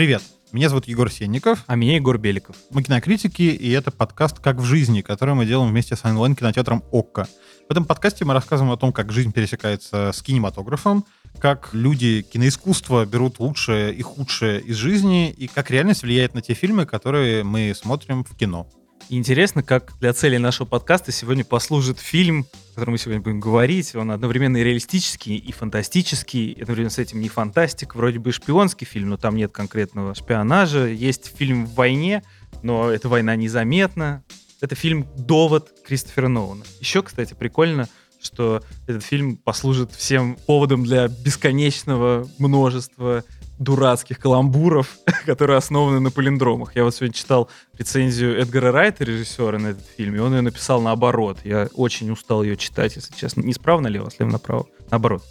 Привет, 0.00 0.22
меня 0.50 0.70
зовут 0.70 0.88
Егор 0.88 1.12
Сенников. 1.12 1.62
А 1.66 1.76
меня 1.76 1.96
Егор 1.96 2.16
Беликов. 2.16 2.56
Мы 2.70 2.82
кинокритики, 2.82 3.42
и 3.42 3.70
это 3.70 3.90
подкаст 3.90 4.38
«Как 4.38 4.56
в 4.56 4.64
жизни», 4.64 5.02
который 5.02 5.34
мы 5.34 5.44
делаем 5.44 5.68
вместе 5.68 5.94
с 5.94 6.02
онлайн-кинотеатром 6.06 6.82
«Окко». 6.90 7.28
В 7.68 7.70
этом 7.70 7.84
подкасте 7.84 8.24
мы 8.24 8.32
рассказываем 8.32 8.72
о 8.72 8.78
том, 8.78 8.94
как 8.94 9.12
жизнь 9.12 9.30
пересекается 9.30 10.12
с 10.14 10.22
кинематографом, 10.22 11.04
как 11.38 11.74
люди 11.74 12.22
киноискусства 12.22 13.04
берут 13.04 13.40
лучшее 13.40 13.94
и 13.94 14.00
худшее 14.00 14.62
из 14.62 14.76
жизни, 14.76 15.30
и 15.32 15.48
как 15.48 15.70
реальность 15.70 16.02
влияет 16.02 16.32
на 16.32 16.40
те 16.40 16.54
фильмы, 16.54 16.86
которые 16.86 17.44
мы 17.44 17.74
смотрим 17.76 18.24
в 18.24 18.34
кино. 18.34 18.70
И 19.10 19.16
интересно, 19.16 19.64
как 19.64 19.94
для 19.98 20.12
цели 20.12 20.36
нашего 20.36 20.68
подкаста 20.68 21.10
сегодня 21.10 21.44
послужит 21.44 21.98
фильм, 21.98 22.46
о 22.70 22.74
котором 22.76 22.92
мы 22.92 22.98
сегодня 22.98 23.20
будем 23.20 23.40
говорить. 23.40 23.96
Он 23.96 24.12
одновременно 24.12 24.58
и 24.58 24.62
реалистический, 24.62 25.36
и 25.36 25.50
фантастический. 25.50 26.52
И 26.52 26.62
одновременно 26.62 26.90
с 26.90 26.98
этим 26.98 27.20
не 27.20 27.28
фантастик, 27.28 27.96
вроде 27.96 28.20
бы 28.20 28.30
шпионский 28.30 28.86
фильм, 28.86 29.08
но 29.08 29.16
там 29.16 29.34
нет 29.34 29.50
конкретного 29.50 30.14
шпионажа. 30.14 30.86
Есть 30.86 31.36
фильм 31.36 31.66
в 31.66 31.74
войне, 31.74 32.22
но 32.62 32.88
эта 32.88 33.08
война 33.08 33.34
незаметна. 33.34 34.22
Это 34.60 34.76
фильм 34.76 35.08
«Довод» 35.16 35.72
Кристофера 35.84 36.28
Нолана. 36.28 36.62
Еще, 36.78 37.02
кстати, 37.02 37.34
прикольно, 37.34 37.88
что 38.22 38.62
этот 38.86 39.02
фильм 39.02 39.36
послужит 39.38 39.90
всем 39.90 40.36
поводом 40.46 40.84
для 40.84 41.08
бесконечного 41.08 42.28
множества 42.38 43.24
дурацких 43.60 44.18
каламбуров, 44.18 44.98
которые 45.26 45.58
основаны 45.58 46.00
на 46.00 46.10
палиндромах. 46.10 46.74
Я 46.74 46.82
вот 46.82 46.94
сегодня 46.94 47.14
читал 47.14 47.48
рецензию 47.78 48.40
Эдгара 48.40 48.72
Райта, 48.72 49.04
режиссера 49.04 49.58
на 49.58 49.68
этот 49.68 49.86
фильм, 49.96 50.16
и 50.16 50.18
он 50.18 50.34
ее 50.34 50.40
написал 50.40 50.80
наоборот. 50.80 51.38
Я 51.44 51.68
очень 51.74 52.10
устал 52.10 52.42
ее 52.42 52.56
читать, 52.56 52.96
если 52.96 53.14
честно. 53.14 53.42
Несправно 53.42 53.86
ли 53.86 53.94
лево, 53.94 54.10
слева 54.10 54.30
направо? 54.30 54.66
Наоборот. 54.90 55.22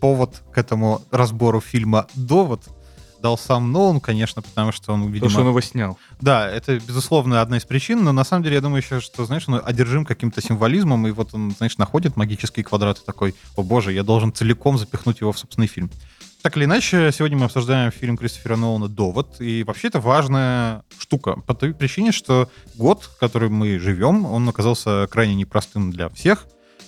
Повод 0.00 0.42
к 0.52 0.58
этому 0.58 1.00
разбору 1.10 1.60
фильма 1.60 2.06
«Довод» 2.14 2.60
дал 3.22 3.38
сам 3.38 3.72
Нолан, 3.72 4.00
конечно, 4.00 4.42
потому 4.42 4.72
что 4.72 4.92
он, 4.92 5.06
видимо... 5.06 5.14
Потому 5.14 5.30
что 5.30 5.40
он 5.40 5.48
его 5.48 5.60
снял. 5.60 5.98
Да, 6.20 6.48
это, 6.48 6.78
безусловно, 6.78 7.40
одна 7.40 7.56
из 7.56 7.64
причин, 7.64 8.04
но 8.04 8.12
на 8.12 8.24
самом 8.24 8.42
деле 8.42 8.56
я 8.56 8.60
думаю 8.60 8.82
еще, 8.82 9.00
что, 9.00 9.24
знаешь, 9.24 9.48
он 9.48 9.60
одержим 9.64 10.04
каким-то 10.04 10.42
символизмом, 10.42 11.06
и 11.06 11.12
вот 11.12 11.34
он, 11.34 11.52
знаешь, 11.52 11.78
находит 11.78 12.16
магические 12.16 12.62
квадраты 12.64 13.00
такой, 13.06 13.34
о 13.56 13.62
боже, 13.62 13.92
я 13.92 14.02
должен 14.02 14.32
целиком 14.32 14.76
запихнуть 14.76 15.20
его 15.20 15.32
в 15.32 15.38
собственный 15.38 15.66
фильм. 15.66 15.90
Так 16.46 16.56
или 16.56 16.64
иначе, 16.64 17.10
сегодня 17.10 17.36
мы 17.36 17.46
обсуждаем 17.46 17.90
фильм 17.90 18.16
Кристофера 18.16 18.54
Нолана 18.54 18.86
«Довод», 18.86 19.40
и 19.40 19.64
вообще 19.64 19.88
это 19.88 19.98
важная 19.98 20.84
штука, 20.96 21.40
по 21.44 21.54
той 21.54 21.74
причине, 21.74 22.12
что 22.12 22.48
год, 22.76 23.02
в 23.02 23.18
котором 23.18 23.52
мы 23.54 23.80
живем, 23.80 24.24
он 24.24 24.48
оказался 24.48 25.08
крайне 25.10 25.34
непростым 25.34 25.90
для 25.90 26.08
всех, 26.08 26.46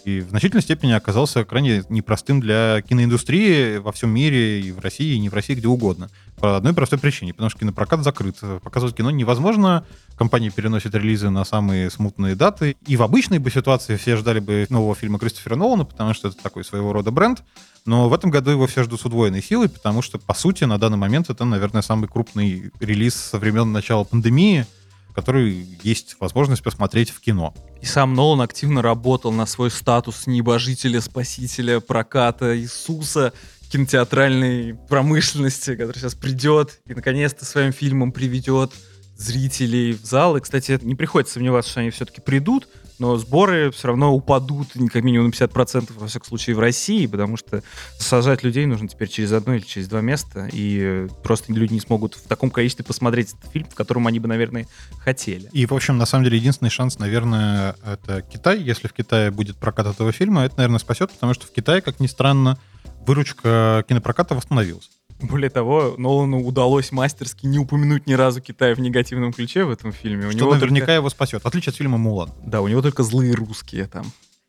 и 0.09 0.21
в 0.21 0.31
значительной 0.31 0.63
степени 0.63 0.93
оказался 0.93 1.45
крайне 1.45 1.85
непростым 1.91 2.41
для 2.41 2.83
киноиндустрии 2.83 3.77
во 3.77 3.93
всем 3.93 4.11
мире, 4.11 4.61
и 4.61 4.73
в 4.73 4.81
России, 4.81 5.15
и 5.15 5.19
не 5.19 5.29
в 5.29 5.35
России, 5.35 5.55
где 5.55 5.69
угодно. 5.69 6.09
По 6.37 6.57
одной 6.57 6.73
простой 6.73 6.99
причине, 6.99 7.35
потому 7.35 7.51
что 7.51 7.59
кинопрокат 7.59 8.03
закрыт. 8.03 8.37
Показывать 8.63 8.97
кино 8.97 9.11
невозможно, 9.11 9.85
компании 10.17 10.49
переносят 10.49 10.95
релизы 10.95 11.29
на 11.29 11.45
самые 11.45 11.91
смутные 11.91 12.35
даты, 12.35 12.77
и 12.87 12.97
в 12.97 13.03
обычной 13.03 13.39
бы 13.39 13.51
ситуации 13.51 13.97
все 13.97 14.17
ждали 14.17 14.41
бы 14.41 14.67
нового 14.71 14.95
фильма 14.95 15.19
Кристофера 15.19 15.57
Нолана, 15.57 15.85
потому 15.85 16.15
что 16.15 16.29
это 16.29 16.43
такой 16.43 16.65
своего 16.65 16.93
рода 16.93 17.11
бренд, 17.11 17.43
но 17.85 18.09
в 18.09 18.15
этом 18.15 18.31
году 18.31 18.51
его 18.51 18.67
все 18.67 18.85
ждут 18.85 19.01
с 19.01 19.05
удвоенной 19.05 19.43
силой, 19.43 19.69
потому 19.69 20.01
что, 20.01 20.19
по 20.19 20.33
сути, 20.33 20.65
на 20.65 20.79
данный 20.79 20.99
момент 20.99 21.29
это, 21.29 21.45
наверное, 21.45 21.83
самый 21.83 22.09
крупный 22.09 22.71
релиз 22.81 23.15
со 23.15 23.39
времен 23.39 23.73
начала 23.73 24.05
пандемии, 24.05 24.67
который 25.15 25.67
есть 25.83 26.17
возможность 26.21 26.63
посмотреть 26.63 27.11
в 27.11 27.21
кино. 27.21 27.55
И 27.81 27.87
сам 27.87 28.15
Нолан 28.15 28.41
активно 28.41 28.83
работал 28.83 29.33
на 29.33 29.47
свой 29.47 29.71
статус 29.71 30.27
небожителя, 30.27 31.01
спасителя, 31.01 31.81
проката 31.81 32.59
Иисуса 32.59 33.33
кинотеатральной 33.71 34.75
промышленности, 34.89 35.77
который 35.77 35.99
сейчас 35.99 36.15
придет 36.15 36.81
и 36.87 36.95
наконец-то 36.95 37.45
своим 37.45 37.73
фильмом 37.73 38.13
приведет 38.13 38.73
зрителей 39.17 39.93
в 39.93 40.05
зал. 40.05 40.37
И, 40.37 40.41
кстати, 40.41 40.79
не 40.83 40.95
приходится 40.95 41.35
сомневаться, 41.35 41.71
что 41.71 41.81
они 41.81 41.91
все-таки 41.91 42.21
придут, 42.21 42.69
но 42.99 43.17
сборы 43.17 43.71
все 43.71 43.89
равно 43.89 44.15
упадут 44.15 44.69
как 44.93 45.03
минимум 45.03 45.29
на 45.29 45.31
50%, 45.31 45.93
во 45.97 46.07
всяком 46.07 46.29
случае, 46.29 46.57
в 46.57 46.61
России, 46.61 47.07
потому 47.07 47.37
что 47.37 47.63
сажать 47.99 48.43
людей 48.43 48.67
нужно 48.67 48.89
теперь 48.89 49.09
через 49.09 49.33
одно 49.33 49.55
или 49.55 49.63
через 49.63 49.89
два 49.89 50.01
места, 50.01 50.49
и 50.53 51.07
просто 51.23 51.53
люди 51.53 51.75
не 51.75 51.81
смогут 51.81 52.15
в 52.15 52.27
таком 52.27 52.51
количестве 52.51 52.85
посмотреть 52.85 53.35
этот 53.35 53.53
фильм, 53.53 53.67
в 53.71 53.75
котором 53.75 54.07
они 54.07 54.19
бы, 54.21 54.29
наверное, 54.29 54.67
хотели. 55.01 55.49
И, 55.53 55.67
в 55.67 55.73
общем, 55.73 55.99
на 55.99 56.07
самом 56.07 56.25
деле, 56.25 56.39
единственный 56.39 56.71
шанс, 56.71 56.99
наверное, 56.99 57.77
это 57.85 58.23
Китай. 58.23 58.61
Если 58.61 58.89
в 58.89 58.93
Китае 58.93 59.31
будет 59.31 59.57
прокат 59.57 59.87
этого 59.87 60.13
фильма, 60.13 60.45
это, 60.45 60.57
наверное, 60.59 60.79
спасет, 60.79 61.11
потому 61.13 61.35
что 61.35 61.47
в 61.47 61.53
Китае, 61.53 61.81
как 61.81 62.01
ни 62.01 62.07
странно, 62.07 62.59
выручка 63.07 63.85
кинопроката 63.89 64.35
восстановилась. 64.35 64.91
Более 65.21 65.51
того, 65.51 65.95
Нолану 65.99 66.45
удалось 66.45 66.93
мастерски 66.93 67.47
не 67.47 67.59
упомянуть 67.59 68.07
ни 68.07 68.13
разу 68.13 68.41
Китай 68.41 68.75
в 68.75 68.81
негативном 68.81 69.33
ключе 69.33 69.65
в 69.65 69.71
этом 69.71 69.93
фильме. 69.93 70.29
У 70.29 70.31
Что 70.31 70.39
него 70.39 70.55
наверняка 70.55 70.87
только... 70.87 70.93
его 70.93 71.11
спасет, 71.11 71.43
в 71.43 71.47
отличие 71.47 71.71
от 71.71 71.77
фильма 71.77 71.99
«Мулан». 71.99 72.31
Да, 72.45 72.61
у 72.61 72.69
него 72.69 72.83
только 72.83 73.03
злые 73.03 73.35
русские 73.35 73.87
там. 73.87 74.07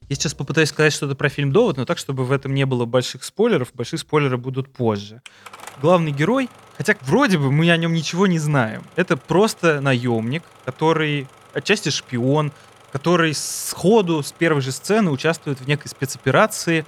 Я 0.09 0.15
сейчас 0.15 0.33
попытаюсь 0.33 0.69
сказать 0.69 0.93
что-то 0.93 1.15
про 1.15 1.29
фильм 1.29 1.51
«Довод», 1.51 1.77
но 1.77 1.85
так, 1.85 1.97
чтобы 1.97 2.23
в 2.23 2.31
этом 2.31 2.53
не 2.53 2.65
было 2.65 2.85
больших 2.85 3.23
спойлеров. 3.23 3.69
Большие 3.73 3.99
спойлеры 3.99 4.37
будут 4.37 4.71
позже. 4.71 5.21
Главный 5.81 6.11
герой, 6.11 6.49
хотя 6.77 6.95
вроде 7.01 7.37
бы 7.39 7.51
мы 7.51 7.69
о 7.71 7.77
нем 7.77 7.93
ничего 7.93 8.27
не 8.27 8.37
знаем. 8.37 8.83
Это 8.95 9.17
просто 9.17 9.81
наемник, 9.81 10.43
который 10.65 11.27
отчасти 11.53 11.89
шпион, 11.89 12.51
который 12.91 13.33
сходу, 13.33 14.21
с 14.21 14.31
первой 14.31 14.61
же 14.61 14.71
сцены 14.71 15.09
участвует 15.09 15.61
в 15.61 15.67
некой 15.67 15.89
спецоперации 15.89 16.85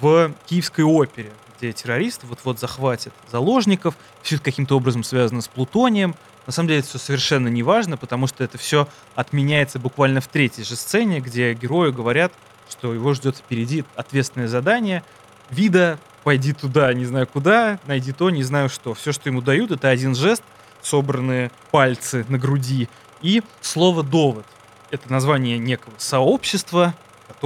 в 0.00 0.32
Киевской 0.46 0.82
опере 0.82 1.32
где 1.58 1.72
террористы 1.72 2.26
вот-вот 2.26 2.58
захватят 2.58 3.12
заложников, 3.30 3.94
все 4.22 4.36
это 4.36 4.44
каким-то 4.44 4.76
образом 4.76 5.04
связано 5.04 5.40
с 5.40 5.48
плутонием. 5.48 6.14
На 6.46 6.52
самом 6.52 6.68
деле 6.68 6.80
это 6.80 6.88
все 6.88 6.98
совершенно 6.98 7.48
не 7.48 7.62
важно, 7.62 7.96
потому 7.96 8.26
что 8.26 8.44
это 8.44 8.58
все 8.58 8.88
отменяется 9.14 9.78
буквально 9.78 10.20
в 10.20 10.28
третьей 10.28 10.64
же 10.64 10.76
сцене, 10.76 11.20
где 11.20 11.54
герою 11.54 11.92
говорят, 11.92 12.32
что 12.68 12.94
его 12.94 13.14
ждет 13.14 13.36
впереди 13.36 13.84
ответственное 13.96 14.48
задание. 14.48 15.02
Вида, 15.50 15.98
пойди 16.24 16.52
туда, 16.52 16.92
не 16.92 17.04
знаю 17.04 17.26
куда, 17.26 17.78
найди 17.86 18.12
то, 18.12 18.30
не 18.30 18.42
знаю 18.42 18.68
что. 18.68 18.94
Все, 18.94 19.12
что 19.12 19.28
ему 19.28 19.40
дают, 19.40 19.70
это 19.70 19.88
один 19.88 20.14
жест, 20.14 20.42
собранные 20.82 21.50
пальцы 21.70 22.24
на 22.28 22.38
груди 22.38 22.88
и 23.22 23.42
слово 23.60 24.02
«довод». 24.02 24.46
Это 24.90 25.10
название 25.10 25.58
некого 25.58 25.94
сообщества, 25.98 26.94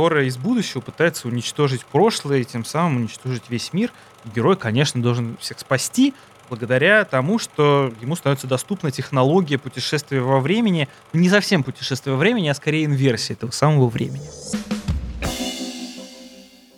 которая 0.00 0.24
из 0.24 0.38
будущего 0.38 0.80
пытается 0.80 1.28
уничтожить 1.28 1.84
прошлое 1.84 2.38
и 2.38 2.44
тем 2.44 2.64
самым 2.64 2.96
уничтожить 2.96 3.42
весь 3.50 3.74
мир. 3.74 3.92
И 4.24 4.30
герой, 4.34 4.56
конечно, 4.56 5.02
должен 5.02 5.36
всех 5.38 5.58
спасти 5.58 6.14
благодаря 6.48 7.04
тому, 7.04 7.38
что 7.38 7.92
ему 8.00 8.16
становится 8.16 8.46
доступна 8.46 8.90
технология 8.90 9.58
путешествия 9.58 10.22
во 10.22 10.40
времени. 10.40 10.88
Не 11.12 11.28
совсем 11.28 11.62
путешествие 11.62 12.14
во 12.14 12.18
времени, 12.18 12.48
а 12.48 12.54
скорее 12.54 12.86
инверсия 12.86 13.36
этого 13.36 13.50
самого 13.50 13.90
времени. 13.90 14.24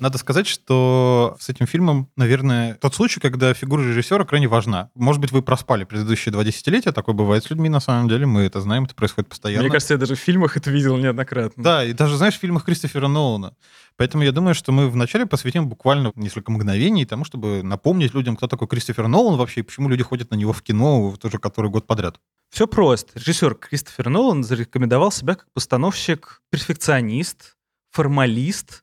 Надо 0.03 0.19
сказать, 0.19 0.49
что 0.49 1.37
с 1.39 1.49
этим 1.49 1.69
фильмом, 1.69 2.09
наверное, 2.17 2.75
тот 2.75 2.93
случай, 2.93 3.21
когда 3.21 3.55
фигура 3.55 3.83
режиссера 3.83 4.25
крайне 4.25 4.49
важна. 4.49 4.91
Может 4.97 5.21
быть, 5.21 5.31
вы 5.31 5.43
проспали 5.43 5.85
предыдущие 5.85 6.33
два 6.33 6.43
десятилетия, 6.43 6.91
такое 6.91 7.15
бывает 7.15 7.45
с 7.45 7.51
людьми 7.51 7.69
на 7.69 7.79
самом 7.79 8.09
деле, 8.09 8.27
мы 8.27 8.41
это 8.41 8.61
знаем, 8.61 8.83
это 8.83 8.97
происходит 8.97 9.29
постоянно. 9.29 9.63
Мне 9.63 9.71
кажется, 9.71 9.95
я 9.95 9.99
даже 9.99 10.17
в 10.17 10.19
фильмах 10.19 10.57
это 10.57 10.73
видел 10.73 10.97
неоднократно. 10.97 11.63
Да, 11.63 11.85
и 11.85 11.93
даже, 11.93 12.17
знаешь, 12.17 12.35
в 12.35 12.41
фильмах 12.41 12.65
Кристофера 12.65 13.07
Нолана. 13.07 13.55
Поэтому 13.97 14.25
я 14.25 14.33
думаю, 14.33 14.57
что 14.57 14.73
мы 14.73 14.91
вначале 14.91 15.25
посвятим 15.25 15.69
буквально 15.69 16.11
несколько 16.17 16.51
мгновений 16.51 17.05
тому, 17.05 17.25
чтобы 17.25 17.63
напомнить 17.63 18.13
людям, 18.13 18.35
кто 18.35 18.49
такой 18.49 18.67
Кристофер 18.67 19.07
Нолан 19.07 19.37
вообще, 19.37 19.61
и 19.61 19.63
почему 19.63 19.89
люди 19.89 20.03
ходят 20.03 20.33
на 20.33 20.35
него 20.35 20.53
в 20.53 20.63
кино 20.63 21.15
тоже 21.21 21.39
который 21.39 21.71
год 21.71 21.87
подряд. 21.87 22.19
Все 22.51 22.67
просто. 22.67 23.17
Режиссер 23.21 23.55
Кристофер 23.55 24.09
Нолан 24.09 24.43
зарекомендовал 24.43 25.13
себя 25.13 25.37
как 25.37 25.47
постановщик, 25.55 26.43
перфекционист, 26.51 27.55
формалист, 27.93 28.82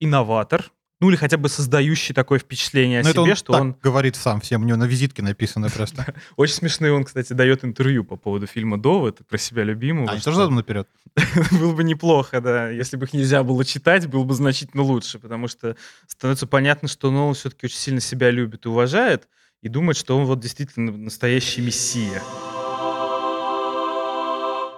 инноватор, 0.00 0.72
ну 1.00 1.08
или 1.08 1.16
хотя 1.16 1.38
бы 1.38 1.48
создающий 1.48 2.14
такое 2.14 2.38
впечатление 2.38 3.00
о 3.00 3.02
Но 3.02 3.08
ну, 3.08 3.12
себе, 3.12 3.30
он 3.30 3.36
что 3.36 3.52
он 3.54 3.76
говорит 3.82 4.16
сам, 4.16 4.40
всем 4.42 4.62
у 4.62 4.64
него 4.66 4.76
на 4.76 4.84
визитке 4.84 5.22
написано 5.22 5.70
просто. 5.70 6.14
Очень 6.36 6.54
смешный 6.56 6.92
он, 6.92 7.04
кстати, 7.04 7.32
дает 7.32 7.64
интервью 7.64 8.04
по 8.04 8.16
поводу 8.16 8.46
фильма 8.46 8.78
«Довод» 8.78 9.20
про 9.26 9.38
себя 9.38 9.64
любимого. 9.64 10.10
А, 10.10 10.18
что 10.18 10.30
же 10.30 10.36
задом 10.36 10.56
наперед? 10.56 10.88
Было 11.52 11.74
бы 11.74 11.84
неплохо, 11.84 12.42
да. 12.42 12.68
Если 12.68 12.98
бы 12.98 13.06
их 13.06 13.14
нельзя 13.14 13.42
было 13.42 13.64
читать, 13.64 14.06
было 14.08 14.24
бы 14.24 14.34
значительно 14.34 14.82
лучше, 14.82 15.18
потому 15.18 15.48
что 15.48 15.74
становится 16.06 16.46
понятно, 16.46 16.86
что 16.86 17.10
Нолан 17.10 17.32
все-таки 17.32 17.66
очень 17.66 17.78
сильно 17.78 18.00
себя 18.00 18.30
любит 18.30 18.66
и 18.66 18.68
уважает, 18.68 19.26
и 19.62 19.68
думает, 19.68 19.96
что 19.96 20.18
он 20.18 20.26
вот 20.26 20.40
действительно 20.40 20.92
настоящий 20.92 21.62
мессия. 21.62 22.22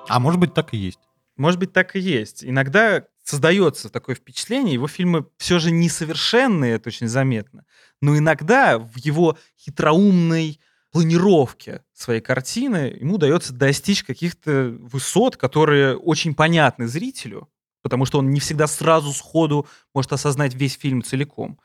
А 0.08 0.20
может 0.20 0.38
быть, 0.38 0.54
так 0.54 0.72
и 0.72 0.76
есть. 0.76 1.00
Может 1.36 1.58
быть, 1.58 1.72
так 1.72 1.96
и 1.96 2.00
есть. 2.00 2.44
Иногда 2.44 3.04
создается 3.22 3.88
такое 3.88 4.14
впечатление, 4.14 4.74
его 4.74 4.88
фильмы 4.88 5.26
все 5.38 5.58
же 5.58 5.70
несовершенные, 5.70 6.74
это 6.74 6.88
очень 6.88 7.08
заметно, 7.08 7.64
но 8.00 8.16
иногда 8.16 8.78
в 8.78 8.96
его 8.96 9.38
хитроумной 9.58 10.60
планировке 10.90 11.82
своей 11.94 12.20
картины 12.20 12.96
ему 13.00 13.14
удается 13.14 13.52
достичь 13.52 14.04
каких-то 14.04 14.76
высот, 14.80 15.36
которые 15.36 15.96
очень 15.96 16.34
понятны 16.34 16.86
зрителю, 16.86 17.48
потому 17.82 18.04
что 18.04 18.18
он 18.18 18.30
не 18.30 18.40
всегда 18.40 18.66
сразу 18.66 19.12
сходу 19.12 19.66
может 19.94 20.12
осознать 20.12 20.54
весь 20.54 20.76
фильм 20.76 21.02
целиком. 21.02 21.58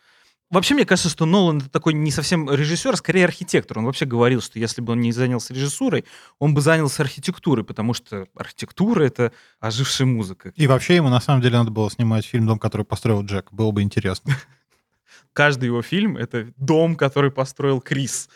Вообще, 0.49 0.75
мне 0.75 0.85
кажется, 0.85 1.09
что 1.09 1.25
Нолан 1.25 1.57
это 1.57 1.69
такой 1.69 1.94
не 1.94 2.09
совсем 2.09 2.49
режиссер, 2.49 2.94
а 2.94 2.97
скорее 2.97 3.25
архитектор. 3.25 3.79
Он 3.79 3.85
вообще 3.85 4.05
говорил, 4.05 4.41
что 4.41 4.59
если 4.59 4.81
бы 4.81 4.94
он 4.94 5.01
не 5.01 5.11
занялся 5.11 5.53
режиссурой, 5.53 6.05
он 6.39 6.53
бы 6.53 6.61
занялся 6.61 7.03
архитектурой, 7.03 7.65
потому 7.65 7.94
что 7.94 8.27
архитектура— 8.33 9.03
это 9.05 9.33
ожившая 9.59 10.07
музыка. 10.07 10.53
И 10.55 10.65
вообще 10.67 10.95
ему 10.95 11.09
на 11.09 11.19
самом 11.19 11.41
деле 11.41 11.57
надо 11.57 11.71
было 11.71 11.91
снимать 11.91 12.25
фильм 12.25 12.47
«Дом, 12.47 12.59
который 12.59 12.85
построил 12.85 13.23
Джек». 13.25 13.51
Было 13.51 13.71
бы 13.71 13.81
интересно. 13.81 14.35
Каждый 15.33 15.65
его 15.65 15.81
фильм— 15.81 16.15
это 16.17 16.53
дом, 16.55 16.95
который 16.95 17.29
построил 17.29 17.81
Крис. 17.81 18.29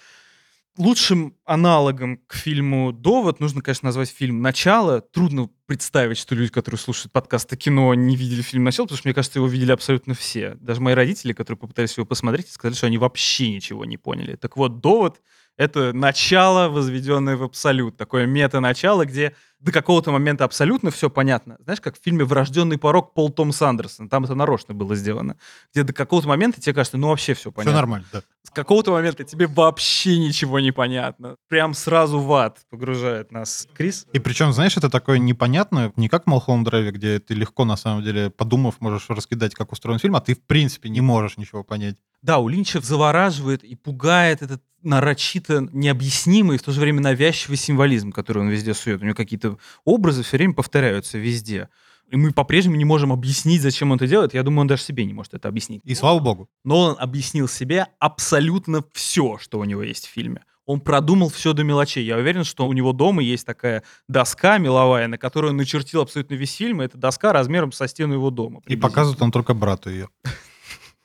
Лучшим 0.78 1.36
аналогом 1.44 2.22
к 2.28 2.34
фильму 2.34 2.94
«Довод» 2.94 3.42
нужно, 3.42 3.62
конечно, 3.62 3.88
назвать 3.88 4.10
фильм 4.10 4.42
«Начало». 4.42 5.02
Трудно 5.02 5.50
представить, 5.66 6.18
что 6.18 6.34
люди, 6.34 6.50
которые 6.50 6.80
слушают 6.80 7.12
подкасты 7.12 7.58
кино, 7.58 7.94
не 7.94 8.16
видели 8.16 8.42
фильм 8.42 8.64
«Начало», 8.64 8.86
потому 8.86 8.98
что, 8.98 9.08
мне 9.10 9.14
кажется, 9.14 9.40
его 9.40 9.48
видели 9.48 9.74
абсолютно 9.74 10.14
все. 10.14 10.56
Даже 10.62 10.80
мои 10.80 10.94
родители, 10.94 11.34
которые 11.34 11.60
попытались 11.60 11.98
его 11.98 12.06
посмотреть, 12.06 12.50
сказали, 12.50 12.78
что 12.78 12.88
они 12.88 12.98
вообще 12.98 13.52
ничего 13.52 13.84
не 13.84 13.98
поняли. 13.98 14.38
Так 14.38 14.56
вот, 14.56 14.80
«Довод»— 14.80 15.22
это 15.58 15.92
начало, 15.92 16.70
возведенное 16.70 17.36
в 17.36 17.44
абсолют. 17.44 17.98
Такое 17.98 18.26
мета-начало, 18.26 19.06
где 19.06 19.36
до 19.62 19.72
какого-то 19.72 20.12
момента 20.12 20.44
абсолютно 20.44 20.92
все 20.92 21.10
понятно. 21.10 21.58
Знаешь, 21.64 21.80
как 21.80 21.98
в 21.98 22.04
фильме 22.04 22.26
«Врожденный 22.26 22.78
порог» 22.78 23.14
Пол 23.14 23.30
Том 23.30 23.52
Сандерсон. 23.52 24.10
Там 24.10 24.24
это 24.26 24.36
нарочно 24.36 24.74
было 24.74 24.96
сделано. 24.96 25.38
Где 25.72 25.84
до 25.84 25.94
какого-то 25.94 26.28
момента 26.28 26.60
тебе 26.60 26.74
кажется, 26.74 26.98
ну 26.98 27.10
вообще 27.10 27.34
все 27.34 27.52
понятно. 27.52 27.72
Все 27.72 27.76
нормально, 27.76 28.08
да. 28.12 28.22
С 28.44 28.50
какого-то 28.50 28.92
момента 28.92 29.24
тебе 29.24 29.46
вообще 29.48 30.18
ничего 30.18 30.60
не 30.60 30.72
понятно. 30.72 31.36
Прям 31.48 31.76
сразу 31.76 32.20
в 32.20 32.34
ад 32.34 32.60
погружает 32.70 33.32
нас 33.32 33.68
Крис. 33.74 34.08
И 34.14 34.20
причем, 34.20 34.52
знаешь, 34.52 34.76
это 34.78 34.90
такое 34.90 35.20
непонятное, 35.20 35.94
не 35.96 36.10
как 36.10 36.24
в 36.24 36.28
Малхолм 36.28 36.64
Драйве, 36.64 36.92
где 36.92 37.20
ты 37.20 37.36
легко, 37.36 37.64
на 37.64 37.78
самом 37.78 38.04
деле, 38.04 38.32
подумав, 38.32 38.82
можешь 38.82 39.10
раскидать, 39.10 39.54
как 39.54 39.72
устроен 39.72 40.00
фильм, 40.00 40.16
а 40.16 40.22
ты, 40.22 40.34
в 40.34 40.42
принципе, 40.42 40.90
не 40.90 41.02
можешь 41.02 41.38
ничего 41.38 41.64
понять. 41.64 41.98
Да, 42.24 42.40
у 42.40 42.48
Линча 42.48 42.80
завораживает 42.80 43.64
и 43.64 43.76
пугает 43.76 44.42
этот 44.42 44.62
нарочито 44.84 45.68
необъяснимый 45.72 46.56
и 46.56 46.60
в 46.60 46.64
то 46.64 46.72
же 46.72 46.80
время 46.80 47.02
навязчивый 47.02 47.58
символизм, 47.58 48.12
который 48.12 48.40
он 48.40 48.50
везде 48.50 48.74
сует. 48.74 49.02
У 49.02 49.06
него 49.06 49.16
какие-то 49.16 49.51
образы 49.86 50.24
все 50.24 50.38
время 50.38 50.54
повторяются 50.54 51.18
везде. 51.18 51.70
И 52.12 52.18
мы 52.18 52.32
по-прежнему 52.32 52.76
не 52.76 52.84
можем 52.84 53.14
объяснить, 53.14 53.62
зачем 53.62 53.92
он 53.92 53.98
это 53.98 54.06
делает. 54.06 54.34
Я 54.34 54.44
думаю, 54.44 54.62
он 54.62 54.68
даже 54.68 54.84
себе 54.84 55.06
не 55.06 55.14
может 55.14 55.34
это 55.34 55.48
объяснить. 55.48 55.82
И 55.86 55.96
слава 55.96 56.20
богу. 56.20 56.50
Но 56.66 56.80
он 56.80 56.96
объяснил 57.00 57.48
себе 57.48 57.88
абсолютно 58.00 58.84
все, 58.94 59.38
что 59.40 59.60
у 59.60 59.64
него 59.64 59.82
есть 59.82 60.08
в 60.08 60.10
фильме. 60.10 60.44
Он 60.66 60.82
продумал 60.82 61.30
все 61.30 61.54
до 61.54 61.64
мелочей. 61.64 62.06
Я 62.06 62.18
уверен, 62.18 62.44
что 62.44 62.68
у 62.68 62.74
него 62.74 62.92
дома 62.92 63.24
есть 63.24 63.46
такая 63.46 63.84
доска 64.10 64.58
меловая, 64.58 65.08
на 65.08 65.18
которую 65.18 65.52
он 65.52 65.58
начертил 65.58 66.02
абсолютно 66.02 66.36
весь 66.36 66.54
фильм. 66.54 66.82
И 66.82 66.86
эта 66.86 66.98
доска 66.98 67.32
размером 67.34 67.72
со 67.72 67.88
стену 67.88 68.14
его 68.14 68.30
дома. 68.30 68.62
И 68.68 68.76
показывает 68.76 69.22
он 69.22 69.32
только 69.32 69.54
брату 69.54 69.90
ее. 69.90 70.10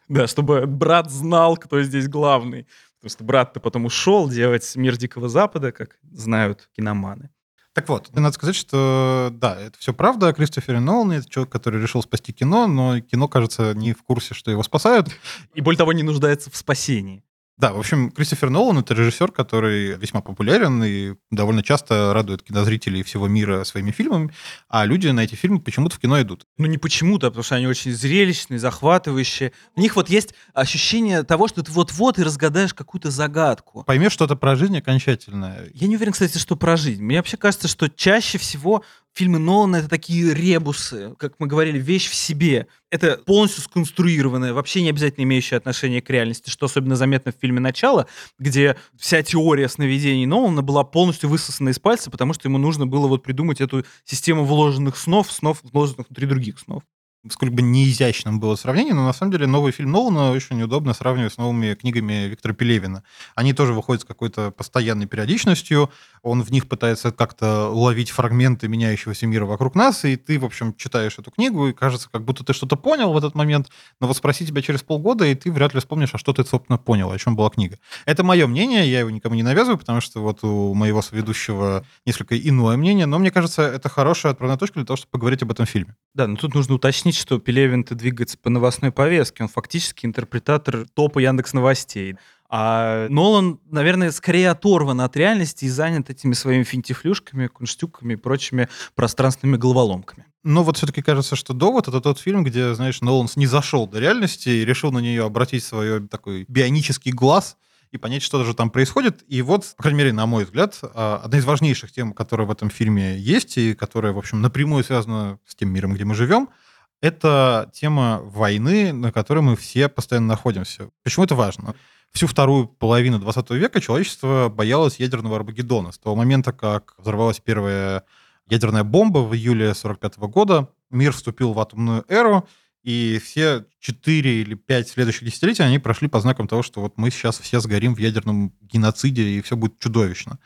Да, 0.08 0.28
чтобы 0.28 0.66
брат 0.66 1.10
знал, 1.10 1.56
кто 1.56 1.82
здесь 1.82 2.06
главный. 2.06 2.69
Потому 3.00 3.10
что 3.10 3.25
брат-то 3.25 3.58
потом 3.58 3.87
ушел 3.87 4.28
делать 4.28 4.76
«Мир 4.76 4.96
Дикого 4.96 5.28
Запада», 5.28 5.72
как 5.72 5.99
знают 6.12 6.69
киноманы. 6.76 7.31
Так 7.76 7.90
вот, 7.90 8.08
надо 8.14 8.32
сказать, 8.32 8.56
что 8.56 9.28
да, 9.34 9.61
это 9.61 9.78
все 9.78 9.93
правда. 9.93 10.32
Кристофер 10.32 10.81
Нолан— 10.81 11.12
это 11.12 11.28
человек, 11.28 11.52
который 11.52 11.78
решил 11.78 12.02
спасти 12.02 12.32
кино, 12.32 12.67
но 12.67 13.00
кино, 13.00 13.28
кажется, 13.28 13.75
не 13.75 13.93
в 13.93 14.02
курсе, 14.02 14.32
что 14.32 14.50
его 14.50 14.62
спасают. 14.62 15.11
И 15.52 15.61
более 15.61 15.76
того, 15.76 15.93
не 15.93 16.02
нуждается 16.02 16.50
в 16.50 16.56
спасении. 16.56 17.23
Да, 17.58 17.72
в 17.72 17.78
общем, 17.78 18.10
Кристофер 18.10 18.50
Нолан— 18.50 18.78
это 18.80 18.92
режиссер, 18.92 19.32
который 19.32 19.96
весьма 19.96 20.20
популярен 20.20 20.84
и 20.84 21.14
довольно 21.30 21.62
часто 21.62 22.12
радует 22.12 22.42
кинозрителей 22.42 23.02
всего 23.02 23.28
мира 23.28 23.64
своими 23.64 23.92
фильмами, 23.92 24.30
а 24.68 24.84
люди 24.84 25.08
на 25.08 25.20
эти 25.20 25.36
фильмы 25.36 25.60
почему-то 25.60 25.96
в 25.96 25.98
кино 25.98 26.20
идут. 26.20 26.46
Ну, 26.58 26.66
не 26.66 26.76
почему-то, 26.76 27.28
а 27.28 27.30
потому 27.30 27.44
что 27.44 27.54
они 27.54 27.66
очень 27.66 27.92
зрелищные, 27.92 28.58
захватывающие. 28.58 29.52
В 29.74 29.80
них 29.80 29.96
вот 29.96 30.10
есть 30.10 30.34
ощущение 30.52 31.22
того, 31.22 31.48
что 31.48 31.62
ты 31.62 31.72
вот-вот 31.72 32.18
и 32.18 32.22
разгадаешь 32.22 32.74
какую-то 32.74 33.10
загадку. 33.10 33.84
Поймешь 33.84 34.12
что-то 34.12 34.36
про 34.36 34.54
жизнь 34.54 34.76
окончательно. 34.76 35.56
Я 35.72 35.86
не 35.86 35.96
уверен, 35.96 36.12
кстати, 36.12 36.36
что 36.36 36.56
про 36.56 36.76
жизнь. 36.76 37.02
Мне 37.02 37.16
вообще 37.16 37.38
кажется, 37.38 37.68
что 37.68 37.88
чаще 37.88 38.36
всего 38.36 38.84
фильмы 39.16 39.38
Нолана— 39.38 39.76
это 39.76 39.88
такие 39.88 40.34
ребусы, 40.34 41.14
как 41.18 41.34
мы 41.38 41.46
говорили, 41.46 41.78
вещь 41.78 42.08
в 42.08 42.14
себе. 42.14 42.66
Это 42.90 43.16
полностью 43.24 43.62
сконструированное, 43.62 44.52
вообще 44.52 44.82
не 44.82 44.90
обязательно 44.90 45.24
имеющее 45.24 45.56
отношение 45.56 46.02
к 46.02 46.10
реальности, 46.10 46.50
что 46.50 46.66
особенно 46.66 46.96
заметно 46.96 47.32
в 47.32 47.40
фильме 47.40 47.58
«Начало», 47.58 48.06
где 48.38 48.76
вся 48.98 49.22
теория 49.22 49.68
сновидений 49.68 50.26
Нолана 50.26 50.62
была 50.62 50.84
полностью 50.84 51.30
высосана 51.30 51.70
из 51.70 51.78
пальца, 51.78 52.10
потому 52.10 52.34
что 52.34 52.48
ему 52.48 52.58
нужно 52.58 52.86
было 52.86 53.08
вот 53.08 53.22
придумать 53.22 53.60
эту 53.60 53.84
систему 54.04 54.44
вложенных 54.44 54.96
снов, 54.96 55.32
снов, 55.32 55.60
вложенных 55.62 56.08
внутри 56.08 56.26
других 56.26 56.58
снов 56.58 56.82
сколько 57.31 57.55
бы 57.55 57.62
неизящным 57.62 58.40
было 58.40 58.56
сравнение, 58.56 58.94
но 58.94 59.05
на 59.05 59.12
самом 59.12 59.32
деле 59.32 59.46
новый 59.46 59.73
фильм 59.73 59.93
Нолана 59.93 60.31
очень 60.31 60.62
удобно 60.62 60.94
сравнивать 60.94 61.32
с 61.32 61.37
новыми 61.37 61.75
книгами 61.75 62.28
Виктора 62.28 62.55
Пелевина. 62.55 63.02
Они 63.34 63.52
тоже 63.52 63.73
выходят 63.73 64.02
с 64.02 64.05
какой-то 64.05 64.50
постоянной 64.50 65.06
периодичностью, 65.06 65.90
он 66.23 66.43
в 66.43 66.50
них 66.50 66.69
пытается 66.69 67.12
как-то 67.12 67.69
ловить 67.70 68.11
фрагменты 68.11 68.69
меняющегося 68.69 69.26
мира 69.26 69.46
вокруг 69.46 69.75
нас, 69.75 70.05
и 70.05 70.17
ты, 70.17 70.38
в 70.38 70.44
общем, 70.44 70.75
читаешь 70.75 71.19
эту 71.19 71.31
книгу, 71.31 71.69
и 71.69 71.73
кажется, 71.73 72.08
как 72.11 72.25
будто 72.25 72.44
ты 72.44 72.52
что-то 72.52 72.76
понял 72.76 73.12
в 73.12 73.17
этот 73.17 73.34
момент, 73.34 73.69
но 74.00 74.06
вот 74.06 74.17
спроси 74.17 74.46
тебя 74.46 74.62
через 74.62 74.82
полгода, 74.82 75.25
и 75.25 75.34
ты 75.34 75.52
вряд 75.52 75.75
ли 75.75 75.81
вспомнишь, 75.81 76.11
а 76.12 76.19
что 76.19 76.32
ты, 76.32 76.44
собственно, 76.44 76.78
понял, 76.78 77.11
о 77.11 77.19
чем 77.19 77.37
была 77.37 77.50
книга. 77.50 77.78
Это 78.05 78.25
мое 78.25 78.46
мнение, 78.46 78.90
я 78.90 79.00
его 79.00 79.11
никому 79.11 79.34
не 79.34 79.43
навязываю, 79.43 79.78
потому 79.78 80.00
что 80.00 80.20
вот 80.20 80.43
у 80.43 80.75
моего 80.75 81.02
соведущего 81.02 81.84
несколько 82.05 82.38
иное 82.38 82.76
мнение, 82.76 83.06
но 83.06 83.19
мне 83.19 83.31
кажется, 83.31 83.62
это 83.62 83.88
хорошая 83.88 84.32
отправная 84.32 84.58
точка 84.58 84.81
для 84.81 84.87
того, 84.87 84.96
чтобы 84.96 85.11
поговорить 85.11 85.43
об 85.43 85.50
этом 85.50 85.67
фильме. 85.67 85.96
Да, 86.14 86.26
но 86.26 86.37
тут 86.37 86.55
нужно 86.55 86.75
уточнить, 86.75 87.15
что 87.16 87.38
Пелевин-то 87.38 87.94
двигается 87.94 88.38
по 88.38 88.50
новостной 88.50 88.92
повестке. 88.92 89.42
Он 89.42 89.48
фактически 89.48 90.06
интерпретатор 90.06 90.86
топа 90.94 91.18
Яндекс 91.18 91.52
Новостей. 91.52 92.16
А 92.48 93.08
Нолан, 93.08 93.58
наверное, 93.70 94.12
скорее 94.12 94.50
оторван 94.50 95.00
от 95.00 95.16
реальности 95.16 95.64
и 95.64 95.68
занят 95.68 96.10
этими 96.10 96.32
своими 96.32 96.62
финтифлюшками, 96.62 97.48
кунштюками 97.48 98.14
и 98.14 98.16
прочими 98.16 98.68
пространственными 98.94 99.56
головоломками. 99.56 100.26
Но 100.44 100.62
вот 100.62 100.76
все-таки 100.76 101.02
кажется, 101.02 101.34
что 101.34 101.54
«Довод»— 101.54 101.88
это 101.88 102.00
тот 102.00 102.20
фильм, 102.20 102.44
где, 102.44 102.72
знаешь, 102.74 103.00
Нолан 103.00 103.28
не 103.34 103.46
зашел 103.46 103.88
до 103.88 103.98
реальности 103.98 104.48
и 104.48 104.64
решил 104.64 104.92
на 104.92 105.00
нее 105.00 105.24
обратить 105.24 105.64
свой 105.64 106.06
такой 106.06 106.44
бионический 106.46 107.10
глаз 107.10 107.56
и 107.90 107.98
понять, 107.98 108.22
что 108.22 108.44
же 108.44 108.54
там 108.54 108.70
происходит. 108.70 109.24
И 109.26 109.42
вот, 109.42 109.74
по 109.76 109.82
крайней 109.82 109.98
мере, 109.98 110.12
на 110.12 110.26
мой 110.26 110.44
взгляд, 110.44 110.78
а, 110.82 111.20
одна 111.24 111.38
из 111.38 111.44
важнейших 111.44 111.90
тем, 111.90 112.12
которая 112.12 112.46
в 112.46 112.50
этом 112.52 112.70
фильме 112.70 113.18
есть 113.18 113.58
и 113.58 113.75
которая, 113.75 114.12
в 114.12 114.18
общем, 114.18 114.40
напрямую 114.40 114.85
связана 114.85 115.40
с 115.46 115.56
тем 115.56 115.70
миром, 115.70 115.94
где 115.94 116.04
мы 116.04 116.14
живем— 116.14 116.49
это 117.00 117.70
тема 117.72 118.20
войны, 118.22 118.92
на 118.92 119.12
которой 119.12 119.40
мы 119.40 119.56
все 119.56 119.88
постоянно 119.88 120.28
находимся. 120.28 120.90
Почему 121.02 121.24
это 121.24 121.34
важно? 121.34 121.74
Всю 122.12 122.26
вторую 122.26 122.66
половину 122.66 123.18
20 123.18 123.50
века 123.50 123.80
человечество 123.80 124.48
боялось 124.48 124.98
ядерного 124.98 125.36
Армагеддона. 125.36 125.92
С 125.92 125.98
того 125.98 126.16
момента, 126.16 126.52
как 126.52 126.94
взорвалась 126.98 127.40
первая 127.40 128.04
ядерная 128.48 128.84
бомба 128.84 129.18
в 129.18 129.34
июле 129.34 129.74
45 129.74 130.18
года, 130.18 130.68
мир 130.90 131.12
вступил 131.12 131.52
в 131.52 131.60
атомную 131.60 132.04
эру, 132.08 132.48
и 132.82 133.20
все 133.22 133.66
четыре 133.80 134.42
или 134.42 134.54
пять 134.54 134.88
следующих 134.88 135.24
десятилетий 135.24 135.64
они 135.64 135.80
прошли 135.80 136.08
по 136.08 136.20
знакам 136.20 136.46
того, 136.46 136.62
что 136.62 136.80
вот 136.80 136.96
мы 136.96 137.10
сейчас 137.10 137.38
все 137.38 137.58
сгорим 137.58 137.94
в 137.94 137.98
ядерном 137.98 138.52
геноциде, 138.60 139.22
и 139.22 139.42
все 139.42 139.56
будет 139.56 139.78
чудовищно. 139.80 140.38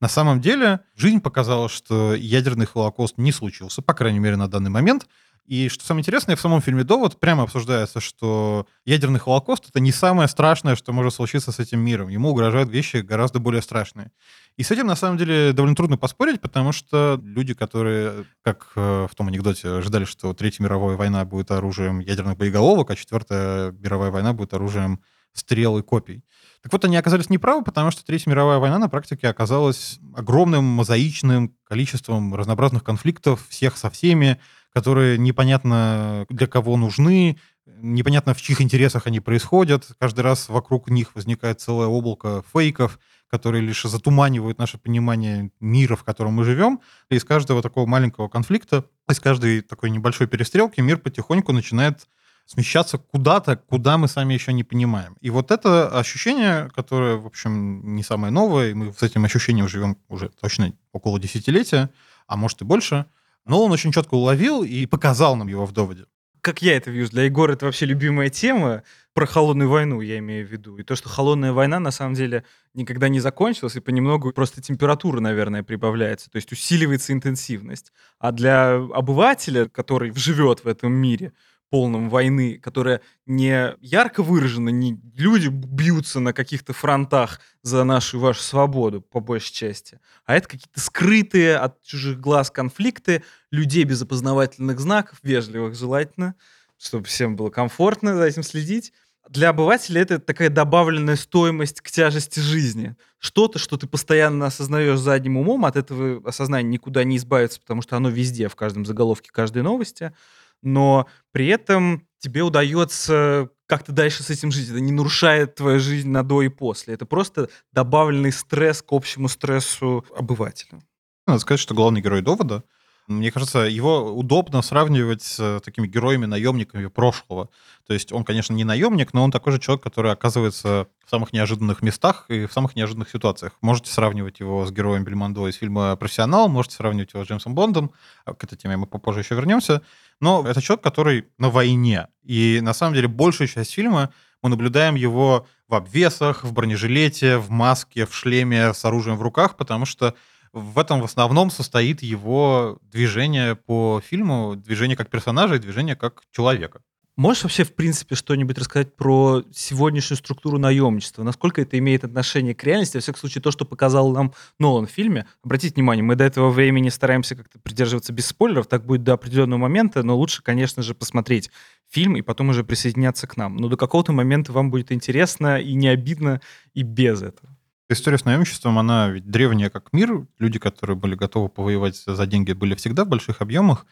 На 0.00 0.08
самом 0.08 0.40
деле 0.40 0.80
жизнь 0.94 1.20
показала, 1.20 1.68
что 1.68 2.14
ядерный 2.14 2.66
холокост 2.66 3.18
не 3.18 3.32
случился, 3.32 3.82
по 3.82 3.94
крайней 3.94 4.18
мере, 4.18 4.36
на 4.36 4.48
данный 4.48 4.70
момент— 4.70 5.06
и 5.46 5.68
что 5.68 5.84
самое 5.84 6.00
интересное, 6.00 6.34
в 6.34 6.40
самом 6.40 6.60
фильме 6.60 6.82
«Довод» 6.82 7.20
прямо 7.20 7.44
обсуждается, 7.44 8.00
что 8.00 8.66
ядерный 8.84 9.20
холокост— 9.20 9.68
это 9.68 9.78
не 9.78 9.92
самое 9.92 10.28
страшное, 10.28 10.74
что 10.74 10.92
может 10.92 11.14
случиться 11.14 11.52
с 11.52 11.60
этим 11.60 11.80
миром. 11.80 12.08
Ему 12.08 12.30
угрожают 12.30 12.68
вещи 12.68 12.96
гораздо 12.96 13.38
более 13.38 13.62
страшные. 13.62 14.10
И 14.56 14.64
с 14.64 14.72
этим, 14.72 14.88
на 14.88 14.96
самом 14.96 15.18
деле, 15.18 15.52
довольно 15.52 15.76
трудно 15.76 15.96
поспорить, 15.98 16.40
потому 16.40 16.72
что 16.72 17.20
люди, 17.22 17.54
которые, 17.54 18.24
как 18.42 18.72
э, 18.74 19.06
в 19.08 19.14
том 19.14 19.28
анекдоте, 19.28 19.68
ожидали, 19.68 20.04
что 20.04 20.34
Третья 20.34 20.64
мировая 20.64 20.96
война 20.96 21.24
будет 21.24 21.52
оружием 21.52 22.00
ядерных 22.00 22.36
боеголовок, 22.36 22.90
а 22.90 22.96
Четвертая 22.96 23.70
мировая 23.70 24.10
война 24.10 24.32
будет 24.32 24.52
оружием 24.52 25.00
стрел 25.38 25.78
и 25.78 25.82
копий. 25.82 26.24
Так 26.62 26.72
вот, 26.72 26.84
они 26.84 26.96
оказались 26.96 27.30
неправы, 27.30 27.62
потому 27.62 27.90
что 27.90 28.04
Третья 28.04 28.30
мировая 28.30 28.58
война 28.58 28.78
на 28.78 28.88
практике 28.88 29.28
оказалась 29.28 29.98
огромным 30.14 30.64
мозаичным 30.64 31.54
количеством 31.64 32.34
разнообразных 32.34 32.82
конфликтов, 32.82 33.46
всех 33.48 33.76
со 33.76 33.90
всеми, 33.90 34.40
которые 34.72 35.16
непонятно 35.16 36.26
для 36.28 36.46
кого 36.46 36.76
нужны, 36.76 37.38
непонятно 37.66 38.34
в 38.34 38.42
чьих 38.42 38.60
интересах 38.60 39.06
они 39.06 39.20
происходят. 39.20 39.86
Каждый 39.98 40.20
раз 40.20 40.48
вокруг 40.48 40.90
них 40.90 41.14
возникает 41.14 41.60
целое 41.60 41.86
облако 41.86 42.42
фейков, 42.52 42.98
которые 43.28 43.62
лишь 43.62 43.82
затуманивают 43.82 44.58
наше 44.58 44.78
понимание 44.78 45.50
мира, 45.60 45.96
в 45.96 46.04
котором 46.04 46.34
мы 46.34 46.44
живем. 46.44 46.80
И 47.10 47.16
из 47.16 47.24
каждого 47.24 47.62
такого 47.62 47.86
маленького 47.86 48.28
конфликта, 48.28 48.84
из 49.10 49.20
каждой 49.20 49.62
такой 49.62 49.90
небольшой 49.90 50.26
перестрелки 50.26 50.80
мир 50.80 50.98
потихоньку 50.98 51.52
начинает 51.52 52.06
смещаться 52.46 52.98
куда-то, 52.98 53.56
куда 53.56 53.98
мы 53.98 54.08
сами 54.08 54.34
еще 54.34 54.52
не 54.52 54.64
понимаем. 54.64 55.16
И 55.20 55.30
вот 55.30 55.50
это 55.50 55.88
ощущение, 55.88 56.70
которое, 56.74 57.16
в 57.16 57.26
общем, 57.26 57.94
не 57.96 58.02
самое 58.02 58.32
новое, 58.32 58.70
и 58.70 58.74
мы 58.74 58.92
с 58.92 59.02
этим 59.02 59.24
ощущением 59.24 59.68
живем 59.68 59.98
уже 60.08 60.28
точно 60.28 60.72
около 60.92 61.18
десятилетия, 61.18 61.90
а 62.26 62.36
может 62.36 62.62
и 62.62 62.64
больше, 62.64 63.06
но 63.44 63.64
он 63.64 63.72
очень 63.72 63.92
четко 63.92 64.14
уловил 64.14 64.62
и 64.62 64.86
показал 64.86 65.36
нам 65.36 65.48
его 65.48 65.66
в 65.66 65.72
доводе. 65.72 66.06
Как 66.40 66.62
я 66.62 66.76
это 66.76 66.92
вижу, 66.92 67.10
для 67.10 67.24
Егора 67.24 67.54
это 67.54 67.66
вообще 67.66 67.86
любимая 67.86 68.30
тема. 68.30 68.84
про 69.14 69.26
холодную 69.26 69.68
войну 69.68 70.00
я 70.00 70.18
имею 70.18 70.46
в 70.46 70.50
виду. 70.52 70.76
И 70.76 70.84
то, 70.84 70.94
что 70.94 71.08
холодная 71.08 71.52
война 71.52 71.80
на 71.80 71.90
самом 71.90 72.14
деле 72.14 72.44
никогда 72.74 73.08
не 73.08 73.18
закончилась, 73.18 73.74
и 73.74 73.80
понемногу 73.80 74.30
просто 74.32 74.60
температура, 74.60 75.18
наверное, 75.18 75.64
прибавляется, 75.64 76.30
то 76.30 76.36
есть 76.36 76.52
усиливается 76.52 77.12
интенсивность. 77.12 77.92
А 78.20 78.30
для 78.30 78.74
обывателя, 78.74 79.68
который 79.68 80.14
живет 80.14 80.62
в 80.62 80.68
этом 80.68 80.92
мире, 80.92 81.32
полном 81.70 82.08
войны, 82.08 82.58
которая 82.58 83.00
не 83.26 83.74
ярко 83.80 84.22
выражена, 84.22 84.68
не 84.68 85.00
люди 85.14 85.48
бьются 85.48 86.20
на 86.20 86.32
каких-то 86.32 86.72
фронтах 86.72 87.40
за 87.62 87.84
нашу 87.84 88.18
и 88.18 88.20
вашу 88.20 88.42
свободу, 88.42 89.00
по 89.00 89.20
большей 89.20 89.52
части, 89.52 89.98
а 90.24 90.36
это 90.36 90.48
какие-то 90.48 90.80
скрытые 90.80 91.56
от 91.56 91.82
чужих 91.82 92.20
глаз 92.20 92.50
конфликты 92.50 93.24
людей 93.50 93.84
без 93.84 94.02
опознавательных 94.02 94.78
знаков, 94.78 95.18
вежливых 95.22 95.74
желательно, 95.74 96.34
чтобы 96.78 97.04
всем 97.06 97.36
было 97.36 97.50
комфортно 97.50 98.16
за 98.16 98.24
этим 98.24 98.42
следить. 98.42 98.92
Для 99.28 99.48
обывателя 99.48 100.02
это 100.02 100.20
такая 100.20 100.50
добавленная 100.50 101.16
стоимость 101.16 101.80
к 101.80 101.90
тяжести 101.90 102.38
жизни. 102.38 102.94
Что-то, 103.18 103.58
что 103.58 103.76
ты 103.76 103.88
постоянно 103.88 104.46
осознаешь 104.46 105.00
задним 105.00 105.36
умом, 105.36 105.64
от 105.64 105.74
этого 105.74 106.22
осознания 106.28 106.68
никуда 106.68 107.02
не 107.02 107.16
избавиться, 107.16 107.60
потому 107.60 107.82
что 107.82 107.96
оно 107.96 108.08
везде, 108.08 108.48
в 108.48 108.54
каждом 108.54 108.86
заголовке 108.86 109.30
каждой 109.32 109.62
новости— 109.62 110.12
но 110.66 111.06
при 111.32 111.46
этом 111.46 112.06
тебе 112.18 112.42
удается 112.42 113.50
как-то 113.66 113.92
дальше 113.92 114.22
с 114.22 114.30
этим 114.30 114.50
жить. 114.50 114.68
Это 114.68 114.80
не 114.80 114.92
нарушает 114.92 115.54
твою 115.54 115.80
жизнь 115.80 116.10
на 116.10 116.22
до 116.22 116.42
и 116.42 116.48
после. 116.48 116.94
Это 116.94 117.06
просто 117.06 117.48
добавленный 117.72 118.32
стресс 118.32 118.82
к 118.82 118.92
общему 118.92 119.28
стрессу 119.28 120.04
обывателя. 120.16 120.80
Надо 121.26 121.40
сказать, 121.40 121.60
что 121.60 121.74
главный 121.74 122.00
герой 122.00 122.22
довода 122.22 122.64
мне 123.08 123.30
кажется, 123.30 123.60
его 123.60 124.12
удобно 124.12 124.62
сравнивать 124.62 125.22
с 125.22 125.60
такими 125.60 125.86
героями-наемниками 125.86 126.88
прошлого. 126.88 127.50
То 127.86 127.94
есть 127.94 128.12
он, 128.12 128.24
конечно, 128.24 128.52
не 128.52 128.64
наемник, 128.64 129.14
но 129.14 129.22
он 129.22 129.30
такой 129.30 129.52
же 129.52 129.60
человек, 129.60 129.84
который 129.84 130.10
оказывается 130.10 130.88
в 131.04 131.10
самых 131.10 131.32
неожиданных 131.32 131.82
местах 131.82 132.24
и 132.28 132.46
в 132.46 132.52
самых 132.52 132.74
неожиданных 132.74 133.08
ситуациях. 133.08 133.52
Можете 133.60 133.92
сравнивать 133.92 134.40
его 134.40 134.66
с 134.66 134.72
героем 134.72 135.04
Бельмондо 135.04 135.46
из 135.48 135.54
фильма 135.54 135.94
«Профессионал», 135.94 136.48
можете 136.48 136.76
сравнивать 136.76 137.14
его 137.14 137.24
с 137.24 137.28
Джеймсом 137.28 137.54
Бондом, 137.54 137.92
а 138.24 138.34
к 138.34 138.42
этой 138.42 138.56
теме 138.58 138.76
мы 138.76 138.86
попозже 138.86 139.20
еще 139.20 139.36
вернемся. 139.36 139.82
Но 140.20 140.46
это 140.46 140.62
человек, 140.62 140.82
который 140.82 141.26
на 141.38 141.50
войне. 141.50 142.08
И 142.22 142.60
на 142.62 142.72
самом 142.72 142.94
деле 142.94 143.08
большая 143.08 143.48
часть 143.48 143.72
фильма 143.72 144.12
мы 144.42 144.48
наблюдаем 144.48 144.94
его 144.94 145.46
в 145.68 145.74
обвесах, 145.74 146.44
в 146.44 146.52
бронежилете, 146.52 147.38
в 147.38 147.50
маске, 147.50 148.06
в 148.06 148.14
шлеме 148.14 148.72
с 148.72 148.84
оружием 148.84 149.16
в 149.16 149.22
руках, 149.22 149.56
потому 149.56 149.84
что 149.84 150.14
в 150.52 150.78
этом 150.78 151.00
в 151.00 151.04
основном 151.04 151.50
состоит 151.50 152.02
его 152.02 152.78
движение 152.82 153.56
по 153.56 154.00
фильму, 154.04 154.56
движение 154.56 154.96
как 154.96 155.10
персонажа 155.10 155.56
и 155.56 155.58
движение 155.58 155.96
как 155.96 156.22
человека. 156.30 156.80
Можешь 157.16 157.44
вообще, 157.44 157.64
в 157.64 157.72
принципе, 157.72 158.14
что-нибудь 158.14 158.58
рассказать 158.58 158.94
про 158.94 159.42
сегодняшнюю 159.50 160.18
структуру 160.18 160.58
наемничества? 160.58 161.22
Насколько 161.22 161.62
это 161.62 161.78
имеет 161.78 162.04
отношение 162.04 162.54
к 162.54 162.62
реальности? 162.62 162.98
Во 162.98 163.00
всяком 163.00 163.20
случае, 163.20 163.40
то, 163.40 163.50
что 163.50 163.64
показал 163.64 164.12
нам 164.12 164.34
Нолан 164.58 164.86
в 164.86 164.90
фильме. 164.90 165.26
Обратите 165.42 165.76
внимание, 165.76 166.02
мы 166.02 166.14
до 166.14 166.24
этого 166.24 166.50
времени 166.50 166.90
стараемся 166.90 167.34
как-то 167.34 167.58
придерживаться 167.58 168.12
без 168.12 168.26
спойлеров, 168.26 168.66
так 168.66 168.84
будет 168.84 169.02
до 169.02 169.14
определенного 169.14 169.58
момента, 169.58 170.02
но 170.02 170.14
лучше, 170.14 170.42
конечно 170.42 170.82
же, 170.82 170.94
посмотреть 170.94 171.50
фильм 171.88 172.16
и 172.16 172.20
потом 172.20 172.50
уже 172.50 172.64
присоединяться 172.64 173.26
к 173.26 173.38
нам. 173.38 173.56
Но 173.56 173.68
до 173.68 173.78
какого-то 173.78 174.12
момента 174.12 174.52
вам 174.52 174.70
будет 174.70 174.92
интересно 174.92 175.58
и 175.58 175.72
не 175.72 175.88
обидно 175.88 176.42
и 176.74 176.82
без 176.82 177.22
этого. 177.22 177.56
История 177.88 178.18
с 178.18 178.26
наемничеством, 178.26 178.78
она 178.78 179.08
ведь 179.08 179.30
древняя 179.30 179.70
как 179.70 179.94
мир. 179.94 180.26
Люди, 180.38 180.58
которые 180.58 180.96
были 180.96 181.14
готовы 181.14 181.48
повоевать 181.48 181.96
за 181.96 182.26
деньги, 182.26 182.52
были 182.52 182.74
всегда 182.74 183.06
в 183.06 183.08
больших 183.08 183.40
объемах. 183.40 183.86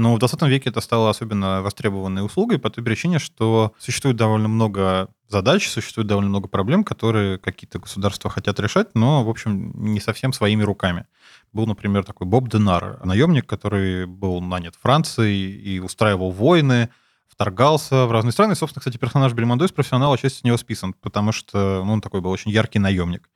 Но 0.00 0.14
в 0.14 0.18
20 0.18 0.40
веке 0.42 0.70
это 0.70 0.80
стало 0.80 1.10
особенно 1.10 1.60
востребованной 1.60 2.24
услугой 2.24 2.58
по 2.58 2.70
той 2.70 2.82
причине, 2.82 3.18
что 3.18 3.74
существует 3.78 4.16
довольно 4.16 4.48
много 4.48 5.10
задач, 5.28 5.68
существует 5.68 6.08
довольно 6.08 6.30
много 6.30 6.48
проблем, 6.48 6.84
которые 6.84 7.36
какие-то 7.36 7.78
государства 7.78 8.30
хотят 8.30 8.58
решать, 8.60 8.94
но, 8.94 9.22
в 9.22 9.28
общем, 9.28 9.72
не 9.74 10.00
совсем 10.00 10.32
своими 10.32 10.62
руками. 10.62 11.04
Был, 11.52 11.66
например, 11.66 12.02
такой 12.04 12.26
Боб 12.26 12.48
Денар, 12.48 13.04
наемник, 13.04 13.44
который 13.44 14.06
был 14.06 14.40
нанят 14.40 14.74
Францией 14.80 15.52
и 15.52 15.80
устраивал 15.80 16.30
войны, 16.30 16.88
вторгался 17.28 18.06
в 18.06 18.12
разные 18.12 18.32
страны. 18.32 18.52
И, 18.52 18.56
собственно, 18.56 18.80
кстати, 18.80 18.96
персонаж 18.96 19.34
Бельмондо 19.34 19.66
из 19.66 19.72
профессионала 19.72 20.16
часть 20.16 20.38
с 20.38 20.44
него 20.44 20.56
списан, 20.56 20.94
потому 20.94 21.32
что 21.32 21.84
ну, 21.84 21.92
он 21.92 22.00
такой 22.00 22.22
был 22.22 22.30
очень 22.30 22.50
яркий 22.50 22.78
наемник. 22.78 23.28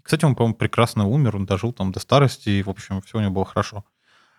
Кстати, 0.00 0.24
он, 0.24 0.36
по-моему, 0.36 0.54
прекрасно 0.54 1.08
умер, 1.08 1.34
он 1.34 1.44
дожил 1.44 1.72
там 1.72 1.90
до 1.90 1.98
старости, 1.98 2.50
и, 2.50 2.62
в 2.62 2.68
общем, 2.70 3.02
все 3.02 3.18
у 3.18 3.20
него 3.20 3.32
было 3.32 3.44
хорошо. 3.44 3.84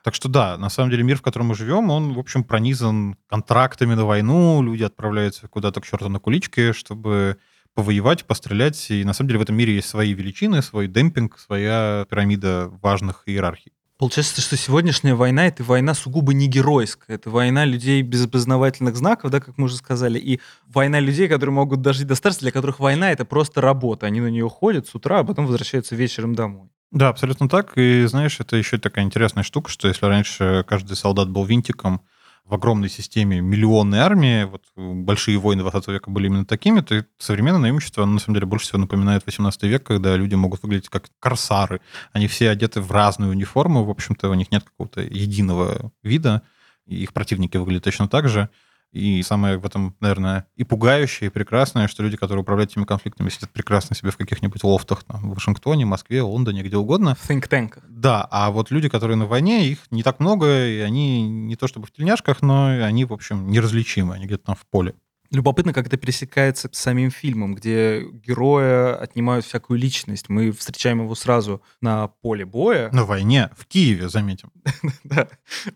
Так 0.05 0.13
что 0.13 0.29
да, 0.29 0.55
на 0.59 0.69
самом 0.69 0.91
деле 0.91 1.01
мир, 1.01 1.17
в 1.17 1.23
котором 1.23 1.47
мы 1.47 1.55
живем, 1.55 1.89
он, 1.89 2.13
в 2.13 2.19
общем, 2.19 2.43
пронизан 2.43 3.17
контрактами 3.27 3.95
на 3.95 4.05
войну, 4.05 4.61
люди 4.61 4.83
отправляются 4.83 5.47
куда-то 5.47 5.81
к 5.81 5.87
черту 5.87 6.09
на 6.09 6.19
куличке, 6.19 6.73
чтобы 6.73 7.37
повоевать, 7.73 8.23
пострелять. 8.25 8.91
И 8.91 9.03
на 9.03 9.13
самом 9.13 9.29
деле 9.29 9.39
в 9.39 9.41
этом 9.41 9.55
мире 9.55 9.73
есть 9.73 9.87
свои 9.87 10.13
величины, 10.13 10.61
свой 10.61 10.87
демпинг, 10.87 11.39
своя 11.39 12.05
пирамида 12.07 12.69
важных 12.83 13.23
иерархий. 13.25 13.71
Получается, 13.97 14.41
что 14.41 14.55
сегодняшняя 14.57 15.15
война— 15.15 15.47
это 15.47 15.63
война 15.63 15.95
сугубо 15.95 16.35
не 16.35 16.45
геройская. 16.45 17.15
Это 17.15 17.31
война 17.31 17.65
людей 17.65 18.03
без 18.03 18.25
опознавательных 18.25 18.95
знаков, 18.95 19.31
да, 19.31 19.39
как 19.39 19.57
мы 19.57 19.65
уже 19.65 19.77
сказали, 19.77 20.19
и 20.19 20.39
война 20.67 20.99
людей, 20.99 21.27
которые 21.27 21.55
могут 21.55 21.81
дожить 21.81 22.05
до 22.05 22.13
старости, 22.13 22.41
для 22.41 22.51
которых 22.51 22.79
война— 22.79 23.11
это 23.11 23.25
просто 23.25 23.59
работа. 23.59 24.05
Они 24.05 24.21
на 24.21 24.27
нее 24.27 24.49
ходят 24.49 24.87
с 24.87 24.93
утра, 24.93 25.21
а 25.21 25.23
потом 25.23 25.47
возвращаются 25.47 25.95
вечером 25.95 26.35
домой. 26.35 26.69
Да, 26.95 27.09
абсолютно 27.09 27.49
так. 27.49 27.73
И 27.77 28.05
знаешь, 28.05 28.39
это 28.39 28.55
еще 28.55 28.77
такая 28.77 29.03
интересная 29.03 29.43
штука, 29.43 29.69
что 29.69 29.89
если 29.89 30.05
раньше 30.05 30.63
каждый 30.65 30.95
солдат 30.95 31.29
был 31.29 31.43
винтиком, 31.43 32.01
в 32.45 32.53
огромной 32.53 32.89
системе 32.89 33.41
миллионной 33.41 33.97
армии, 33.97 34.43
вот 34.43 34.61
большие 34.75 35.37
войны 35.39 35.63
20 35.63 35.87
века 35.89 36.11
были 36.11 36.27
именно 36.27 36.45
такими, 36.45 36.81
то 36.81 37.03
современное 37.17 37.59
наимущество, 37.59 38.03
оно 38.03 38.13
на 38.13 38.19
самом 38.19 38.35
деле 38.35 38.45
больше 38.45 38.67
всего 38.67 38.77
напоминает 38.77 39.25
18 39.25 39.63
век, 39.63 39.83
когда 39.83 40.15
люди 40.15 40.35
могут 40.35 40.61
выглядеть 40.61 40.89
как 40.89 41.09
корсары. 41.19 41.81
Они 42.13 42.27
все 42.27 42.51
одеты 42.51 42.81
в 42.81 42.91
разную 42.91 43.31
униформу, 43.31 43.83
в 43.83 43.89
общем-то, 43.89 44.29
у 44.29 44.35
них 44.35 44.51
нет 44.51 44.63
какого-то 44.63 45.01
единого 45.01 45.91
вида, 46.03 46.43
их 46.85 47.13
противники 47.13 47.57
выглядят 47.57 47.85
точно 47.85 48.07
так 48.07 48.29
же. 48.29 48.47
И 48.95 49.21
самое 49.23 49.57
в 49.57 49.65
этом, 49.65 49.93
наверное, 49.99 50.45
и 50.55 50.63
пугающее, 50.63 51.27
и 51.27 51.29
прекрасное, 51.29 51.89
что 51.89 52.01
люди, 52.01 52.15
которые 52.15 52.43
управляют 52.43 52.71
этими 52.71 52.85
конфликтами, 52.85 53.27
сидят 53.27 53.51
прекрасно 53.51 53.93
себе 53.93 54.09
в 54.09 54.15
каких-нибудь 54.15 54.63
лофтах 54.63 55.03
там, 55.03 55.31
в 55.31 55.33
Вашингтоне, 55.33 55.85
Москве, 55.85 56.21
Лондоне, 56.21 56.63
где 56.63 56.77
угодно. 56.77 57.15
В 57.15 57.29
think 57.29 57.49
tank. 57.49 57.83
Да, 57.89 58.25
а 58.31 58.51
вот 58.51 58.71
люди, 58.71 58.87
которые 58.87 59.17
на 59.17 59.25
войне, 59.25 59.67
их 59.67 59.79
не 59.91 60.01
так 60.01 60.21
много, 60.21 60.65
и 60.65 60.79
они 60.79 61.27
не 61.27 61.57
то 61.57 61.67
чтобы 61.67 61.87
в 61.87 61.91
тельняшках, 61.91 62.41
но 62.41 62.67
они, 62.67 63.03
в 63.03 63.11
общем, 63.11 63.49
неразличимы, 63.49 64.15
они 64.15 64.27
где-то 64.27 64.45
там 64.45 64.55
в 64.55 64.65
поле. 64.65 64.95
Любопытно, 65.35 65.73
как 65.73 65.87
это 65.87 65.97
пересекается 65.97 66.69
с 66.71 66.77
самим 66.77 67.11
фильмом, 67.11 67.55
где 67.55 68.01
героя 68.01 68.95
отнимают 68.95 69.45
всякую 69.45 69.77
личность. 69.77 70.29
Мы 70.29 70.53
встречаем 70.53 71.01
его 71.01 71.13
сразу 71.13 71.61
на 71.81 72.07
поле 72.07 72.45
боя. 72.45 72.89
На 72.93 73.03
войне, 73.03 73.49
в 73.57 73.65
Киеве, 73.65 74.07
заметим. 74.07 74.51
Да, 75.03 75.27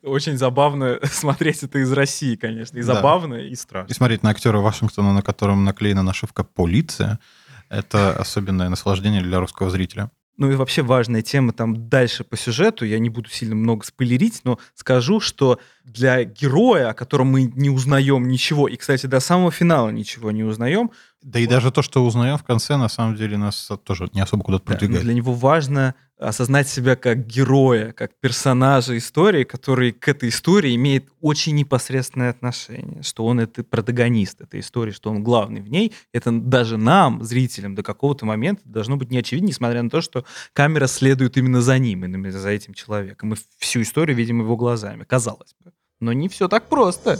очень 0.02 0.38
забавно 0.38 1.00
смотреть 1.04 1.64
это 1.64 1.80
из 1.80 1.92
России, 1.92 2.38
конечно. 2.38 2.78
И 2.78 2.82
забавно, 2.82 3.36
и 3.36 3.54
страшно. 3.56 3.92
И 3.92 3.96
смотреть 3.96 4.24
на 4.24 4.30
актера 4.30 4.60
Вашингтона, 4.60 5.14
на 5.14 5.22
котором 5.22 5.66
наклеена 5.66 6.04
нашивка 6.04 6.46
«Полиция», 6.46 7.20
это 7.68 8.14
особенное 8.14 8.70
наслаждение 8.70 9.22
для 9.22 9.40
русского 9.40 9.70
зрителя. 9.70 10.10
Ну 10.40 10.50
и 10.50 10.56
вообще 10.56 10.84
важная 10.84 11.22
тема 11.22 11.52
там 11.52 11.90
дальше 11.90 12.24
по 12.24 12.38
сюжету, 12.38 12.86
я 12.86 12.98
не 12.98 13.10
буду 13.10 13.30
сильно 13.30 13.56
много 13.56 13.86
спойлерить, 13.86 14.40
но 14.46 14.58
скажу, 14.74 15.20
что 15.20 15.60
для 15.84 16.24
героя, 16.24 16.90
о 16.90 16.94
котором 16.94 17.28
мы 17.28 17.44
не 17.44 17.70
узнаем 17.70 18.26
ничего, 18.30 18.70
и, 18.70 18.78
кстати, 18.78 19.06
до 19.06 19.20
самого 19.20 19.52
финала 19.52 19.90
ничего 19.90 20.32
не 20.32 20.46
узнаем. 20.46 20.92
Да 21.22 21.40
и 21.40 21.48
даже 21.48 21.72
то, 21.72 21.82
что 21.82 22.06
узнаем 22.06 22.38
в 22.38 22.44
конце, 22.44 22.78
на 22.78 22.88
самом 22.88 23.16
деле 23.16 23.38
нас 23.38 23.70
тоже 23.84 24.10
не 24.14 24.22
особо 24.22 24.44
куда-то 24.44 24.64
продвигает. 24.64 25.02
Да, 25.02 25.06
для 25.06 25.14
него 25.14 25.34
важно 25.34 25.96
осознать 26.18 26.68
себя 26.68 26.96
как 26.96 27.28
героя, 27.28 27.92
как 27.92 28.12
персонажа 28.20 28.98
истории, 28.98 29.44
который 29.44 29.92
к 29.92 30.08
этой 30.08 30.30
истории 30.30 30.76
имеет 30.76 31.10
очень 31.22 31.56
непосредственное 31.56 32.30
отношение, 32.30 33.04
что 33.04 33.26
он 33.26 33.40
это 33.40 33.64
протагонист 33.64 34.42
этой 34.42 34.60
истории, 34.62 34.92
что 34.92 35.10
он 35.10 35.24
главный 35.24 35.62
в 35.62 35.70
ней. 35.70 35.94
Это 36.14 36.32
даже 36.32 36.78
нам, 36.78 37.24
зрителям, 37.24 37.76
до 37.76 37.84
какого-то 37.84 38.26
момента 38.26 38.62
должно 38.66 38.98
быть 38.98 39.12
не 39.12 39.18
очевидно, 39.18 39.48
несмотря 39.48 39.82
на 39.82 39.90
то, 39.90 40.02
что 40.02 40.26
камера 40.54 40.88
следует 40.88 41.38
именно 41.38 41.62
за 41.62 41.78
ним, 41.80 42.06
именно 42.06 42.32
за 42.32 42.50
этим 42.50 42.74
человеком. 42.74 43.30
Мы 43.30 43.38
всю 43.58 43.82
историю 43.82 44.16
видим 44.16 44.40
его 44.42 44.56
глазами, 44.56 45.04
казалось 45.04 45.56
бы. 45.64 45.72
Но 46.00 46.14
не 46.14 46.30
все 46.30 46.48
так 46.48 46.70
просто. 46.70 47.18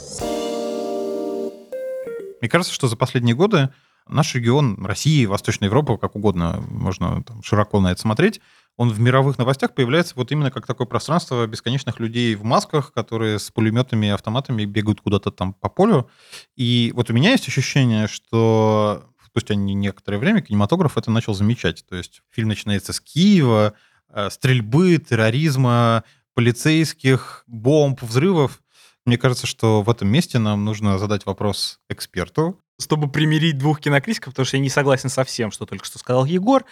Мне 2.40 2.48
кажется, 2.48 2.72
что 2.72 2.88
за 2.88 2.96
последние 2.96 3.34
годы 3.34 3.68
наш 4.10 4.34
регион, 4.34 4.84
России, 4.84 5.26
Восточная 5.26 5.68
Европа, 5.68 5.96
как 5.96 6.16
угодно, 6.16 6.62
можно 6.68 7.22
там, 7.22 7.42
широко 7.42 7.80
на 7.80 7.92
это 7.92 8.00
смотреть, 8.00 8.40
он 8.76 8.90
в 8.90 9.00
мировых 9.00 9.36
новостях 9.36 9.74
появляется 9.74 10.14
вот 10.16 10.32
именно 10.32 10.50
как 10.50 10.66
такое 10.66 10.86
пространство 10.86 11.46
бесконечных 11.46 12.00
людей 12.00 12.34
в 12.34 12.44
масках, 12.44 12.92
которые 12.92 13.38
с 13.38 13.50
пулеметами 13.50 14.06
и 14.06 14.10
автоматами 14.10 14.64
бегают 14.64 15.02
куда-то 15.02 15.30
там 15.30 15.52
по 15.52 15.68
полю. 15.68 16.08
И 16.56 16.92
вот 16.94 17.10
у 17.10 17.12
меня 17.12 17.32
есть 17.32 17.46
ощущение, 17.46 18.08
что 18.08 19.04
спустя 19.26 19.54
некоторое 19.54 20.18
время 20.18 20.40
кинематограф 20.40 20.96
это 20.96 21.10
начал 21.10 21.34
замечать. 21.34 21.84
То 21.88 21.96
есть 21.96 22.22
фильм 22.30 22.48
начинается 22.48 22.92
с 22.92 23.00
Киева, 23.00 23.74
э, 24.08 24.30
стрельбы, 24.30 24.96
терроризма, 24.96 26.04
полицейских, 26.34 27.44
бомб, 27.46 28.02
взрывов. 28.02 28.62
Мне 29.04 29.18
кажется, 29.18 29.46
что 29.46 29.82
в 29.82 29.90
этом 29.90 30.08
месте 30.08 30.38
нам 30.38 30.64
нужно 30.64 30.98
задать 30.98 31.26
вопрос 31.26 31.80
эксперту, 31.90 32.58
чтобы 32.80 33.08
примирить 33.08 33.58
двух 33.58 33.80
кинокритиков, 33.80 34.32
потому 34.32 34.46
что 34.46 34.56
я 34.56 34.62
не 34.62 34.70
согласен 34.70 35.08
со 35.08 35.24
всем, 35.24 35.50
что 35.50 35.66
только 35.66 35.84
что 35.84 35.98
сказал 35.98 36.24
Егор, 36.24 36.64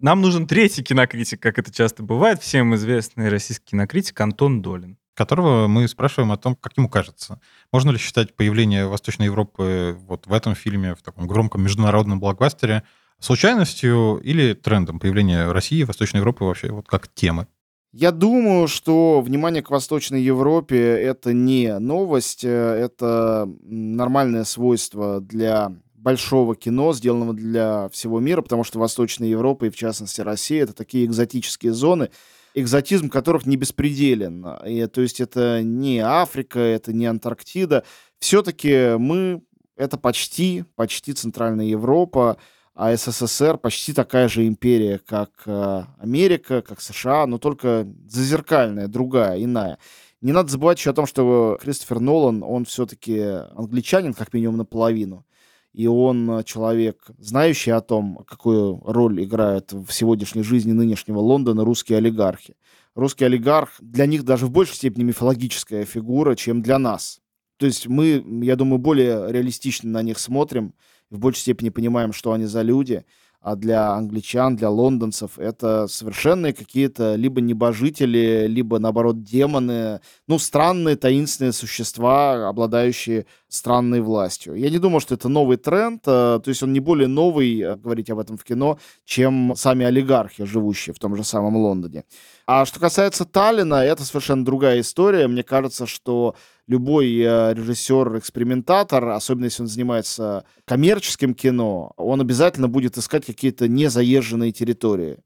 нам 0.00 0.22
нужен 0.22 0.46
третий 0.46 0.82
кинокритик, 0.82 1.40
как 1.40 1.58
это 1.58 1.72
часто 1.72 2.02
бывает, 2.02 2.42
всем 2.42 2.74
известный 2.74 3.28
российский 3.28 3.72
кинокритик 3.72 4.18
Антон 4.20 4.62
Долин. 4.62 4.96
Которого 5.14 5.66
мы 5.66 5.86
спрашиваем 5.88 6.32
о 6.32 6.38
том, 6.38 6.56
как 6.56 6.76
ему 6.78 6.88
кажется. 6.88 7.40
Можно 7.72 7.90
ли 7.90 7.98
считать 7.98 8.34
появление 8.34 8.86
Восточной 8.86 9.26
Европы 9.26 9.98
вот 10.08 10.26
в 10.26 10.32
этом 10.32 10.54
фильме, 10.54 10.94
в 10.94 11.02
таком 11.02 11.26
громком 11.26 11.62
международном 11.62 12.20
блокбастере, 12.20 12.84
случайностью 13.18 14.18
или 14.24 14.54
трендом 14.54 14.98
появления 14.98 15.52
России, 15.52 15.82
Восточной 15.82 16.18
Европы 16.18 16.44
вообще 16.44 16.70
вот 16.70 16.88
как 16.88 17.12
темы? 17.12 17.46
Я 17.92 18.12
думаю, 18.12 18.68
что 18.68 19.20
внимание 19.20 19.62
к 19.62 19.70
Восточной 19.70 20.22
Европе— 20.22 20.78
это 20.78 21.32
не 21.32 21.76
новость, 21.80 22.44
э, 22.44 22.48
это 22.48 23.50
нормальное 23.62 24.44
свойство 24.44 25.20
для 25.20 25.72
большого 25.94 26.54
кино, 26.54 26.92
сделанного 26.92 27.34
для 27.34 27.88
всего 27.88 28.20
мира, 28.20 28.42
потому 28.42 28.62
что 28.62 28.78
Восточная 28.78 29.26
Европа 29.28 29.64
и, 29.64 29.70
в 29.70 29.76
частности, 29.76 30.20
Россия— 30.20 30.62
это 30.64 30.72
такие 30.72 31.04
экзотические 31.04 31.72
зоны, 31.72 32.10
экзотизм 32.54 33.08
которых 33.08 33.44
не 33.44 33.56
беспределен. 33.56 34.46
И, 34.64 34.86
то 34.86 35.00
есть 35.00 35.20
это 35.20 35.60
не 35.64 35.98
Африка, 35.98 36.60
это 36.60 36.92
не 36.92 37.06
Антарктида. 37.06 37.84
Все-таки 38.20 38.96
мы— 38.98 39.42
это 39.76 39.98
почти, 39.98 40.64
почти 40.76 41.12
Центральная 41.12 41.66
Европа, 41.66 42.36
а 42.80 42.96
СССР 42.96 43.58
почти 43.58 43.92
такая 43.92 44.26
же 44.26 44.46
империя, 44.46 44.98
как 45.06 45.42
э, 45.44 45.82
Америка, 45.98 46.62
как 46.62 46.80
США, 46.80 47.26
но 47.26 47.36
только 47.36 47.86
зазеркальная, 48.08 48.88
другая, 48.88 49.44
иная. 49.44 49.76
Не 50.22 50.32
надо 50.32 50.50
забывать 50.50 50.78
еще 50.78 50.88
о 50.88 50.94
том, 50.94 51.04
что 51.04 51.58
Кристофер 51.60 52.00
Нолан, 52.00 52.42
он 52.42 52.64
все-таки 52.64 53.20
англичанин, 53.54 54.14
как 54.14 54.32
минимум 54.32 54.56
наполовину. 54.56 55.26
И 55.74 55.86
он 55.86 56.30
э, 56.30 56.44
человек, 56.44 57.04
знающий 57.18 57.72
о 57.72 57.82
том, 57.82 58.24
какую 58.26 58.80
роль 58.86 59.24
играют 59.24 59.74
в 59.74 59.90
сегодняшней 59.90 60.42
жизни 60.42 60.72
нынешнего 60.72 61.18
Лондона 61.18 61.66
русские 61.66 61.98
олигархи. 61.98 62.56
Русский 62.94 63.26
олигарх 63.26 63.74
для 63.80 64.06
них 64.06 64.24
даже 64.24 64.46
в 64.46 64.50
большей 64.50 64.76
степени 64.76 65.02
мифологическая 65.02 65.84
фигура, 65.84 66.34
чем 66.34 66.62
для 66.62 66.78
нас. 66.78 67.20
То 67.58 67.66
есть 67.66 67.88
мы, 67.88 68.24
я 68.42 68.56
думаю, 68.56 68.78
более 68.78 69.30
реалистично 69.30 69.90
на 69.90 70.00
них 70.00 70.18
смотрим, 70.18 70.72
в 71.10 71.18
большей 71.18 71.40
степени 71.40 71.68
понимаем, 71.70 72.12
что 72.12 72.32
они 72.32 72.46
за 72.46 72.62
люди, 72.62 73.04
а 73.42 73.56
для 73.56 73.92
англичан, 73.92 74.54
для 74.54 74.68
лондонцев 74.68 75.38
это 75.38 75.86
совершенные 75.86 76.52
какие-то 76.52 77.14
либо 77.14 77.40
небожители, 77.40 78.46
либо, 78.46 78.78
наоборот, 78.78 79.22
демоны, 79.22 80.00
ну, 80.26 80.38
странные, 80.38 80.96
таинственные 80.96 81.52
существа, 81.52 82.48
обладающие 82.48 83.24
странной 83.48 84.02
властью. 84.02 84.56
Я 84.56 84.68
не 84.68 84.78
думаю, 84.78 85.00
что 85.00 85.14
это 85.14 85.30
новый 85.30 85.56
тренд, 85.56 86.02
э, 86.06 86.40
то 86.44 86.48
есть 86.48 86.62
он 86.62 86.74
не 86.74 86.80
более 86.80 87.08
новый, 87.08 87.60
э, 87.60 87.76
говорить 87.76 88.10
об 88.10 88.18
этом 88.18 88.36
в 88.36 88.44
кино, 88.44 88.78
чем 89.06 89.54
сами 89.56 89.86
олигархи, 89.86 90.44
живущие 90.44 90.92
в 90.92 90.98
том 90.98 91.16
же 91.16 91.24
самом 91.24 91.56
Лондоне. 91.56 92.04
А 92.46 92.66
что 92.66 92.78
касается 92.78 93.24
Таллина, 93.24 93.76
это 93.76 94.04
совершенно 94.04 94.44
другая 94.44 94.80
история. 94.80 95.26
Мне 95.28 95.42
кажется, 95.42 95.86
что 95.86 96.34
любой 96.70 97.18
э, 97.18 97.52
режиссер-экспериментатор, 97.54 99.08
особенно 99.08 99.46
если 99.46 99.62
он 99.62 99.68
занимается 99.68 100.44
коммерческим 100.64 101.34
кино, 101.34 101.92
он 101.96 102.20
обязательно 102.20 102.68
будет 102.68 102.96
искать 102.96 103.26
какие-то 103.26 103.66
незаезженные 103.66 104.52
территории. 104.52 105.18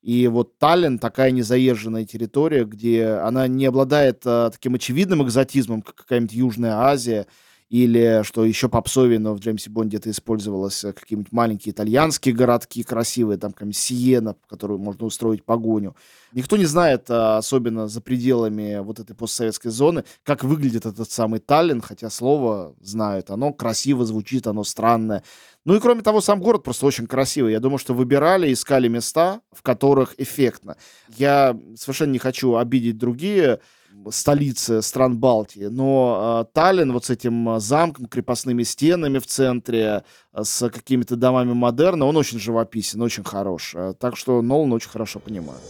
И 0.00 0.28
вот 0.28 0.58
Таллин 0.58 1.00
такая 1.00 1.32
незаезженная 1.32 2.04
территория, 2.04 2.64
где 2.64 3.06
она 3.06 3.48
не 3.48 3.66
обладает 3.66 4.22
а, 4.24 4.50
таким 4.50 4.74
очевидным 4.74 5.24
экзотизмом, 5.24 5.82
как 5.82 5.96
какая-нибудь 5.96 6.34
Южная 6.34 6.74
Азия, 6.76 7.26
или, 7.72 8.22
что 8.22 8.44
еще 8.44 8.68
попсовее, 8.68 9.18
но 9.18 9.32
в 9.32 9.38
Джеймсе 9.38 9.70
Бонде 9.70 9.96
это 9.96 10.10
использовалось, 10.10 10.84
э, 10.84 10.92
какие-нибудь 10.92 11.32
маленькие 11.32 11.72
итальянские 11.72 12.34
городки 12.34 12.82
красивые, 12.82 13.38
там 13.38 13.52
какая-нибудь 13.52 13.78
Сиена, 13.78 14.36
в 14.44 14.46
которую 14.46 14.78
можно 14.78 15.06
устроить 15.06 15.42
погоню. 15.42 15.96
Никто 16.32 16.58
не 16.58 16.66
знает, 16.66 17.06
а, 17.08 17.38
особенно 17.38 17.88
за 17.88 18.02
пределами 18.02 18.80
вот 18.80 19.00
этой 19.00 19.16
постсоветской 19.16 19.70
зоны, 19.70 20.04
как 20.22 20.44
выглядит 20.44 20.84
этот 20.84 21.10
самый 21.10 21.40
Таллин, 21.40 21.80
хотя 21.80 22.10
слово 22.10 22.74
знают. 22.82 23.30
Оно 23.30 23.54
красиво 23.54 24.04
звучит, 24.04 24.46
оно 24.46 24.64
странное. 24.64 25.22
Ну 25.64 25.74
и 25.74 25.80
кроме 25.80 26.02
того, 26.02 26.20
сам 26.20 26.40
город 26.40 26.64
просто 26.64 26.84
очень 26.84 27.06
красивый. 27.06 27.52
Я 27.52 27.60
думаю, 27.60 27.78
что 27.78 27.94
выбирали, 27.94 28.52
искали 28.52 28.88
места, 28.88 29.40
в 29.50 29.62
которых 29.62 30.14
эффектно. 30.18 30.76
Я 31.16 31.58
совершенно 31.76 32.12
не 32.12 32.18
хочу 32.18 32.56
обидеть 32.56 32.98
другие 32.98 33.60
столицы 34.10 34.82
стран 34.82 35.18
Балтии, 35.18 35.64
но 35.64 36.46
э, 36.46 36.52
Таллин 36.52 36.92
вот 36.92 37.04
с 37.04 37.10
этим 37.10 37.48
а, 37.48 37.60
замком, 37.60 38.06
крепостными 38.06 38.62
стенами 38.62 39.18
в 39.18 39.26
центре, 39.26 40.04
э, 40.32 40.42
с 40.44 40.68
какими-то 40.68 41.16
домами 41.16 41.52
модерна, 41.52 42.06
он 42.06 42.16
очень 42.16 42.38
живописен, 42.38 43.00
очень 43.02 43.24
хорош. 43.24 43.74
Так 43.98 44.16
что 44.16 44.42
Нолан 44.42 44.72
очень 44.72 44.90
хорошо 44.90 45.20
понимает. 45.20 45.60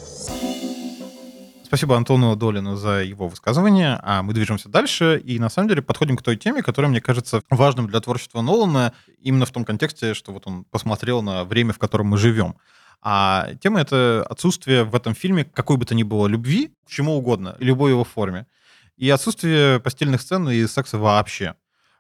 Спасибо 1.73 1.97
Антону 1.97 2.37
Долину 2.37 2.77
за 2.77 3.03
его 3.03 3.29
высказывание. 3.29 3.99
А 4.03 4.23
мы 4.23 4.35
движемся 4.35 4.69
дальше 4.69 5.19
и 5.25 5.39
на 5.39 5.49
самом 5.49 5.71
деле 5.71 5.81
подходим 5.81 6.19
к 6.19 6.23
той 6.23 6.37
теме, 6.37 6.63
которая, 6.63 6.91
мне 6.91 7.01
кажется, 7.01 7.41
важным 7.49 7.87
для 7.87 7.99
творчества 8.01 8.43
Нолана 8.43 8.93
именно 9.23 9.47
в 9.47 9.53
том 9.53 9.65
контексте, 9.65 10.13
что 10.13 10.33
вот 10.33 10.47
он 10.47 10.65
посмотрел 10.65 11.23
на 11.23 11.45
время, 11.45 11.73
в 11.73 11.79
котором 11.79 12.09
мы 12.09 12.19
живем. 12.19 12.57
А 13.03 13.55
тема— 13.61 13.81
это 13.83 14.25
отсутствие 14.31 14.85
в 14.85 14.95
этом 14.95 15.15
фильме 15.15 15.45
какой 15.45 15.77
бы 15.77 15.85
то 15.85 15.95
ни 15.95 16.05
было 16.05 16.29
любви, 16.29 16.73
к 16.87 16.91
чему 16.91 17.17
угодно, 17.17 17.57
любой 17.59 17.91
его 17.91 18.05
форме. 18.05 18.47
И 18.97 19.11
отсутствие 19.11 19.81
постельных 19.81 20.21
сцен 20.21 20.49
и 20.49 20.65
секса 20.67 20.99
вообще. 20.99 21.57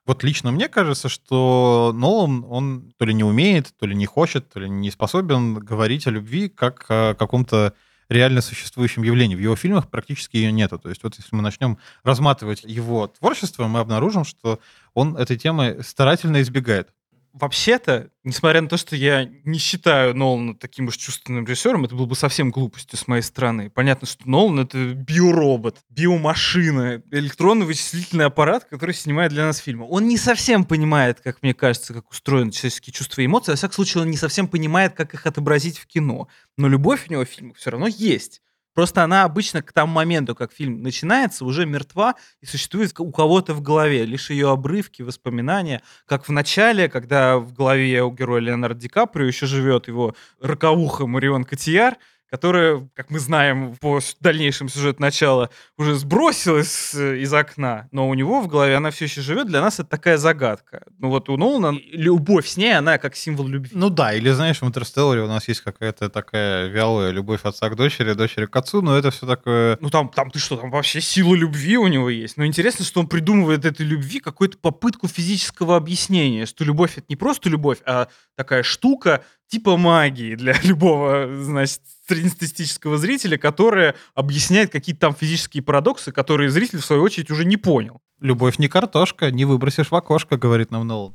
Вот 0.07 0.23
лично 0.23 0.53
мне 0.53 0.69
кажется, 0.69 1.09
что 1.09 1.93
Нолан, 1.95 2.45
он 2.49 2.93
то 2.99 3.05
ли 3.05 3.15
не 3.15 3.25
умеет, 3.25 3.73
то 3.79 3.87
ли 3.87 3.95
не 3.95 4.07
хочет, 4.07 4.49
то 4.49 4.61
ли 4.61 4.69
не 4.69 4.91
способен 4.91 5.55
говорить 5.55 6.07
о 6.07 6.11
любви 6.11 6.49
как 6.49 6.87
о 6.89 7.15
каком-то 7.15 7.75
реально 8.09 8.41
существующем 8.41 9.03
явлении. 9.03 9.37
В 9.37 9.41
его 9.41 9.57
фильмах 9.57 9.89
практически 9.89 10.37
ее 10.37 10.53
нету. 10.53 10.79
То 10.79 10.89
есть 10.89 11.03
вот 11.03 11.17
если 11.17 11.35
мы 11.35 11.43
начнем 11.43 11.79
разматывать 12.05 12.63
его 12.65 13.07
творчество, 13.07 13.67
мы 13.67 13.81
обнаружим, 13.81 14.25
что 14.25 14.61
он 14.95 15.17
этой 15.17 15.37
темы 15.37 15.81
старательно 15.83 16.43
избегает 16.43 16.91
вообще-то, 17.33 18.11
несмотря 18.25 18.61
на 18.61 18.69
то, 18.69 18.77
что 18.77 18.95
я 18.97 19.25
не 19.45 19.59
считаю 19.59 20.15
Нолана 20.15 20.55
таким 20.55 20.89
уж 20.89 20.97
чувственным 20.97 21.47
режиссером, 21.47 21.85
это 21.85 21.95
было 21.95 22.07
бы 22.07 22.15
совсем 22.15 22.51
глупостью 22.51 22.99
с 22.99 23.09
моей 23.09 23.23
стороны. 23.23 23.71
Понятно, 23.71 24.07
что 24.07 24.29
Нолан— 24.29 24.61
это 24.61 24.95
биоробот, 24.95 25.79
биомашина, 25.89 27.03
электронный 27.11 27.67
вычислительный 27.67 28.27
аппарат, 28.27 28.65
который 28.65 28.95
снимает 28.95 29.33
для 29.33 29.45
нас 29.45 29.59
фильмы. 29.59 29.87
Он 29.89 30.07
не 30.07 30.19
совсем 30.19 30.65
понимает, 30.65 31.21
как 31.21 31.43
мне 31.43 31.55
кажется, 31.55 31.95
как 31.95 32.11
устроены 32.11 32.53
человеческие 32.53 32.93
чувства 32.93 33.23
и 33.23 33.27
эмоции. 33.27 33.53
Во 33.53 33.57
всяком 33.57 33.75
случае, 33.75 34.03
он 34.03 34.11
не 34.11 34.17
совсем 34.17 34.49
понимает, 34.49 34.95
как 34.95 35.15
их 35.15 35.27
отобразить 35.27 35.79
в 35.79 35.87
кино. 35.87 36.29
Но 36.57 36.69
любовь 36.69 37.07
у 37.09 37.13
него 37.13 37.25
в 37.25 37.29
фильмах 37.29 37.57
все 37.57 37.71
равно 37.71 37.87
есть. 37.87 38.43
Просто 38.75 39.05
она 39.05 39.25
обычно 39.25 39.63
к 39.63 39.73
тому 39.73 39.93
моменту, 39.93 40.35
как 40.35 40.53
фильм 40.53 40.83
начинается, 40.83 41.45
уже 41.45 41.67
мертва 41.67 42.15
и 42.41 42.47
существует 42.47 42.99
у 42.99 43.11
кого-то 43.11 43.55
в 43.55 43.61
голове. 43.61 44.05
Лишь 44.05 44.31
ее 44.31 44.51
обрывки, 44.51 45.03
воспоминания. 45.03 45.83
Как 46.07 46.27
в 46.29 46.33
начале, 46.33 46.89
когда 46.89 47.39
в 47.39 47.53
голове 47.53 48.03
у 48.03 48.11
героя 48.11 48.41
Леонардо 48.41 48.81
Ди 48.81 48.89
Каприо 48.89 49.27
еще 49.27 49.47
живет 49.47 49.89
его 49.89 50.15
роковуха 50.41 51.07
Марион 51.07 51.45
Котияр, 51.45 51.97
которая, 52.33 52.89
как 52.95 53.11
мы 53.11 53.19
знаем 53.19 53.77
по 53.77 54.01
дальнейшему 54.21 54.71
сюжету 54.71 55.03
начала, 55.03 55.51
уже 55.77 55.97
сбросилась 55.97 56.95
из 56.95 57.31
окна, 57.35 57.89
но 57.93 58.09
у 58.09 58.15
него 58.15 58.41
в 58.41 58.49
голове 58.49 58.75
она 58.75 58.91
все 58.91 59.05
еще 59.05 59.21
живет. 59.21 59.49
Для 59.49 59.61
нас 59.61 59.75
это 59.75 59.91
такая 59.91 60.17
загадка. 60.17 60.83
Ну 60.99 61.11
вот 61.11 61.29
у 61.29 61.37
Нолана 61.37 61.79
любовь 61.91 62.49
с 62.49 62.57
ней, 62.57 62.75
она 62.75 62.97
как 62.97 63.17
символ 63.17 63.47
любви. 63.47 63.73
Ну 63.75 63.91
да, 63.91 64.15
или 64.15 64.31
знаешь, 64.31 64.63
в 64.63 64.67
Интерстелларе 64.67 65.21
у 65.21 65.27
нас 65.27 65.47
есть 65.47 65.61
какая-то 65.61 66.09
такая 66.09 66.69
вялая 66.69 67.11
любовь 67.11 67.41
отца 67.43 67.69
к 67.69 67.77
дочери, 67.77 68.15
дочери 68.15 68.47
к 68.47 68.57
отцу, 68.57 68.81
но 68.81 68.97
это 68.97 69.11
все 69.11 69.27
такое... 69.27 69.77
Ну 69.83 69.91
там, 69.91 70.09
там 70.09 70.31
ты 70.31 70.39
что, 70.39 70.57
там 70.57 70.71
вообще 70.71 71.03
сила 71.03 71.35
любви 71.35 71.77
у 71.77 71.87
него 71.87 72.09
есть. 72.09 72.39
Но 72.39 72.47
интересно, 72.47 72.87
что 72.87 73.01
он 73.01 73.09
придумывает 73.09 73.67
этой 73.67 73.85
любви 73.85 74.21
какую-то 74.21 74.57
попытку 74.57 75.07
физического 75.07 75.77
объяснения, 75.77 76.47
что 76.47 76.65
любовь 76.65 76.97
это 76.97 77.05
не 77.11 77.17
просто 77.17 77.51
любовь, 77.51 77.81
а 77.85 78.09
такая 78.37 78.63
штука, 78.63 79.23
типа 79.53 79.77
магии 79.77 80.35
для 80.35 80.59
любого, 80.63 81.29
значит, 81.43 81.81
среднестатистического 82.09 82.97
зрителя, 82.97 83.37
которая 83.37 83.95
объясняет 84.15 84.73
какие-то 84.73 85.03
там 85.03 85.15
физические 85.15 85.63
парадоксы, 85.63 86.11
которые 86.11 86.51
зритель, 86.51 86.79
в 86.79 86.85
свою 86.85 87.03
очередь, 87.03 87.31
уже 87.31 87.45
не 87.45 87.59
понял. 87.59 88.01
Любовь 88.19 88.59
не 88.59 88.69
картошка, 88.69 89.31
не 89.31 89.45
выбросишь 89.45 89.91
в 89.91 89.95
окошко, 89.95 90.39
говорит 90.39 90.71
нам 90.71 90.87
Нолан. 90.87 91.13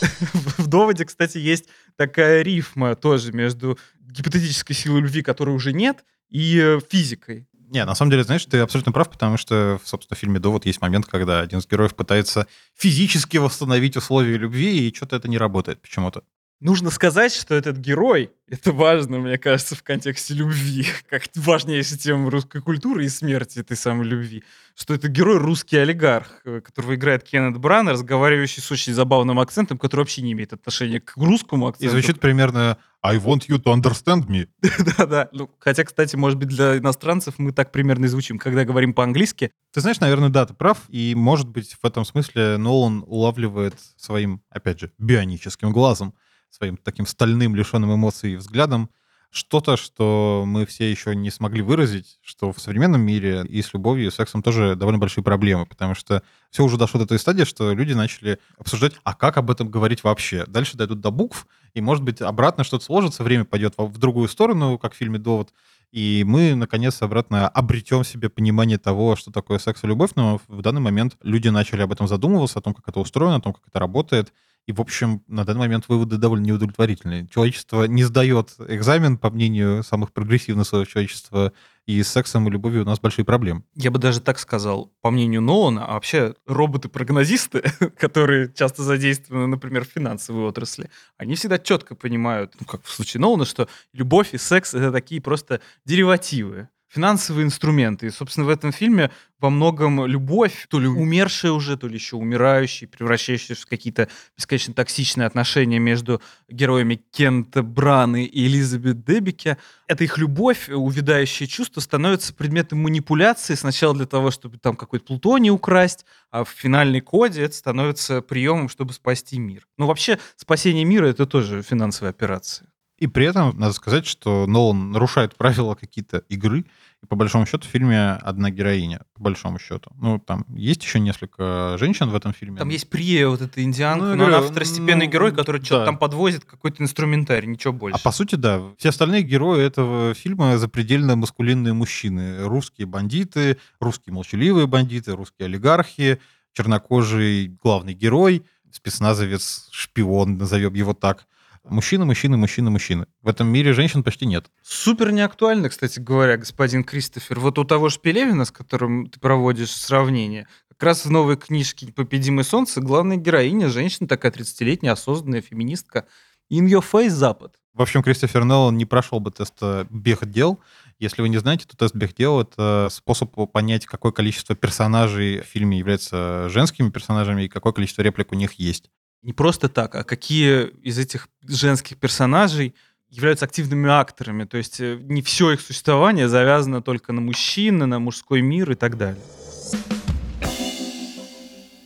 В 0.58 0.66
доводе, 0.66 1.04
кстати, 1.04 1.36
есть 1.36 1.66
такая 1.96 2.42
рифма 2.42 2.96
тоже 2.96 3.32
между 3.32 3.78
гипотетической 4.00 4.74
силой 4.74 5.02
любви, 5.02 5.22
которой 5.22 5.54
уже 5.54 5.74
нет, 5.74 6.04
и 6.30 6.58
э, 6.58 6.80
физикой. 6.90 7.46
Не, 7.68 7.84
на 7.84 7.94
самом 7.94 8.10
деле, 8.10 8.24
знаешь, 8.24 8.44
ты 8.46 8.58
абсолютно 8.58 8.92
прав, 8.92 9.10
потому 9.10 9.36
что, 9.36 9.78
собственно, 9.84 10.16
в 10.16 10.18
фильме 10.18 10.38
«Довод» 10.38 10.64
есть 10.64 10.80
момент, 10.80 11.06
когда 11.06 11.40
один 11.40 11.58
из 11.58 11.66
героев 11.66 11.94
пытается 11.94 12.46
физически 12.76 13.36
восстановить 13.36 13.96
условия 13.96 14.36
любви, 14.38 14.88
и 14.88 14.94
что-то 14.94 15.16
это 15.16 15.28
не 15.28 15.38
работает 15.38 15.80
почему-то. 15.82 16.22
Нужно 16.62 16.90
сказать, 16.90 17.34
что 17.34 17.56
этот 17.56 17.78
герой, 17.78 18.30
это 18.48 18.70
важно, 18.70 19.18
мне 19.18 19.36
кажется, 19.36 19.74
в 19.74 19.82
контексте 19.82 20.32
любви, 20.34 20.86
как 21.10 21.24
важнейшая 21.34 21.98
тема 21.98 22.30
русской 22.30 22.62
культуры 22.62 23.04
и 23.04 23.08
смерти 23.08 23.58
этой 23.58 23.76
самой 23.76 24.06
любви, 24.06 24.44
что 24.76 24.94
это 24.94 25.08
герой 25.08 25.38
русский 25.38 25.76
олигарх, 25.76 26.40
э, 26.44 26.60
которого 26.60 26.94
играет 26.94 27.24
Кеннет 27.24 27.58
Бран, 27.58 27.88
разговаривающий 27.88 28.62
с 28.62 28.70
очень 28.70 28.94
забавным 28.94 29.40
акцентом, 29.40 29.76
который 29.76 30.02
вообще 30.02 30.22
не 30.22 30.34
имеет 30.34 30.52
отношения 30.52 31.00
к 31.00 31.16
русскому 31.16 31.66
И 31.66 31.70
акценту. 31.70 31.90
звучит 31.90 32.20
примерно 32.20 32.78
«I 33.02 33.16
want 33.16 33.48
you 33.48 33.60
to 33.60 33.74
understand 33.74 34.28
me». 34.28 34.46
Да-да. 34.96 35.30
Ну, 35.32 35.50
хотя, 35.58 35.82
кстати, 35.82 36.14
может 36.14 36.38
быть, 36.38 36.46
для 36.46 36.78
иностранцев 36.78 37.40
мы 37.40 37.50
так 37.50 37.72
примерно 37.72 38.04
и 38.04 38.08
звучим, 38.08 38.38
когда 38.38 38.64
говорим 38.64 38.94
по-английски. 38.94 39.50
Ты 39.72 39.80
знаешь, 39.80 39.98
наверное, 39.98 40.28
да, 40.28 40.46
ты 40.46 40.54
прав. 40.54 40.78
И, 40.90 41.16
может 41.16 41.48
быть, 41.48 41.76
в 41.82 41.84
этом 41.84 42.04
смысле 42.04 42.56
Нолан 42.56 43.02
улавливает 43.04 43.74
своим, 43.96 44.42
опять 44.48 44.78
же, 44.78 44.92
бионическим 44.98 45.72
глазом, 45.72 46.14
своим 46.52 46.76
таким 46.76 47.06
стальным, 47.06 47.56
лишенным 47.56 47.94
эмоций 47.94 48.36
взглядом, 48.36 48.90
что-то, 49.30 49.78
что 49.78 50.44
мы 50.46 50.66
все 50.66 50.90
еще 50.90 51.16
не 51.16 51.30
смогли 51.30 51.62
выразить, 51.62 52.18
что 52.22 52.52
в 52.52 52.60
современном 52.60 53.00
мире 53.00 53.46
и 53.48 53.62
с 53.62 53.72
любовью, 53.72 54.08
и 54.08 54.10
с 54.10 54.16
сексом 54.16 54.42
тоже 54.42 54.76
довольно 54.76 54.98
большие 54.98 55.24
проблемы, 55.24 55.64
потому 55.64 55.94
что 55.94 56.22
все 56.50 56.62
уже 56.62 56.76
дошло 56.76 57.00
до 57.00 57.06
той 57.06 57.18
стадии, 57.18 57.44
что 57.44 57.72
люди 57.72 57.94
начали 57.94 58.38
обсуждать, 58.58 58.92
а 59.04 59.14
как 59.14 59.38
об 59.38 59.50
этом 59.50 59.70
говорить 59.70 60.04
вообще. 60.04 60.44
Дальше 60.46 60.76
дойдут 60.76 61.00
до 61.00 61.10
букв, 61.10 61.46
и, 61.72 61.80
может 61.80 62.04
быть, 62.04 62.20
обратно 62.20 62.62
что-то 62.62 62.84
сложится, 62.84 63.24
время 63.24 63.46
пойдет 63.46 63.72
в 63.78 63.96
другую 63.96 64.28
сторону, 64.28 64.78
как 64.78 64.92
в 64.92 64.96
фильме 64.96 65.18
«Довод», 65.18 65.54
и 65.92 66.24
мы, 66.26 66.54
наконец, 66.54 67.00
обратно 67.02 67.48
обретем 67.48 68.02
себе 68.02 68.30
понимание 68.30 68.78
того, 68.78 69.14
что 69.14 69.30
такое 69.30 69.58
секс 69.58 69.84
и 69.84 69.86
любовь, 69.86 70.10
но 70.14 70.40
в 70.48 70.62
данный 70.62 70.80
момент 70.80 71.16
люди 71.22 71.48
начали 71.48 71.82
об 71.82 71.92
этом 71.92 72.08
задумываться, 72.08 72.58
о 72.58 72.62
том, 72.62 72.72
как 72.74 72.88
это 72.88 73.00
устроено, 73.00 73.36
о 73.36 73.40
том, 73.40 73.52
как 73.52 73.62
это 73.66 73.78
работает, 73.78 74.32
и, 74.66 74.72
в 74.72 74.80
общем, 74.80 75.22
на 75.26 75.44
данный 75.44 75.60
момент 75.60 75.88
выводы 75.88 76.18
довольно 76.18 76.44
неудовлетворительные. 76.44 77.26
Человечество 77.28 77.84
не 77.84 78.04
сдает 78.04 78.54
экзамен, 78.68 79.18
по 79.18 79.30
мнению 79.30 79.82
самых 79.82 80.12
прогрессивных 80.12 80.66
слоев 80.66 80.88
человечества, 80.88 81.52
и 81.84 82.00
с 82.00 82.08
сексом 82.08 82.46
и 82.46 82.50
любовью 82.50 82.82
у 82.82 82.84
нас 82.84 83.00
большие 83.00 83.24
проблемы. 83.24 83.64
Я 83.74 83.90
бы 83.90 83.98
даже 83.98 84.20
так 84.20 84.38
сказал, 84.38 84.92
по 85.00 85.10
мнению 85.10 85.40
Нолана, 85.40 85.84
а 85.84 85.94
вообще 85.94 86.34
роботы-прогнозисты, 86.46 87.62
которые 87.98 88.52
часто 88.52 88.84
задействованы, 88.84 89.48
например, 89.48 89.84
в 89.84 89.88
финансовой 89.88 90.44
отрасли, 90.44 90.90
они 91.16 91.34
всегда 91.34 91.58
четко 91.58 91.96
понимают, 91.96 92.54
ну, 92.60 92.66
как 92.66 92.84
в 92.84 92.90
случае 92.90 93.20
Нолана, 93.20 93.44
что 93.44 93.68
любовь 93.92 94.32
и 94.32 94.38
секс— 94.38 94.74
это 94.74 94.92
такие 94.92 95.20
просто 95.20 95.60
деривативы 95.84 96.68
финансовые 96.92 97.46
инструменты. 97.46 98.06
И, 98.06 98.10
собственно, 98.10 98.46
в 98.46 98.50
этом 98.50 98.70
фильме 98.70 99.10
во 99.40 99.50
многом 99.50 100.06
любовь, 100.06 100.66
то 100.68 100.78
ли 100.78 100.86
умершая 100.86 101.52
уже, 101.52 101.76
то 101.76 101.88
ли 101.88 101.94
еще 101.94 102.16
умирающая, 102.16 102.86
превращающаяся 102.86 103.62
в 103.62 103.66
какие-то 103.66 104.08
бесконечно 104.36 104.74
токсичные 104.74 105.26
отношения 105.26 105.78
между 105.78 106.20
героями 106.48 107.02
Кента 107.10 107.62
Браны 107.62 108.24
и 108.24 108.46
Элизабет 108.46 109.04
Дебике. 109.04 109.56
Это 109.88 110.04
их 110.04 110.18
любовь, 110.18 110.68
увядающее 110.68 111.46
чувство, 111.46 111.80
становится 111.80 112.34
предметом 112.34 112.80
манипуляции 112.80 113.54
сначала 113.54 113.94
для 113.94 114.06
того, 114.06 114.30
чтобы 114.30 114.58
там 114.58 114.76
какой-то 114.76 115.06
плутоний 115.06 115.50
украсть, 115.50 116.04
а 116.30 116.44
в 116.44 116.50
финальной 116.50 117.00
коде 117.00 117.42
это 117.42 117.54
становится 117.54 118.20
приемом, 118.20 118.68
чтобы 118.68 118.92
спасти 118.92 119.38
мир. 119.38 119.66
Ну, 119.78 119.86
вообще, 119.86 120.18
спасение 120.36 120.84
мира— 120.84 121.06
это 121.08 121.26
тоже 121.26 121.62
финансовая 121.62 122.10
операция. 122.10 122.71
И 123.02 123.08
при 123.08 123.26
этом 123.26 123.58
надо 123.58 123.72
сказать, 123.72 124.06
что 124.06 124.46
Нолан 124.46 124.92
нарушает 124.92 125.34
правила 125.34 125.74
какие-то 125.74 126.18
игры, 126.28 126.64
и 127.02 127.06
по 127.06 127.16
большому 127.16 127.46
счету 127.46 127.66
в 127.66 127.70
фильме 127.70 128.12
одна 128.12 128.50
героиня, 128.50 129.00
по 129.14 129.24
большому 129.24 129.58
счету. 129.58 129.90
Ну, 129.96 130.20
там 130.20 130.46
есть 130.54 130.84
еще 130.84 131.00
несколько 131.00 131.76
женщин 131.80 132.10
в 132.10 132.14
этом 132.14 132.32
фильме. 132.32 132.58
Там 132.58 132.68
есть 132.68 132.88
Прия, 132.88 133.26
вот 133.26 133.40
эта 133.40 133.60
индианка, 133.60 134.04
Ну, 134.04 134.10
но 134.12 134.16
говорю, 134.18 134.36
она 134.36 134.46
второстепенный 134.46 135.06
ну, 135.06 135.12
герой, 135.12 135.32
который 135.34 135.58
да. 135.58 135.66
что-то 135.66 135.86
там 135.86 135.98
подвозит, 135.98 136.44
какой-то 136.44 136.80
инструментарий, 136.80 137.48
ничего 137.48 137.72
больше. 137.72 137.98
А 138.00 138.04
по 138.04 138.12
сути, 138.12 138.36
да, 138.36 138.62
все 138.78 138.90
остальные 138.90 139.22
герои 139.22 139.64
этого 139.64 140.14
фильма 140.14 140.56
запредельно 140.58 141.16
маскулинные 141.16 141.74
мужчины. 141.74 142.44
Русские 142.46 142.86
бандиты, 142.86 143.58
русские 143.80 144.14
молчаливые 144.14 144.68
бандиты, 144.68 145.16
русские 145.16 145.46
олигархи, 145.46 146.20
чернокожий 146.52 147.48
главный 147.48 147.94
герой, 147.94 148.44
спецназовец, 148.70 149.70
шпион, 149.72 150.38
назовем 150.38 150.74
его 150.74 150.94
так. 150.94 151.26
Мужчины, 151.64 152.04
мужчины, 152.04 152.36
мужчины, 152.36 152.70
мужчины. 152.70 153.06
В 153.22 153.28
этом 153.28 153.46
мире 153.48 153.72
женщин 153.72 154.02
почти 154.02 154.26
нет. 154.26 154.50
Супер 154.62 155.12
неактуально, 155.12 155.68
кстати 155.68 156.00
говоря, 156.00 156.36
господин 156.36 156.82
Кристофер. 156.82 157.38
Вот 157.38 157.58
у 157.58 157.64
того 157.64 157.88
же 157.88 158.00
Пелевина, 158.00 158.44
с 158.44 158.50
которым 158.50 159.06
ты 159.08 159.20
проводишь 159.20 159.70
сравнение, 159.70 160.48
как 160.68 160.82
раз 160.82 161.04
в 161.04 161.10
новой 161.10 161.36
книжке 161.36 161.86
«Непобедимое 161.86 162.44
солнце» 162.44 162.80
главная 162.80 163.16
героиня, 163.16 163.68
женщина, 163.68 164.08
такая 164.08 164.32
30-летняя, 164.32 164.92
осознанная 164.92 165.40
феминистка. 165.40 166.06
In 166.50 166.66
your 166.66 166.84
face, 166.84 167.10
Запад. 167.10 167.54
В 167.72 167.80
общем, 167.80 168.02
Кристофер 168.02 168.44
Нолан 168.44 168.76
не 168.76 168.84
прошел 168.84 169.20
бы 169.20 169.30
теста 169.30 169.86
Бехдел. 169.88 170.60
Если 170.98 171.22
вы 171.22 171.30
не 171.30 171.38
знаете, 171.38 171.66
то 171.66 171.76
тест 171.76 171.94
Бехдел— 171.94 172.40
это 172.42 172.88
способ 172.90 173.34
понять, 173.50 173.86
какое 173.86 174.12
количество 174.12 174.54
персонажей 174.54 175.40
в 175.40 175.44
фильме 175.44 175.78
являются 175.78 176.48
женскими 176.50 176.90
персонажами 176.90 177.44
и 177.44 177.48
какое 177.48 177.72
количество 177.72 178.02
реплик 178.02 178.32
у 178.32 178.34
них 178.34 178.54
есть. 178.54 178.90
Не 179.22 179.32
просто 179.32 179.68
так, 179.68 179.94
а 179.94 180.02
какие 180.02 180.66
из 180.82 180.98
этих 180.98 181.28
женских 181.46 181.96
персонажей 181.96 182.74
являются 183.08 183.44
активными 183.44 183.88
акторами. 183.88 184.44
То 184.44 184.56
есть 184.56 184.80
э, 184.80 184.98
не 185.00 185.22
все 185.22 185.52
их 185.52 185.60
существование 185.60 186.28
завязано 186.28 186.82
только 186.82 187.12
на 187.12 187.20
мужчин, 187.20 187.78
на 187.78 188.00
мужской 188.00 188.40
мир 188.40 188.72
и 188.72 188.74
так 188.74 188.96
далее. 188.96 189.22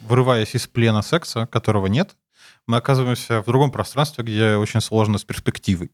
Вырываясь 0.00 0.54
из 0.54 0.66
плена 0.66 1.02
секса, 1.02 1.46
которого 1.46 1.88
нет, 1.88 2.16
мы 2.66 2.78
оказываемся 2.78 3.42
в 3.42 3.44
другом 3.44 3.70
пространстве, 3.70 4.24
где 4.24 4.56
очень 4.56 4.80
сложно 4.80 5.18
с 5.18 5.24
перспективой. 5.24 5.90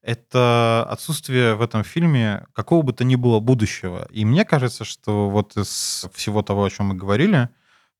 Это 0.00 0.86
отсутствие 0.88 1.54
в 1.54 1.60
этом 1.60 1.84
фильме 1.84 2.46
какого 2.54 2.80
бы 2.80 2.94
то 2.94 3.04
ни 3.04 3.16
было 3.16 3.40
будущего. 3.40 4.08
И 4.10 4.24
мне 4.24 4.46
кажется, 4.46 4.84
что 4.84 5.28
вот 5.28 5.54
из 5.56 6.06
всего 6.14 6.42
того, 6.42 6.64
о 6.64 6.70
чем 6.70 6.86
мы 6.86 6.94
говорили, 6.94 7.50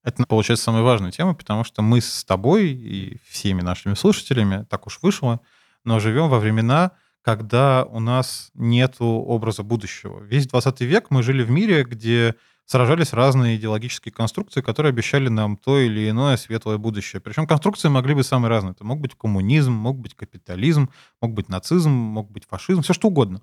это, 0.04 0.24
получается, 0.26 0.64
самая 0.64 0.82
важная 0.82 1.10
тема, 1.10 1.34
потому 1.34 1.64
что 1.64 1.82
мы 1.82 2.00
с 2.00 2.24
тобой 2.24 2.68
и 2.70 3.18
всеми 3.28 3.62
нашими 3.62 3.94
слушателями, 3.94 4.64
так 4.68 4.86
уж 4.86 5.00
вышло, 5.02 5.40
но 5.84 6.00
живем 6.00 6.28
во 6.28 6.38
времена, 6.38 6.92
когда 7.22 7.84
у 7.84 8.00
нас 8.00 8.50
нет 8.54 8.96
образа 9.00 9.62
будущего. 9.62 10.20
Весь 10.22 10.46
20 10.46 10.80
век 10.82 11.06
мы 11.10 11.22
жили 11.22 11.42
в 11.42 11.50
мире, 11.50 11.84
где 11.84 12.34
сражались 12.64 13.14
разные 13.14 13.56
идеологические 13.56 14.12
конструкции, 14.12 14.60
которые 14.60 14.90
обещали 14.90 15.28
нам 15.28 15.56
то 15.56 15.78
или 15.78 16.10
иное 16.10 16.36
светлое 16.36 16.76
будущее. 16.76 17.20
Причем 17.20 17.46
конструкции 17.46 17.88
могли 17.88 18.14
быть 18.14 18.26
самые 18.26 18.50
разные. 18.50 18.72
Это 18.72 18.84
мог 18.84 19.00
быть 19.00 19.14
коммунизм, 19.14 19.72
мог 19.72 19.98
быть 19.98 20.14
капитализм, 20.14 20.90
мог 21.22 21.32
быть 21.32 21.48
нацизм, 21.48 21.90
мог 21.90 22.30
быть 22.30 22.44
фашизм, 22.46 22.82
все 22.82 22.92
что 22.92 23.08
угодно. 23.08 23.40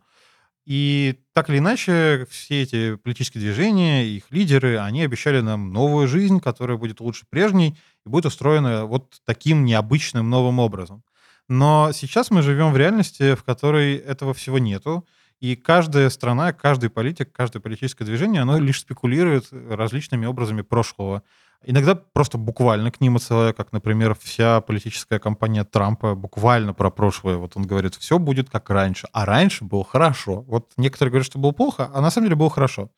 И 0.65 1.19
так 1.33 1.49
или 1.49 1.59
иначе, 1.59 2.25
все 2.29 2.63
эти 2.63 2.95
политические 2.95 3.41
движения, 3.41 4.05
их 4.05 4.25
лидеры, 4.31 4.79
они 4.79 5.03
обещали 5.03 5.41
нам 5.41 5.71
новую 5.71 6.07
жизнь, 6.07 6.39
которая 6.39 6.77
будет 6.77 6.99
лучше 7.01 7.25
прежней 7.29 7.77
и 8.05 8.09
будет 8.09 8.25
устроена 8.25 8.85
вот 8.85 9.21
таким 9.25 9.63
необычным 9.63 10.29
новым 10.29 10.57
образом. 10.59 11.03
Но 11.47 11.91
сейчас 11.93 12.31
мы 12.31 12.41
живем 12.41 12.71
в 12.71 12.77
реальности, 12.77 13.35
в 13.35 13.43
которой 13.43 13.95
этого 13.95 14.33
всего 14.33 14.57
нету. 14.57 15.05
И 15.39 15.55
каждая 15.55 16.09
страна, 16.09 16.53
каждый 16.53 16.89
политик, 16.89 17.31
каждое 17.31 17.59
политическое 17.59 18.05
движение, 18.05 18.41
оно 18.41 18.57
лишь 18.57 18.79
спекулирует 18.79 19.47
различными 19.51 20.25
образами 20.25 20.63
прошлого. 20.63 21.21
Иногда 21.67 21.95
просто 21.95 22.37
буквально 22.37 22.91
к 22.91 23.01
ним 23.01 23.15
отсылая, 23.15 23.51
как, 23.51 23.71
например, 23.71 24.15
вся 24.21 24.61
политическая 24.61 25.17
кампания 25.17 25.63
Трампа 25.63 26.13
буквально 26.13 26.73
про 26.73 26.91
прошлое. 26.91 27.37
Вот 27.37 27.57
он 27.57 27.63
говорит, 27.63 27.95
все 27.95 28.19
будет 28.19 28.51
как 28.51 28.69
раньше. 28.69 29.07
А 29.13 29.25
раньше 29.25 29.63
было 29.63 29.83
хорошо. 29.83 30.41
Вот 30.43 30.71
некоторые 30.77 31.11
говорят, 31.11 31.25
что 31.25 31.39
было 31.39 31.51
плохо, 31.51 31.89
а 31.93 32.01
на 32.01 32.11
самом 32.11 32.27
деле 32.27 32.35
было 32.35 32.51
хорошо. 32.51 32.91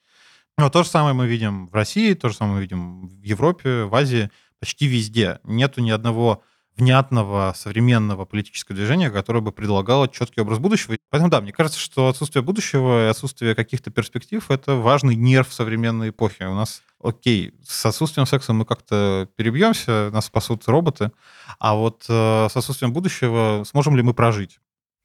Но 0.58 0.70
то 0.70 0.84
же 0.84 0.90
самое 0.90 1.14
мы 1.14 1.28
видим 1.28 1.68
в 1.68 1.74
России, 1.74 2.14
то 2.14 2.28
же 2.28 2.36
самое 2.36 2.56
мы 2.56 2.62
видим 2.62 3.08
в 3.08 3.24
Европе, 3.24 3.84
в 3.84 3.96
Азии, 3.96 4.32
почти 4.60 4.88
везде. 4.88 5.40
Нету 5.44 5.82
ни 5.82 5.92
одного 5.92 6.44
внятного 6.78 7.54
современного 7.56 8.26
политического 8.26 8.76
движения, 8.76 9.10
которое 9.10 9.42
бы 9.42 9.52
предлагало 9.52 10.08
четкий 10.08 10.42
образ 10.42 10.60
будущего. 10.60 10.96
Поэтому 11.10 11.30
да, 11.30 11.42
мне 11.42 11.52
кажется, 11.52 11.80
что 11.80 12.08
отсутствие 12.08 12.44
будущего 12.44 13.06
и 13.06 13.10
отсутствие 13.10 13.56
каких-то 13.56 13.92
перспектив— 13.92 14.44
это 14.50 14.76
важный 14.76 15.16
нерв 15.16 15.54
современной 15.54 16.10
эпохи. 16.10 16.44
У 16.44 16.54
нас, 16.54 16.84
окей, 17.02 17.54
с 17.68 17.86
отсутствием 17.86 18.28
секса 18.28 18.54
мы 18.54 18.66
как-то 18.66 19.28
перебьемся, 19.36 20.10
нас 20.12 20.26
спасут 20.26 20.68
роботы, 20.68 21.12
а 21.60 21.76
вот 21.76 22.06
э, 22.08 22.48
с 22.50 22.56
отсутствием 22.56 22.94
будущего 22.94 23.64
сможем 23.66 23.96
ли 23.96 24.04
мы 24.04 24.14
прожить? 24.14 24.60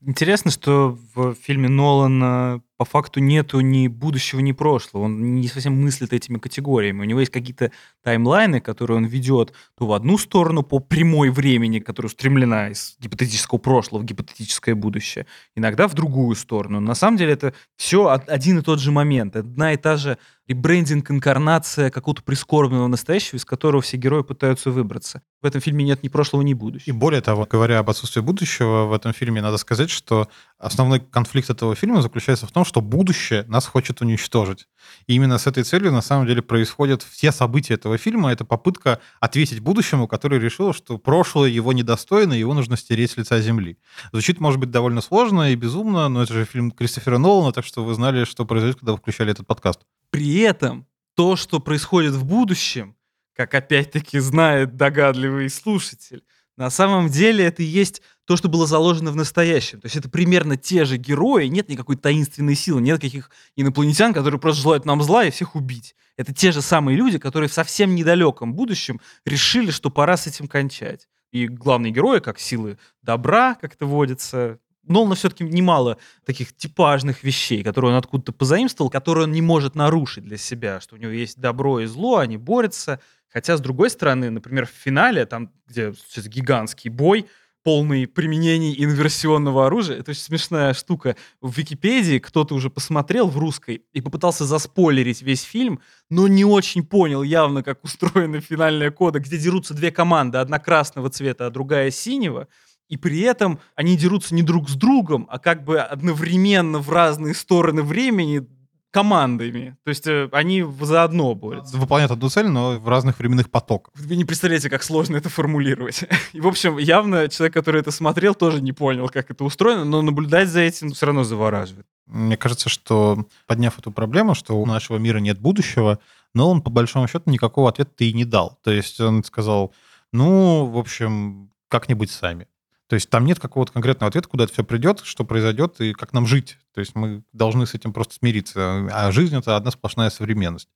Интересно, 0.05 0.51
что 0.51 0.99
в 1.15 1.35
фильме 1.35 1.69
Нолана 1.69 2.61
по 2.83 2.85
факту 2.85 3.21
нету 3.21 3.61
ни 3.61 3.87
будущего, 3.87 4.41
ни 4.41 4.51
прошлого. 4.51 5.05
Он 5.05 5.37
не 5.37 5.47
совсем 5.47 5.81
мыслит 5.81 6.13
этими 6.13 6.39
категориями. 6.39 7.03
У 7.03 7.05
него 7.05 7.21
есть 7.21 7.31
какие-то 7.31 7.71
таймлайны, 8.03 8.61
которые 8.61 8.97
он 8.97 9.05
ведет 9.05 9.53
то 9.79 9.87
в 9.87 9.93
одну 9.93 10.19
сторону 10.19 10.65
по 10.65 10.81
прямой 10.81 11.31
времени, 11.31 11.79
которая 11.79 12.09
устремлена 12.09 12.71
из 12.71 12.97
гипотетического 12.99 13.59
прошлого 13.59 14.03
в 14.03 14.05
гипотетическое 14.05 14.75
будущее, 14.75 15.27
иногда 15.55 15.87
в 15.87 15.95
другую 15.95 16.35
сторону. 16.35 16.81
На 16.81 16.97
самом 16.97 17.19
деле 17.19 17.35
это 17.35 17.55
все 17.77 18.09
один 18.09 18.59
и 18.59 18.63
тот 18.63 18.81
же 18.81 18.91
момент. 18.91 19.37
Одна 19.37 19.75
и 19.75 19.77
та 19.77 19.97
же 19.97 20.19
ребрендинг, 20.49 21.11
инкарнация 21.11 21.91
какого-то 21.91 22.23
прискорбного 22.23 22.87
настоящего, 22.87 23.37
из 23.37 23.45
которого 23.45 23.83
все 23.83 23.97
герои 23.97 24.23
пытаются 24.23 24.71
выбраться. 24.71 25.23
В 25.41 25.47
этом 25.47 25.61
фильме 25.61 25.85
нет 25.85 26.03
ни 26.03 26.09
прошлого, 26.09 26.43
ни 26.43 26.51
И 26.51 26.55
будущего. 26.55 26.95
более 26.95 27.21
того, 27.21 27.47
говоря 27.51 27.79
об 27.79 27.91
отсутствии 27.91 28.21
будущего, 28.21 28.85
в 28.85 28.93
этом 28.93 29.13
фильме 29.13 29.43
надо 29.43 29.57
сказать, 29.57 29.91
что 29.91 30.29
основной 30.59 31.01
конфликт 31.01 31.51
этого 31.51 31.75
фильма 31.75 32.03
заключается 32.03 32.47
в 32.47 32.53
том, 32.53 32.65
что 32.65 32.81
будущее 32.81 33.45
нас 33.49 33.67
хочет 33.67 34.01
уничтожить. 34.01 34.69
И 35.07 35.15
именно 35.15 35.39
с 35.39 35.47
этой 35.47 35.65
целью, 35.65 35.93
на 35.93 36.03
самом 36.03 36.27
деле, 36.27 36.43
происходят 36.43 37.03
все 37.03 37.33
события 37.33 37.75
этого 37.75 37.99
фильма. 37.99 38.33
Это 38.33 38.45
попытка 38.45 39.01
ответить 39.21 39.61
будущему, 39.61 40.07
который 40.07 40.39
решил, 40.39 40.73
что 40.73 40.99
прошлое 40.99 41.51
его 41.51 41.73
недостойно, 41.73 42.35
и 42.35 42.39
его 42.39 42.55
нужно 42.55 42.77
стереть 42.77 43.13
с 43.13 43.17
лица 43.17 43.41
земли. 43.41 43.79
Звучит, 44.13 44.41
может 44.41 44.61
быть, 44.61 44.71
довольно 44.71 45.01
сложно 45.01 45.53
и 45.53 45.57
безумно, 45.57 46.09
но 46.09 46.23
это 46.23 46.33
же 46.33 46.45
фильм 46.45 46.71
Кристофера 46.71 47.19
Нолана, 47.19 47.53
так 47.53 47.65
что 47.65 47.85
вы 47.85 47.95
знали, 47.95 48.25
что 48.25 48.45
произойдет, 48.45 48.79
когда 48.79 48.93
вы 48.93 48.99
включали 48.99 49.33
этот 49.33 49.47
подкаст. 49.47 49.81
При 50.13 50.41
этом 50.41 50.87
то, 51.17 51.37
что 51.37 51.59
происходит 51.59 52.13
в 52.13 52.27
будущем, 52.27 52.97
как 53.35 53.55
опять-таки 53.55 54.19
знает 54.19 54.77
догадливый 54.77 55.49
слушатель, 55.49 56.23
на 56.59 56.69
самом 56.69 57.09
деле 57.09 57.47
это 57.47 57.63
и 57.63 57.67
есть 57.67 58.03
то, 58.27 58.37
что 58.37 58.51
было 58.51 58.67
заложено 58.67 59.11
в 59.11 59.17
настоящем. 59.17 59.81
То 59.81 59.87
есть 59.87 59.97
это 59.97 60.11
примерно 60.11 60.59
те 60.59 60.85
же 60.85 60.99
герои, 60.99 61.47
нет 61.47 61.71
никакой 61.71 61.97
таинственной 61.97 62.55
силы, 62.55 62.83
нет 62.83 63.01
каких 63.01 63.31
инопланетян, 63.57 64.13
которые 64.13 64.39
просто 64.39 64.61
желают 64.61 64.85
нам 64.85 65.03
зла 65.03 65.25
и 65.25 65.31
всех 65.31 65.57
убить. 65.57 65.97
Это 66.19 66.35
те 66.35 66.53
же 66.53 66.61
самые 66.61 66.95
люди, 66.99 67.19
которые 67.19 67.49
в 67.49 67.55
совсем 67.55 67.95
недалеком 67.95 68.53
будущем 68.53 69.01
решили, 69.25 69.71
что 69.71 69.89
пора 69.89 70.19
с 70.19 70.27
этим 70.27 70.47
кончать. 70.47 71.09
И 71.31 71.49
главные 71.49 71.91
герои, 71.91 72.21
как 72.21 72.39
силы 72.39 72.79
добра, 73.01 73.55
как 73.55 73.73
это 73.77 73.87
водится, 73.87 74.59
Нолана 74.87 75.15
все-таки 75.15 75.45
немало 75.45 75.99
таких 76.25 76.57
типажных 76.57 77.23
вещей, 77.23 77.63
которые 77.63 77.93
он 77.93 77.99
откуда-то 77.99 78.33
позаимствовал, 78.33 78.91
которые 78.91 79.25
он 79.25 79.33
не 79.33 79.43
может 79.43 79.75
нарушить 79.75 80.25
для 80.25 80.37
себя, 80.37 80.81
что 80.81 80.97
у 80.97 80.99
него 80.99 81.13
есть 81.13 81.39
добро 81.39 81.81
и 81.81 81.87
зло, 81.87 82.19
они 82.19 82.37
борются. 82.37 83.01
Хотя, 83.29 83.57
с 83.57 83.61
другой 83.61 83.91
стороны, 83.91 84.31
например, 84.31 84.67
в 84.67 84.71
финале, 84.71 85.25
там, 85.25 85.51
где 85.67 85.95
сейчас 85.95 86.27
гигантский 86.27 86.91
бой, 86.91 87.27
полный 87.63 88.07
применений 88.07 88.75
инверсионного 88.77 89.67
оружия. 89.67 89.99
Это 89.99 90.11
очень 90.11 90.23
смешная 90.23 90.75
штука. 90.75 91.17
В 91.41 91.57
Википедии 91.57 92.19
кто-то 92.19 92.55
уже 92.55 92.71
посмотрел 92.71 93.29
в 93.29 93.39
русской 93.39 93.85
и 93.93 94.01
попытался 94.01 94.45
заспойлерить 94.45 95.23
весь 95.23 95.43
фильм, 95.43 95.81
но 96.11 96.29
не 96.29 96.45
очень 96.45 96.85
понял 96.85 97.23
явно, 97.23 97.63
как 97.63 97.85
устроена 97.85 98.41
финальная 98.41 98.91
кода, 98.91 99.21
где 99.21 99.39
дерутся 99.39 99.75
две 99.75 99.91
команды, 99.91 100.39
одна 100.39 100.59
красного 100.59 101.11
цвета, 101.11 101.47
а 101.47 101.51
другая 101.51 101.91
синего. 101.91 102.49
И 102.93 102.99
при 102.99 103.21
этом 103.21 103.59
они 103.75 103.97
дерутся 103.97 104.35
не 104.35 104.43
друг 104.43 104.69
с 104.69 104.75
другом, 104.75 105.27
а 105.31 105.39
как 105.39 105.65
бы 105.65 105.81
одновременно 105.81 106.79
в 106.79 106.91
разные 106.91 107.33
стороны 107.33 107.83
времени 107.83 108.47
командами. 108.91 109.79
То 109.83 109.89
есть 109.89 110.07
э, 110.07 110.29
они 110.31 110.63
заодно 110.83 111.35
борются. 111.35 111.79
Выполняют 111.79 112.13
одну 112.13 112.29
цель, 112.29 112.49
но 112.49 112.79
в 112.79 112.87
разных 112.87 113.19
временных 113.19 113.51
потоках. 113.51 113.95
Вы 113.95 114.17
не 114.17 114.27
представляете, 114.27 114.69
как 114.69 114.83
сложно 114.83 115.17
это 115.17 115.31
формулировать. 115.31 116.05
И, 116.35 116.41
в 116.43 116.47
общем, 116.47 116.77
явно 116.77 117.31
человек, 117.31 117.55
который 117.55 117.81
это 117.81 117.91
смотрел, 117.93 118.35
тоже 118.35 118.61
не 118.61 118.73
понял, 118.73 119.09
как 119.09 119.31
это 119.31 119.43
устроено, 119.43 119.87
но 119.87 120.03
наблюдать 120.03 120.51
за 120.51 120.61
этим 120.61 120.93
все 120.93 121.07
равно 121.07 121.25
завораживает. 121.25 121.87
Мне 122.05 122.37
кажется, 122.37 122.69
что 122.69 123.27
подняв 123.47 123.79
эту 123.79 123.91
проблему, 123.91 124.35
что 124.35 124.61
у 124.61 124.67
нашего 124.67 124.99
мира 124.99 125.17
нет 125.17 125.39
будущего, 125.41 125.99
но 126.35 126.51
он 126.51 126.61
по 126.61 126.69
большому 126.69 127.09
счету 127.09 127.31
никакого 127.31 127.71
ответа 127.71 128.05
и 128.05 128.13
не 128.13 128.27
дал. 128.27 128.59
То 128.63 128.71
есть 128.71 129.01
он 129.01 129.25
сказал, 129.25 129.73
ну, 130.13 130.67
в 130.67 130.77
общем, 130.77 131.49
как-нибудь 131.69 132.11
сами. 132.11 132.49
То 132.89 132.95
есть 132.95 133.09
там 133.09 133.25
нет 133.25 133.39
какого-то 133.39 133.73
конкретного 133.73 134.09
ответа, 134.09 134.29
куда 134.29 134.45
это 134.45 134.53
все 134.53 134.65
придет, 134.65 135.01
что 135.05 135.25
произойдет 135.25 135.81
и 135.81 135.93
как 135.93 136.13
нам 136.13 136.27
жить. 136.27 136.59
То 136.75 136.81
есть 136.81 136.95
мы 136.95 137.23
должны 137.33 137.67
с 137.67 137.75
этим 137.75 137.93
просто 137.93 138.15
смириться. 138.15 138.89
А 138.93 139.11
жизнь— 139.13 139.37
это 139.39 139.57
одна 139.57 139.71
сплошная 139.71 140.11
современность. 140.11 140.69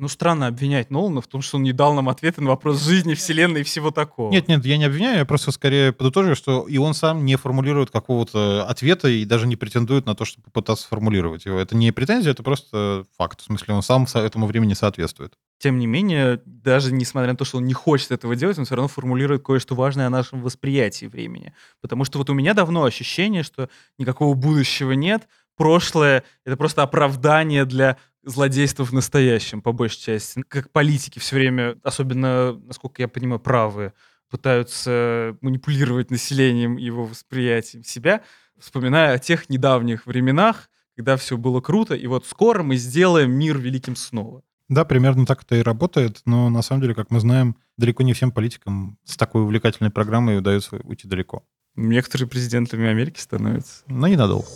Ну, 0.00 0.08
странно 0.08 0.46
обвинять 0.46 0.90
Нолана 0.90 1.20
в 1.20 1.26
том, 1.26 1.42
что 1.42 1.58
он 1.58 1.62
не 1.62 1.74
дал 1.74 1.92
нам 1.92 2.08
ответы 2.08 2.40
на 2.40 2.48
вопрос 2.48 2.82
жизни, 2.82 3.12
вселенной 3.12 3.60
и 3.60 3.64
всего 3.64 3.90
такого. 3.90 4.30
Нет, 4.30 4.48
нет, 4.48 4.64
я 4.64 4.78
не 4.78 4.84
обвиняю, 4.84 5.18
я 5.18 5.24
просто 5.26 5.52
скорее 5.52 5.92
подытоживаю, 5.92 6.36
что 6.36 6.66
и 6.66 6.78
он 6.78 6.94
сам 6.94 7.26
не 7.26 7.36
формулирует 7.36 7.90
какого-то 7.90 8.64
ответа 8.66 9.08
и 9.08 9.26
даже 9.26 9.46
не 9.46 9.56
претендует 9.56 10.06
на 10.06 10.14
то, 10.14 10.24
чтобы 10.24 10.46
попытаться 10.46 10.84
сформулировать 10.84 11.44
его. 11.44 11.58
Это 11.58 11.76
не 11.76 11.92
претензия, 11.92 12.32
это 12.32 12.42
просто 12.42 13.04
факт. 13.18 13.42
В 13.42 13.44
смысле, 13.44 13.74
он 13.74 13.82
сам 13.82 14.06
этому 14.14 14.46
времени 14.46 14.72
соответствует. 14.72 15.34
Тем 15.58 15.78
не 15.78 15.86
менее, 15.86 16.40
даже 16.46 16.94
несмотря 16.94 17.32
на 17.32 17.36
то, 17.36 17.44
что 17.44 17.58
он 17.58 17.66
не 17.66 17.74
хочет 17.74 18.10
этого 18.10 18.34
делать, 18.34 18.58
он 18.58 18.64
все 18.64 18.76
равно 18.76 18.88
формулирует 18.88 19.44
кое-что 19.44 19.74
важное 19.74 20.06
о 20.06 20.10
нашем 20.10 20.40
восприятии 20.40 21.04
времени. 21.04 21.52
Потому 21.82 22.06
что 22.06 22.16
вот 22.16 22.30
у 22.30 22.32
меня 22.32 22.54
давно 22.54 22.84
ощущение, 22.84 23.42
что 23.42 23.68
никакого 23.98 24.32
будущего 24.32 24.92
нет, 24.92 25.28
прошлое— 25.58 26.24
это 26.46 26.56
просто 26.56 26.82
оправдание 26.82 27.66
для 27.66 27.98
злодейства 28.22 28.84
в 28.84 28.92
настоящем, 28.92 29.62
по 29.62 29.72
большей 29.72 30.00
части. 30.00 30.42
Как 30.48 30.70
политики 30.70 31.18
все 31.18 31.36
время, 31.36 31.76
особенно, 31.82 32.52
насколько 32.52 33.02
я 33.02 33.08
понимаю, 33.08 33.40
правые, 33.40 33.92
пытаются 34.30 35.36
манипулировать 35.40 36.10
населением 36.10 36.76
его 36.76 37.04
восприятием 37.04 37.82
себя, 37.84 38.22
вспоминая 38.58 39.14
о 39.14 39.18
тех 39.18 39.48
недавних 39.48 40.06
временах, 40.06 40.70
когда 40.96 41.16
все 41.16 41.36
было 41.36 41.60
круто, 41.60 41.94
и 41.94 42.06
вот 42.06 42.26
скоро 42.26 42.62
мы 42.62 42.76
сделаем 42.76 43.32
мир 43.32 43.58
великим 43.58 43.96
снова. 43.96 44.42
Да, 44.68 44.84
примерно 44.84 45.26
так 45.26 45.42
это 45.42 45.56
и 45.56 45.62
работает, 45.62 46.22
но 46.26 46.48
на 46.48 46.62
самом 46.62 46.82
деле, 46.82 46.94
как 46.94 47.10
мы 47.10 47.18
знаем, 47.18 47.56
далеко 47.76 48.04
не 48.04 48.12
всем 48.12 48.30
политикам 48.30 48.98
с 49.04 49.16
такой 49.16 49.42
увлекательной 49.42 49.90
программой 49.90 50.38
удается 50.38 50.76
уйти 50.84 51.08
далеко. 51.08 51.42
Некоторые 51.74 52.28
президентами 52.28 52.88
Америки 52.88 53.18
становятся. 53.18 53.82
Но 53.88 54.06
ненадолго. 54.06 54.46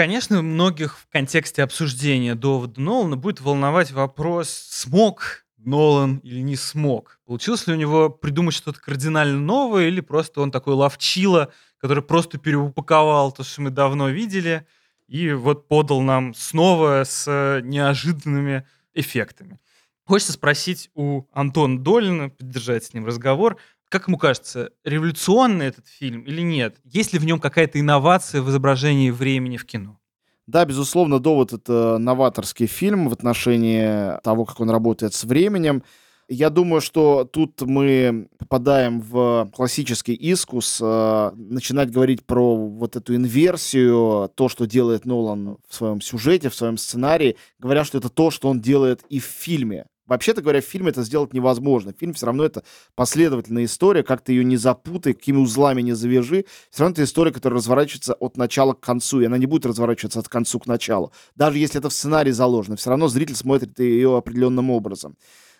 Конечно, 0.00 0.40
многих 0.40 0.96
в 0.96 1.08
контексте 1.08 1.62
обсуждения 1.62 2.34
довода 2.34 2.80
Нолана 2.80 3.18
будет 3.18 3.42
волновать 3.42 3.92
вопрос, 3.92 4.48
смог 4.48 5.44
Нолан 5.58 6.20
или 6.24 6.40
не 6.40 6.56
смог. 6.56 7.20
Получилось 7.26 7.66
ли 7.66 7.74
у 7.74 7.76
него 7.76 8.08
придумать 8.08 8.54
что-то 8.54 8.80
кардинально 8.80 9.38
новое, 9.38 9.88
или 9.88 10.00
просто 10.00 10.40
он 10.40 10.50
такой 10.50 10.72
ловчило, 10.72 11.52
который 11.76 12.02
просто 12.02 12.38
переупаковал 12.38 13.30
то, 13.30 13.44
что 13.44 13.60
мы 13.60 13.68
давно 13.68 14.08
видели, 14.08 14.66
и 15.06 15.32
вот 15.32 15.68
подал 15.68 16.00
нам 16.00 16.32
снова 16.32 17.02
с 17.04 17.26
э, 17.28 17.60
неожиданными 17.62 18.66
эффектами. 18.94 19.60
Хочется 20.06 20.32
спросить 20.32 20.88
у 20.94 21.24
Антона 21.30 21.78
Долина, 21.78 22.30
поддержать 22.30 22.86
с 22.86 22.94
ним 22.94 23.04
разговор, 23.04 23.58
как 23.90 24.06
ему 24.06 24.16
кажется, 24.16 24.70
революционный 24.84 25.66
этот 25.66 25.86
фильм 25.88 26.22
или 26.22 26.40
нет? 26.40 26.76
Есть 26.84 27.12
ли 27.12 27.18
в 27.18 27.26
нем 27.26 27.40
какая-то 27.40 27.78
инновация 27.78 28.40
в 28.40 28.48
изображении 28.48 29.10
времени 29.10 29.56
в 29.56 29.66
кино? 29.66 29.98
Да, 30.46 30.64
безусловно, 30.64 31.18
«Довод»— 31.18 31.52
это 31.52 31.98
новаторский 31.98 32.66
фильм 32.66 33.08
в 33.08 33.12
отношении 33.12 34.20
того, 34.22 34.44
как 34.44 34.60
он 34.60 34.70
работает 34.70 35.12
с 35.12 35.24
временем. 35.24 35.82
Я 36.28 36.50
думаю, 36.50 36.80
что 36.80 37.24
тут 37.24 37.60
мы 37.62 38.28
попадаем 38.38 39.00
в 39.00 39.50
классический 39.52 40.14
искус, 40.14 40.78
э, 40.80 41.32
начинать 41.34 41.90
говорить 41.90 42.24
про 42.24 42.56
вот 42.56 42.94
эту 42.94 43.16
инверсию, 43.16 44.30
то, 44.36 44.48
что 44.48 44.66
делает 44.66 45.04
Нолан 45.04 45.58
в 45.68 45.74
своем 45.74 46.00
сюжете, 46.00 46.48
в 46.48 46.54
своем 46.54 46.78
сценарии, 46.78 47.36
говоря, 47.58 47.84
что 47.84 47.98
это 47.98 48.08
то, 48.08 48.30
что 48.30 48.48
он 48.48 48.60
делает 48.60 49.02
и 49.08 49.18
в 49.18 49.24
фильме. 49.24 49.86
Вообще-то 50.10 50.42
говоря, 50.42 50.60
в 50.60 50.64
фильме 50.64 50.90
это 50.90 51.04
сделать 51.04 51.32
невозможно. 51.32 51.94
Фильм 51.96 52.14
все 52.14 52.26
равно 52.26 52.44
это 52.44 52.64
последовательная 52.96 53.64
история, 53.64 54.02
как 54.02 54.22
ты 54.22 54.32
ее 54.32 54.42
не 54.42 54.56
запутай, 54.56 55.14
какими 55.14 55.36
узлами 55.36 55.82
не 55.82 55.92
завяжи. 55.92 56.46
Все 56.68 56.82
равно 56.82 56.94
это 56.94 57.04
история, 57.04 57.30
которая 57.30 57.58
разворачивается 57.58 58.14
от 58.14 58.36
начала 58.36 58.72
к 58.72 58.80
концу, 58.80 59.20
и 59.20 59.26
она 59.26 59.38
не 59.38 59.46
будет 59.46 59.66
разворачиваться 59.66 60.18
от 60.18 60.28
концу 60.28 60.58
к 60.58 60.66
началу. 60.66 61.12
Даже 61.36 61.58
если 61.58 61.78
это 61.78 61.90
в 61.90 61.92
сценарии 61.92 62.32
заложено, 62.32 62.74
все 62.74 62.90
равно 62.90 63.06
зритель 63.06 63.36
смотрит 63.36 63.78
ее 63.78 64.16
определенным 64.16 64.70
образом. 64.70 65.16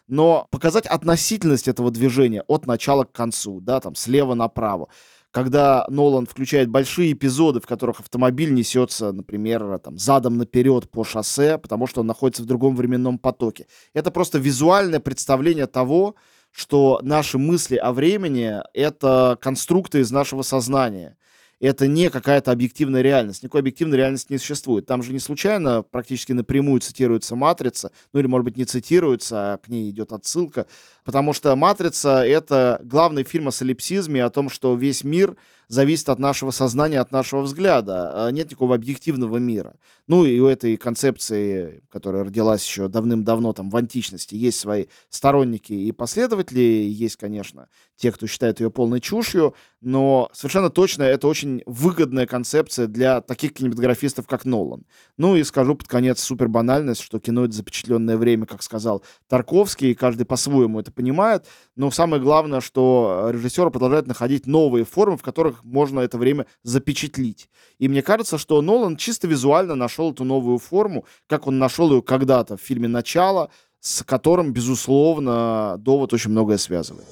Но 0.08 0.48
показать 0.50 0.86
относительность 0.86 1.68
этого 1.68 1.92
движения 1.92 2.42
от 2.48 2.66
начала 2.66 3.04
к 3.04 3.12
концу, 3.12 3.60
да, 3.60 3.78
там, 3.78 3.94
слева 3.94 4.34
направо, 4.34 4.88
когда 5.30 5.86
Нолан 5.88 6.26
включает 6.26 6.68
большие 6.68 7.12
эпизоды, 7.12 7.60
в 7.60 7.66
которых 7.66 8.00
автомобиль 8.00 8.52
несется, 8.52 9.12
например, 9.12 9.78
там, 9.78 9.96
задом 9.96 10.38
наперед 10.38 10.90
по 10.90 11.04
шоссе, 11.04 11.58
потому 11.58 11.86
что 11.86 12.00
он 12.00 12.06
находится 12.06 12.42
в 12.42 12.46
другом 12.46 12.76
временном 12.76 13.18
потоке. 13.18 13.66
Это 13.94 14.10
просто 14.10 14.38
визуальное 14.38 15.00
представление 15.00 15.66
того, 15.66 16.16
что 16.50 16.98
наши 17.02 17.38
мысли 17.38 17.76
о 17.76 17.92
времени— 17.92 18.54
это 18.74 19.38
конструкты 19.40 20.00
из 20.00 20.10
нашего 20.10 20.42
сознания. 20.42 21.16
Это 21.60 21.86
не 21.86 22.08
какая-то 22.08 22.52
объективная 22.52 23.02
реальность. 23.02 23.42
Никакой 23.42 23.60
объективной 23.60 23.98
реальности 23.98 24.32
не 24.32 24.38
существует. 24.38 24.86
Там 24.86 25.02
же 25.02 25.12
не 25.12 25.18
случайно 25.18 25.82
практически 25.82 26.32
напрямую 26.32 26.80
цитируется 26.80 27.36
«Матрица», 27.36 27.92
ну 28.14 28.20
или, 28.20 28.26
может 28.26 28.46
быть, 28.46 28.56
не 28.56 28.64
цитируется, 28.64 29.52
а 29.52 29.58
к 29.58 29.68
ней 29.68 29.90
идет 29.90 30.12
отсылка, 30.12 30.66
потому 31.04 31.34
что 31.34 31.54
«Матрица»— 31.56 32.24
это 32.26 32.80
главный 32.82 33.24
фильм 33.24 33.48
о 33.48 33.52
солипсизме, 33.52 34.24
о 34.24 34.30
том, 34.30 34.48
что 34.48 34.74
весь 34.74 35.04
мир 35.04 35.36
зависит 35.70 36.08
от 36.08 36.18
нашего 36.18 36.50
сознания, 36.50 36.98
от 36.98 37.12
нашего 37.12 37.42
взгляда. 37.42 38.26
А 38.26 38.30
нет 38.32 38.50
никакого 38.50 38.74
объективного 38.74 39.36
мира. 39.36 39.76
Ну 40.08 40.24
и 40.24 40.40
у 40.40 40.46
этой 40.46 40.76
концепции, 40.76 41.84
которая 41.88 42.24
родилась 42.24 42.66
еще 42.66 42.88
давным-давно 42.88 43.52
там 43.52 43.70
в 43.70 43.76
античности, 43.76 44.34
есть 44.34 44.58
свои 44.58 44.86
сторонники 45.10 45.72
и 45.72 45.92
последователи, 45.92 46.60
есть, 46.60 47.16
конечно, 47.16 47.68
те, 47.96 48.10
кто 48.10 48.26
считает 48.26 48.58
ее 48.60 48.70
полной 48.70 49.00
чушью, 49.00 49.54
но 49.80 50.28
совершенно 50.32 50.70
точно 50.70 51.04
это 51.04 51.28
очень 51.28 51.62
выгодная 51.66 52.26
концепция 52.26 52.88
для 52.88 53.20
таких 53.20 53.54
кинематографистов, 53.54 54.26
как 54.26 54.44
Нолан. 54.44 54.84
Ну 55.18 55.36
и 55.36 55.44
скажу 55.44 55.76
под 55.76 55.86
конец 55.86 56.20
супер 56.20 56.48
банальность, 56.48 57.02
что 57.02 57.20
кино— 57.20 57.44
это 57.46 57.54
запечатленное 57.54 58.16
время, 58.16 58.46
как 58.46 58.62
сказал 58.62 59.04
Тарковский, 59.28 59.92
и 59.92 59.94
каждый 59.94 60.24
по-своему 60.24 60.80
это 60.80 60.90
понимает, 60.90 61.46
но 61.76 61.90
самое 61.92 62.20
главное, 62.20 62.60
что 62.60 63.28
режиссеры 63.30 63.70
продолжают 63.70 64.08
находить 64.08 64.46
новые 64.46 64.84
формы, 64.84 65.16
в 65.16 65.22
которых 65.22 65.59
можно 65.64 66.00
это 66.00 66.18
время 66.18 66.46
запечатлить. 66.62 67.48
И 67.78 67.88
мне 67.88 68.02
кажется, 68.02 68.38
что 68.38 68.60
Нолан 68.62 68.96
чисто 68.96 69.26
визуально 69.28 69.74
нашел 69.74 70.12
эту 70.12 70.24
новую 70.24 70.58
форму, 70.58 71.04
как 71.26 71.46
он 71.46 71.58
нашел 71.58 71.90
ее 71.92 72.02
когда-то 72.02 72.56
в 72.56 72.60
фильме 72.60 72.88
«Начало», 72.88 73.50
с 73.80 74.04
которым, 74.04 74.52
безусловно, 74.52 75.76
довод 75.78 76.12
очень 76.12 76.30
многое 76.30 76.58
связывает. 76.58 77.06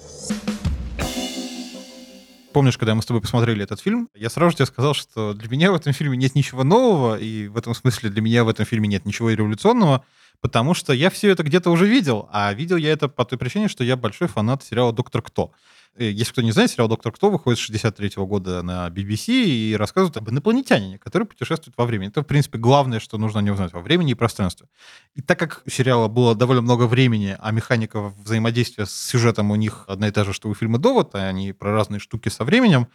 Помнишь, 2.52 2.78
когда 2.78 2.94
мы 2.94 3.02
с 3.02 3.06
тобой 3.06 3.20
посмотрели 3.20 3.62
этот 3.62 3.80
фильм, 3.80 4.08
я 4.14 4.30
сразу 4.30 4.50
же 4.50 4.56
тебе 4.56 4.66
сказал, 4.66 4.94
что 4.94 5.32
для 5.34 5.48
меня 5.48 5.70
в 5.70 5.74
этом 5.74 5.92
фильме 5.92 6.16
нет 6.16 6.34
ничего 6.34 6.64
нового, 6.64 7.18
и 7.18 7.46
в 7.48 7.56
этом 7.56 7.74
смысле 7.74 8.10
для 8.10 8.22
меня 8.22 8.44
в 8.44 8.48
этом 8.48 8.66
фильме 8.66 8.88
нет 8.88 9.04
ничего 9.04 9.30
революционного, 9.30 10.04
потому 10.40 10.74
что 10.74 10.92
я 10.92 11.10
все 11.10 11.30
это 11.30 11.42
где-то 11.42 11.70
уже 11.70 11.86
видел, 11.86 12.28
а 12.32 12.52
видел 12.52 12.76
я 12.76 12.92
это 12.92 13.08
по 13.08 13.24
той 13.24 13.38
причине, 13.38 13.68
что 13.68 13.84
я 13.84 13.96
большой 13.96 14.28
фанат 14.28 14.62
сериала 14.62 14.92
«Доктор 14.92 15.22
Кто». 15.22 15.52
Если 15.96 16.30
кто 16.30 16.42
не 16.42 16.52
знает, 16.52 16.70
сериал 16.70 16.86
«Доктор 16.86 17.10
Кто» 17.10 17.28
выходит 17.28 17.58
с 17.58 17.62
63 17.62 18.12
года 18.18 18.62
на 18.62 18.88
BBC 18.88 19.32
и 19.32 19.74
рассказывает 19.76 20.16
об 20.16 20.30
инопланетянине, 20.30 20.96
который 20.96 21.24
путешествует 21.24 21.76
во 21.76 21.86
времени. 21.86 22.10
Это, 22.10 22.22
в 22.22 22.26
принципе, 22.26 22.56
главное, 22.56 23.00
что 23.00 23.18
нужно 23.18 23.40
о 23.40 23.42
нем 23.42 23.56
знать 23.56 23.72
во 23.72 23.80
времени 23.80 24.12
и 24.12 24.14
пространстве. 24.14 24.68
И 25.14 25.22
так 25.22 25.40
как 25.40 25.62
у 25.66 25.70
сериала 25.70 26.06
было 26.06 26.36
довольно 26.36 26.62
много 26.62 26.86
времени, 26.86 27.36
а 27.40 27.50
механика 27.50 28.12
взаимодействия 28.16 28.86
с 28.86 28.92
сюжетом 28.92 29.50
у 29.50 29.56
них 29.56 29.86
одна 29.88 30.06
и 30.06 30.12
та 30.12 30.22
же, 30.22 30.32
что 30.32 30.48
у 30.48 30.54
фильма 30.54 30.78
«Довод», 30.78 31.16
а 31.16 31.26
они 31.26 31.52
про 31.52 31.72
разные 31.72 31.98
штуки 31.98 32.28
со 32.28 32.44
временем, 32.44 32.86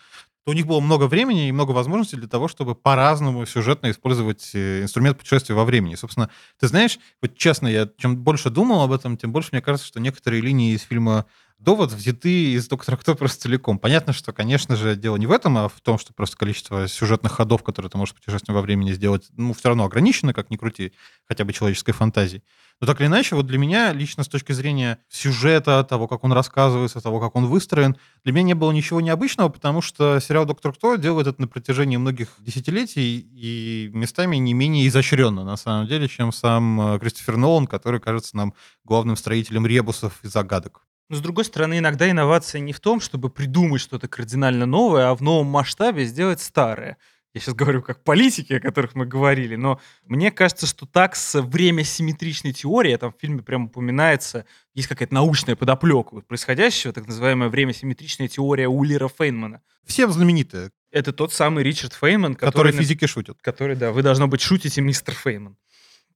то 0.45 0.51
у 0.51 0.53
них 0.53 0.67
было 0.67 0.79
много 0.81 1.07
времени 1.07 1.47
и 1.47 1.51
много 1.51 1.71
возможностей 1.71 2.17
для 2.17 2.27
того, 2.27 2.47
чтобы 2.47 2.75
по-разному 2.75 3.45
сюжетно 3.45 3.91
использовать 3.91 4.51
э, 4.53 4.81
инструмент 4.83 5.17
путешествия 5.17 5.55
во 5.55 5.63
времени. 5.63 5.95
Собственно, 5.95 6.29
ты 6.59 6.67
знаешь, 6.67 6.99
вот 7.21 7.37
честно, 7.37 7.67
я 7.67 7.89
чем 7.97 8.17
больше 8.17 8.49
думал 8.49 8.81
об 8.81 8.91
этом, 8.91 9.17
тем 9.17 9.31
больше 9.31 9.49
мне 9.53 9.61
кажется, 9.61 9.87
что 9.87 9.99
некоторые 9.99 10.41
линии 10.41 10.73
из 10.73 10.81
фильма 10.81 11.25
довод 11.63 11.91
взяты 11.91 12.53
из 12.53 12.67
«Доктора 12.67 12.97
Кто» 12.97 13.15
просто 13.15 13.43
целиком. 13.43 13.79
Понятно, 13.79 14.11
что, 14.11 14.33
конечно 14.33 14.75
же, 14.75 14.95
дело 14.95 15.15
не 15.15 15.25
в 15.25 15.31
этом, 15.31 15.57
а 15.57 15.69
в 15.69 15.79
том, 15.81 15.97
что 15.97 16.13
просто 16.13 16.35
количество 16.37 16.87
сюжетных 16.87 17.31
ходов, 17.31 17.63
которые 17.63 17.89
ты 17.89 17.97
можешь 17.97 18.13
путешествием 18.13 18.55
во 18.55 18.61
времени 18.61 18.91
сделать, 18.91 19.27
ну, 19.37 19.53
все 19.53 19.69
равно 19.69 19.85
ограничено, 19.85 20.33
как 20.33 20.49
ни 20.49 20.57
крути, 20.57 20.91
хотя 21.25 21.45
бы 21.45 21.53
человеческой 21.53 21.93
фантазии. 21.93 22.43
Но 22.81 22.87
так 22.87 22.99
или 22.99 23.07
иначе, 23.07 23.35
вот 23.35 23.47
для 23.47 23.57
меня, 23.57 23.93
лично 23.93 24.23
с 24.23 24.27
точки 24.27 24.51
зрения 24.51 24.99
сюжета, 25.07 25.83
того, 25.85 26.07
как 26.07 26.23
он 26.25 26.33
рассказывается, 26.33 26.99
того, 26.99 27.21
как 27.21 27.35
он 27.35 27.45
выстроен, 27.45 27.95
для 28.25 28.33
меня 28.33 28.43
не 28.43 28.55
было 28.55 28.71
ничего 28.71 28.99
необычного, 28.99 29.47
потому 29.47 29.81
что 29.81 30.19
сериал 30.19 30.45
«Доктор 30.45 30.73
Кто» 30.73 30.95
делает 30.95 31.27
это 31.27 31.39
на 31.41 31.47
протяжении 31.47 31.95
многих 31.95 32.29
десятилетий 32.39 33.19
и 33.19 33.89
местами 33.93 34.35
не 34.35 34.53
менее 34.53 34.87
изощренно, 34.87 35.45
на 35.45 35.55
самом 35.55 35.87
деле, 35.87 36.09
чем 36.09 36.33
сам 36.33 36.95
э, 36.95 36.99
Кристофер 36.99 37.37
Нолан, 37.37 37.67
который 37.67 38.01
кажется 38.01 38.35
нам 38.35 38.53
главным 38.83 39.15
строителем 39.15 39.65
ребусов 39.65 40.19
и 40.23 40.27
загадок. 40.27 40.81
Но, 41.09 41.17
с 41.17 41.21
другой 41.21 41.45
стороны, 41.45 41.79
иногда 41.79 42.09
инновация 42.09 42.61
не 42.61 42.73
в 42.73 42.79
том, 42.79 42.99
чтобы 42.99 43.29
придумать 43.29 43.81
что-то 43.81 44.07
кардинально 44.07 44.65
новое, 44.65 45.09
а 45.09 45.15
в 45.15 45.21
новом 45.21 45.47
масштабе 45.47 46.05
сделать 46.05 46.41
старое. 46.41 46.97
Я 47.33 47.41
сейчас 47.41 47.55
говорю 47.55 47.81
как 47.81 48.03
политики, 48.03 48.53
о 48.53 48.59
которых 48.59 48.93
мы 48.93 49.07
говорили, 49.07 49.55
но 49.55 49.81
мне 50.05 50.29
кажется, 50.29 50.67
что 50.67 50.85
так 50.85 51.15
с 51.15 51.41
время 51.41 51.83
симметричной 51.83 52.53
теории, 52.53 52.95
там 52.95 53.11
в 53.11 53.19
фильме 53.19 53.41
прям 53.41 53.65
упоминается, 53.65 54.45
есть 54.75 54.87
какая-то 54.87 55.15
научная 55.15 55.55
подоплека 55.55 56.21
происходящего, 56.21 56.93
так 56.93 57.07
называемая 57.07 57.49
время 57.49 57.73
симметричная 57.73 58.27
теория 58.27 58.67
Уллера 58.67 59.07
Фейнмана. 59.07 59.61
Всем 59.83 60.11
знаменитая. 60.11 60.71
Это 60.91 61.11
тот 61.11 61.33
самый 61.33 61.63
Ричард 61.63 61.93
Фейнман, 61.93 62.35
который... 62.35 62.51
Который 62.51 62.71
физики 62.71 63.07
шутит. 63.07 63.41
Который, 63.41 63.75
да, 63.75 63.91
вы, 63.91 64.03
должно 64.03 64.27
быть, 64.27 64.41
шутите, 64.41 64.81
мистер 64.81 65.15
Фейнман. 65.15 65.57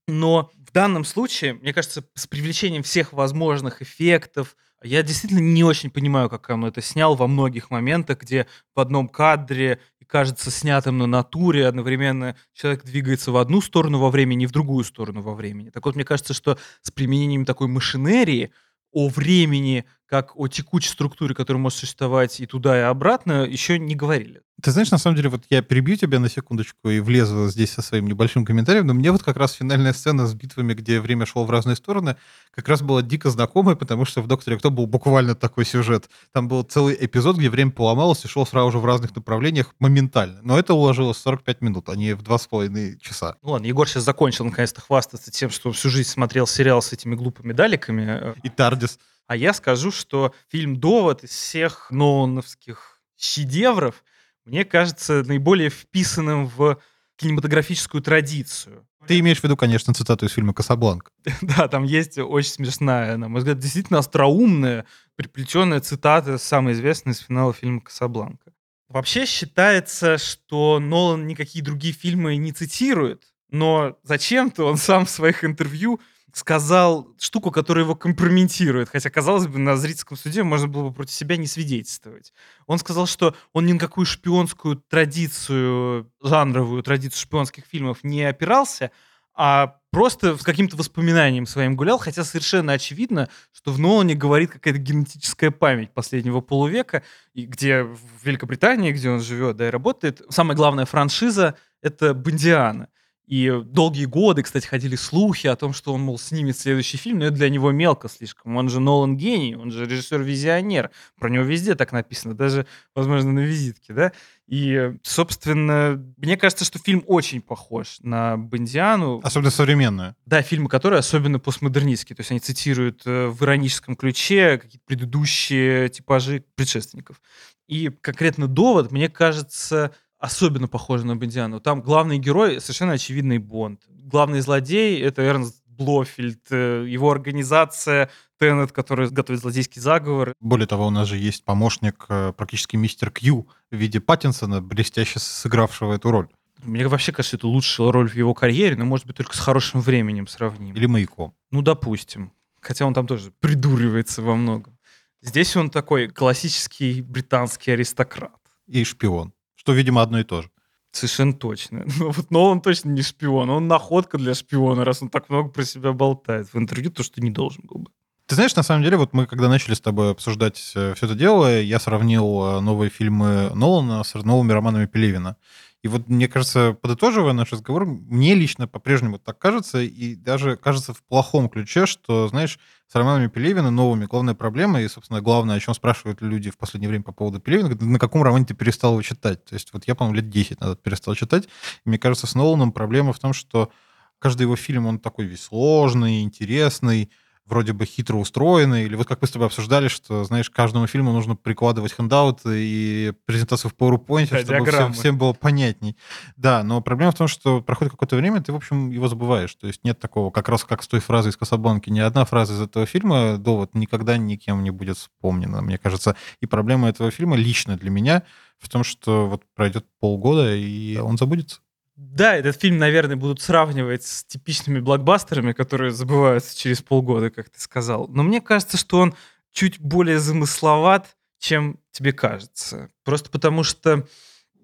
Но 0.06 0.52
в 0.56 0.72
данном 0.72 1.04
случае, 1.04 1.54
мне 1.54 1.74
кажется, 1.74 2.04
с 2.14 2.28
привлечением 2.28 2.84
всех 2.84 3.12
возможных 3.12 3.82
эффектов, 3.82 4.56
я 4.82 5.02
действительно 5.02 5.40
не 5.40 5.64
очень 5.64 5.90
понимаю, 5.90 6.28
как 6.28 6.48
он 6.50 6.64
это 6.64 6.80
снял 6.80 7.14
во 7.16 7.26
многих 7.26 7.70
моментах, 7.70 8.20
где 8.20 8.46
в 8.74 8.80
одном 8.80 9.08
кадре 9.08 9.80
кажется 10.06 10.50
снятым 10.50 10.98
на 10.98 11.06
натуре, 11.06 11.66
одновременно 11.66 12.36
человек 12.54 12.84
двигается 12.84 13.30
в 13.30 13.36
одну 13.36 13.60
сторону 13.60 13.98
во 13.98 14.10
времени 14.10 14.44
и 14.44 14.46
в 14.46 14.52
другую 14.52 14.84
сторону 14.84 15.20
во 15.20 15.34
времени. 15.34 15.70
Так 15.70 15.84
вот, 15.84 15.96
мне 15.96 16.04
кажется, 16.04 16.32
что 16.32 16.58
с 16.82 16.90
применением 16.90 17.44
такой 17.44 17.68
машинерии 17.68 18.52
о 18.92 19.08
времени 19.08 19.84
как 20.06 20.34
о 20.36 20.48
текучей 20.48 20.90
структуре, 20.90 21.34
которая 21.34 21.60
может 21.62 21.78
существовать 21.78 22.40
и 22.40 22.46
туда, 22.46 22.78
и 22.78 22.82
обратно, 22.82 23.44
еще 23.44 23.78
не 23.78 23.94
говорили. 23.94 24.42
Ты 24.60 24.72
знаешь, 24.72 24.90
на 24.90 24.98
самом 24.98 25.14
деле, 25.14 25.28
вот 25.28 25.44
я 25.50 25.62
перебью 25.62 25.96
тебя 25.96 26.18
на 26.18 26.28
секундочку 26.28 26.90
и 26.90 26.98
влезу 26.98 27.48
здесь 27.48 27.70
со 27.70 27.80
своим 27.80 28.08
небольшим 28.08 28.44
комментарием, 28.44 28.88
но 28.88 28.94
мне 28.94 29.12
вот 29.12 29.22
как 29.22 29.36
раз 29.36 29.52
финальная 29.52 29.92
сцена 29.92 30.26
с 30.26 30.34
битвами, 30.34 30.74
где 30.74 30.98
время 31.00 31.26
шло 31.26 31.44
в 31.44 31.50
разные 31.50 31.76
стороны, 31.76 32.16
как 32.50 32.66
раз 32.68 32.82
была 32.82 33.02
дико 33.02 33.30
знакомая, 33.30 33.76
потому 33.76 34.04
что 34.04 34.20
в 34.20 34.26
«Докторе 34.26 34.58
Кто» 34.58 34.72
был 34.72 34.86
буквально 34.86 35.36
такой 35.36 35.64
сюжет. 35.64 36.10
Там 36.32 36.48
был 36.48 36.64
целый 36.64 36.96
эпизод, 36.98 37.36
где 37.36 37.50
время 37.50 37.70
поломалось 37.70 38.24
и 38.24 38.28
шло 38.28 38.44
сразу 38.44 38.72
же 38.72 38.78
в 38.78 38.84
разных 38.84 39.14
направлениях 39.14 39.74
моментально. 39.78 40.40
Но 40.42 40.58
это 40.58 40.74
уложилось 40.74 41.18
в 41.18 41.20
45 41.20 41.60
минут, 41.60 41.88
а 41.88 41.94
не 41.94 42.14
в 42.14 42.22
2,5 42.22 42.98
часа. 42.98 43.36
Ну 43.42 43.50
ладно, 43.50 43.66
Егор 43.66 43.88
сейчас 43.88 44.02
закончил 44.02 44.44
наконец-то 44.44 44.80
хвастаться 44.80 45.30
тем, 45.30 45.50
что 45.50 45.68
он 45.68 45.74
всю 45.74 45.88
жизнь 45.88 46.08
смотрел 46.08 46.48
сериал 46.48 46.82
с 46.82 46.92
этими 46.92 47.14
глупыми 47.14 47.52
даликами. 47.52 48.34
И 48.42 48.48
Тардис. 48.48 48.98
А 49.28 49.36
я 49.36 49.52
скажу, 49.52 49.92
что 49.92 50.34
фильм 50.48 50.80
«Довод» 50.80 51.22
из 51.22 51.30
всех 51.30 51.90
Нолановских 51.90 52.98
шедевров, 53.16 54.02
мне 54.48 54.64
кажется, 54.64 55.22
наиболее 55.24 55.70
вписанным 55.70 56.46
в 56.48 56.78
кинематографическую 57.16 58.02
традицию. 58.02 58.86
Ты 59.06 59.18
имеешь 59.20 59.40
в 59.40 59.44
виду, 59.44 59.56
конечно, 59.56 59.94
цитату 59.94 60.26
из 60.26 60.32
фильма 60.32 60.52
«Касабланка». 60.52 61.10
да, 61.42 61.68
там 61.68 61.84
есть 61.84 62.18
очень 62.18 62.50
смешная, 62.50 63.16
на 63.16 63.28
мой 63.28 63.38
взгляд, 63.38 63.58
действительно 63.58 64.00
остроумная, 64.00 64.84
приплетенная 65.16 65.80
цитата, 65.80 66.38
самая 66.38 66.74
известная 66.74 67.14
из 67.14 67.20
финала 67.20 67.52
фильма 67.52 67.80
«Касабланка». 67.80 68.52
Вообще 68.88 69.26
считается, 69.26 70.16
что 70.16 70.78
Нолан 70.78 71.26
никакие 71.26 71.62
другие 71.62 71.92
фильмы 71.92 72.36
не 72.36 72.52
цитирует, 72.52 73.24
но 73.50 73.98
зачем-то 74.02 74.64
он 74.64 74.76
сам 74.78 75.04
в 75.04 75.10
своих 75.10 75.44
интервью 75.44 76.00
сказал 76.32 77.08
штуку, 77.18 77.50
которая 77.50 77.84
его 77.84 77.94
компрометирует. 77.94 78.88
Хотя, 78.90 79.10
казалось 79.10 79.46
бы, 79.46 79.58
на 79.58 79.76
зрительском 79.76 80.16
суде 80.16 80.42
можно 80.42 80.68
было 80.68 80.88
бы 80.88 80.94
против 80.94 81.14
себя 81.14 81.36
не 81.36 81.46
свидетельствовать. 81.46 82.32
Он 82.66 82.78
сказал, 82.78 83.06
что 83.06 83.34
он 83.52 83.66
ни 83.66 83.72
на 83.72 83.78
какую 83.78 84.06
шпионскую 84.06 84.76
традицию, 84.76 86.10
жанровую 86.22 86.82
традицию 86.82 87.20
шпионских 87.20 87.64
фильмов 87.64 87.98
не 88.02 88.24
опирался, 88.24 88.90
а 89.34 89.76
просто 89.90 90.36
с 90.36 90.42
каким-то 90.42 90.76
воспоминанием 90.76 91.46
своим 91.46 91.76
гулял, 91.76 91.98
хотя 91.98 92.24
совершенно 92.24 92.72
очевидно, 92.72 93.28
что 93.52 93.70
в 93.70 93.78
Нолане 93.78 94.14
говорит 94.14 94.50
какая-то 94.50 94.80
генетическая 94.80 95.50
память 95.50 95.92
последнего 95.92 96.40
полувека, 96.40 97.04
и 97.34 97.46
где 97.46 97.84
в 97.84 98.00
Великобритании, 98.24 98.92
где 98.92 99.10
он 99.10 99.20
живет, 99.20 99.56
да, 99.56 99.68
и 99.68 99.70
работает, 99.70 100.22
самая 100.28 100.56
главная 100.56 100.86
франшиза— 100.86 101.54
это 101.82 102.14
Бондиана. 102.14 102.88
И 103.28 103.52
долгие 103.62 104.06
годы, 104.06 104.42
кстати, 104.42 104.66
ходили 104.66 104.96
слухи 104.96 105.48
о 105.48 105.54
том, 105.54 105.74
что 105.74 105.92
он, 105.92 106.00
мол, 106.00 106.18
снимет 106.18 106.58
следующий 106.58 106.96
фильм, 106.96 107.18
но 107.18 107.26
это 107.26 107.34
для 107.34 107.50
него 107.50 107.70
мелко 107.72 108.08
слишком. 108.08 108.56
Он 108.56 108.70
же 108.70 108.80
Нолан 108.80 109.18
гений, 109.18 109.54
он 109.54 109.70
же 109.70 109.84
режиссер-визионер. 109.84 110.90
Про 111.18 111.28
него 111.28 111.44
везде 111.44 111.74
так 111.74 111.92
написано, 111.92 112.32
даже, 112.32 112.66
возможно, 112.94 113.32
на 113.32 113.40
визитке, 113.40 113.92
да? 113.92 114.12
И, 114.46 114.94
собственно, 115.02 116.02
мне 116.16 116.38
кажется, 116.38 116.64
что 116.64 116.78
фильм 116.78 117.04
очень 117.06 117.42
похож 117.42 117.98
на 118.00 118.38
Бондиану. 118.38 119.20
Особенно 119.22 119.50
современную. 119.50 120.16
Да, 120.24 120.40
фильмы, 120.40 120.70
которые 120.70 121.00
особенно 121.00 121.38
постмодернистские. 121.38 122.16
То 122.16 122.22
есть 122.22 122.30
они 122.30 122.40
цитируют 122.40 123.02
э, 123.04 123.26
в 123.26 123.44
ироническом 123.44 123.94
ключе 123.94 124.56
какие-то 124.56 124.86
предыдущие 124.86 125.90
типажи 125.90 126.44
предшественников. 126.54 127.20
И 127.66 127.90
конкретно 127.90 128.48
«Довод», 128.48 128.90
мне 128.90 129.10
кажется, 129.10 129.92
особенно 130.18 130.68
похоже 130.68 131.06
на 131.06 131.16
Бондиану. 131.16 131.60
Там 131.60 131.80
главный 131.80 132.18
герой 132.18 132.60
совершенно 132.60 132.92
очевидный 132.92 133.38
Бонд. 133.38 133.80
Главный 133.88 134.40
злодей— 134.40 135.00
это 135.02 135.22
Эрнст 135.22 135.62
Блофельд, 135.66 136.40
э, 136.50 136.84
его 136.88 137.10
организация 137.10 138.10
Теннет, 138.38 138.72
который 138.72 139.08
готовит 139.10 139.40
злодейский 139.40 139.80
заговор. 139.80 140.34
Более 140.40 140.66
того, 140.66 140.86
у 140.86 140.90
нас 140.90 141.08
же 141.08 141.16
есть 141.16 141.44
помощник, 141.44 142.06
э, 142.08 142.32
практически 142.36 142.76
мистер 142.76 143.10
Кью 143.10 143.48
в 143.70 143.76
виде 143.76 144.00
Паттинсона, 144.00 144.60
блестяще 144.60 145.18
сыгравшего 145.18 145.94
эту 145.94 146.10
роль. 146.10 146.28
Мне 146.62 146.86
вообще 146.88 147.12
кажется, 147.12 147.36
это 147.36 147.46
лучшая 147.46 147.92
роль 147.92 148.08
в 148.08 148.14
его 148.14 148.34
карьере, 148.34 148.76
но, 148.76 148.84
может 148.84 149.06
быть, 149.06 149.16
только 149.16 149.36
с 149.36 149.40
хорошим 149.40 149.80
временем 149.80 150.26
сравним. 150.26 150.74
Или 150.74 150.86
маяком. 150.86 151.34
Ну, 151.52 151.62
допустим. 151.62 152.32
Хотя 152.60 152.84
он 152.84 152.94
там 152.94 153.06
тоже 153.06 153.32
придуривается 153.38 154.22
во 154.22 154.34
многом. 154.34 154.76
Здесь 155.22 155.56
он 155.56 155.70
такой 155.70 156.08
классический 156.08 157.02
британский 157.02 157.70
аристократ. 157.70 158.32
И 158.66 158.82
шпион. 158.84 159.32
Что, 159.68 159.74
видимо, 159.74 160.00
одно 160.00 160.18
и 160.18 160.24
то 160.24 160.40
же. 160.40 160.50
Совершенно 160.92 161.34
точно. 161.34 161.84
Ну, 161.98 162.10
вот 162.10 162.30
Нолан 162.30 162.62
точно 162.62 162.88
не 162.88 163.02
шпион. 163.02 163.50
Он 163.50 163.68
находка 163.68 164.16
для 164.16 164.32
шпиона, 164.32 164.82
раз 164.82 165.02
он 165.02 165.10
так 165.10 165.28
много 165.28 165.50
про 165.50 165.62
себя 165.64 165.92
болтает 165.92 166.54
в 166.54 166.58
интервью, 166.58 166.90
то, 166.90 167.02
что 167.02 167.20
не 167.20 167.30
должен 167.30 167.64
был 167.64 167.80
бы. 167.80 167.90
Ты 168.26 168.34
знаешь, 168.34 168.56
на 168.56 168.62
самом 168.62 168.82
деле, 168.82 168.96
вот 168.96 169.12
мы 169.12 169.26
когда 169.26 169.48
начали 169.48 169.74
с 169.74 169.80
тобой 169.80 170.10
обсуждать 170.10 170.56
все 170.56 170.94
это 170.94 171.14
дело, 171.14 171.60
я 171.60 171.78
сравнил 171.78 172.24
э, 172.24 172.60
новые 172.60 172.88
фильмы 172.88 173.50
Нолана 173.54 174.04
с 174.04 174.14
новыми 174.14 174.52
романами 174.52 174.86
Пелевина. 174.86 175.36
И 175.82 175.88
вот, 175.88 176.08
мне 176.08 176.26
кажется, 176.26 176.76
подытоживая 176.80 177.32
наш 177.32 177.52
разговор, 177.52 177.86
мне 177.86 178.34
лично 178.34 178.66
по-прежнему 178.66 179.18
так 179.18 179.38
кажется, 179.38 179.80
и 179.80 180.16
даже 180.16 180.56
кажется 180.56 180.92
в 180.92 181.02
плохом 181.04 181.48
ключе, 181.48 181.86
что, 181.86 182.26
знаешь, 182.26 182.58
с 182.88 182.94
романами 182.96 183.28
Пелевина 183.28 183.70
новыми 183.70 184.06
главная 184.06 184.34
проблема, 184.34 184.82
и, 184.82 184.88
собственно, 184.88 185.20
главное, 185.20 185.56
о 185.56 185.60
чем 185.60 185.74
спрашивают 185.74 186.20
люди 186.20 186.50
в 186.50 186.58
последнее 186.58 186.88
время 186.88 187.04
по 187.04 187.12
поводу 187.12 187.38
Пелевина, 187.38 187.76
на 187.80 187.98
каком 188.00 188.24
романе 188.24 188.46
ты 188.46 188.54
перестал 188.54 188.92
его 188.92 189.02
читать. 189.02 189.44
То 189.44 189.54
есть 189.54 189.72
вот 189.72 189.86
я, 189.86 189.94
по-моему, 189.94 190.16
лет 190.16 190.30
10 190.30 190.60
назад 190.60 190.82
перестал 190.82 191.14
читать. 191.14 191.44
И 191.84 191.88
мне 191.88 191.98
кажется, 191.98 192.26
с 192.26 192.34
Ноланом 192.34 192.72
проблема 192.72 193.12
в 193.12 193.18
том, 193.20 193.32
что 193.32 193.70
каждый 194.18 194.42
его 194.42 194.56
фильм, 194.56 194.86
он 194.86 194.98
такой 194.98 195.26
весь 195.26 195.42
сложный, 195.42 196.22
интересный, 196.22 197.10
вроде 197.48 197.72
бы 197.72 197.86
хитро 197.86 198.16
устроены, 198.16 198.84
или 198.84 198.94
вот 198.94 199.06
как 199.06 199.20
мы 199.22 199.28
с 199.28 199.30
тобой 199.30 199.46
обсуждали, 199.46 199.88
что, 199.88 200.24
знаешь, 200.24 200.50
каждому 200.50 200.86
фильму 200.86 201.12
нужно 201.12 201.34
прикладывать 201.36 201.92
хэндаут 201.92 202.40
и 202.44 203.12
презентацию 203.24 203.70
в 203.70 203.74
PowerPoint, 203.74 204.28
да, 204.30 204.40
чтобы 204.40 204.66
всем, 204.66 204.92
всем 204.92 205.18
было 205.18 205.32
понятней. 205.32 205.96
Да, 206.36 206.62
но 206.62 206.80
проблема 206.80 207.12
в 207.12 207.16
том, 207.16 207.28
что 207.28 207.60
проходит 207.60 207.92
какое-то 207.92 208.16
время, 208.16 208.42
ты, 208.42 208.52
в 208.52 208.56
общем, 208.56 208.90
его 208.90 209.08
забываешь. 209.08 209.54
То 209.54 209.66
есть 209.66 209.84
нет 209.84 209.98
такого, 209.98 210.30
как 210.30 210.48
раз 210.48 210.64
как 210.64 210.82
с 210.82 210.88
той 210.88 211.00
фразой 211.00 211.30
из 211.30 211.36
Касабланки, 211.36 211.90
ни 211.90 212.00
одна 212.00 212.24
фраза 212.24 212.54
из 212.54 212.60
этого 212.60 212.86
фильма, 212.86 213.38
довод, 213.38 213.74
никогда 213.74 214.16
никем 214.16 214.62
не 214.62 214.70
будет 214.70 214.98
вспомнена, 214.98 215.62
мне 215.62 215.78
кажется. 215.78 216.16
И 216.40 216.46
проблема 216.46 216.88
этого 216.88 217.10
фильма 217.10 217.36
лично 217.36 217.76
для 217.76 217.90
меня 217.90 218.22
в 218.58 218.68
том, 218.68 218.84
что 218.84 219.28
вот 219.28 219.42
пройдет 219.54 219.86
полгода, 220.00 220.54
и 220.54 220.96
он 220.98 221.16
забудется. 221.16 221.60
Да, 221.98 222.36
этот 222.36 222.60
фильм, 222.60 222.78
наверное, 222.78 223.16
будут 223.16 223.42
сравнивать 223.42 224.04
с 224.04 224.22
типичными 224.22 224.78
блокбастерами, 224.78 225.52
которые 225.52 225.90
забываются 225.90 226.56
через 226.56 226.80
полгода, 226.80 227.28
как 227.28 227.50
ты 227.50 227.60
сказал. 227.60 228.06
Но 228.06 228.22
мне 228.22 228.40
кажется, 228.40 228.76
что 228.76 229.00
он 229.00 229.16
чуть 229.50 229.80
более 229.80 230.20
замысловат, 230.20 231.16
чем 231.40 231.80
тебе 231.90 232.12
кажется. 232.12 232.88
Просто 233.02 233.30
потому 233.30 233.64
что 233.64 234.06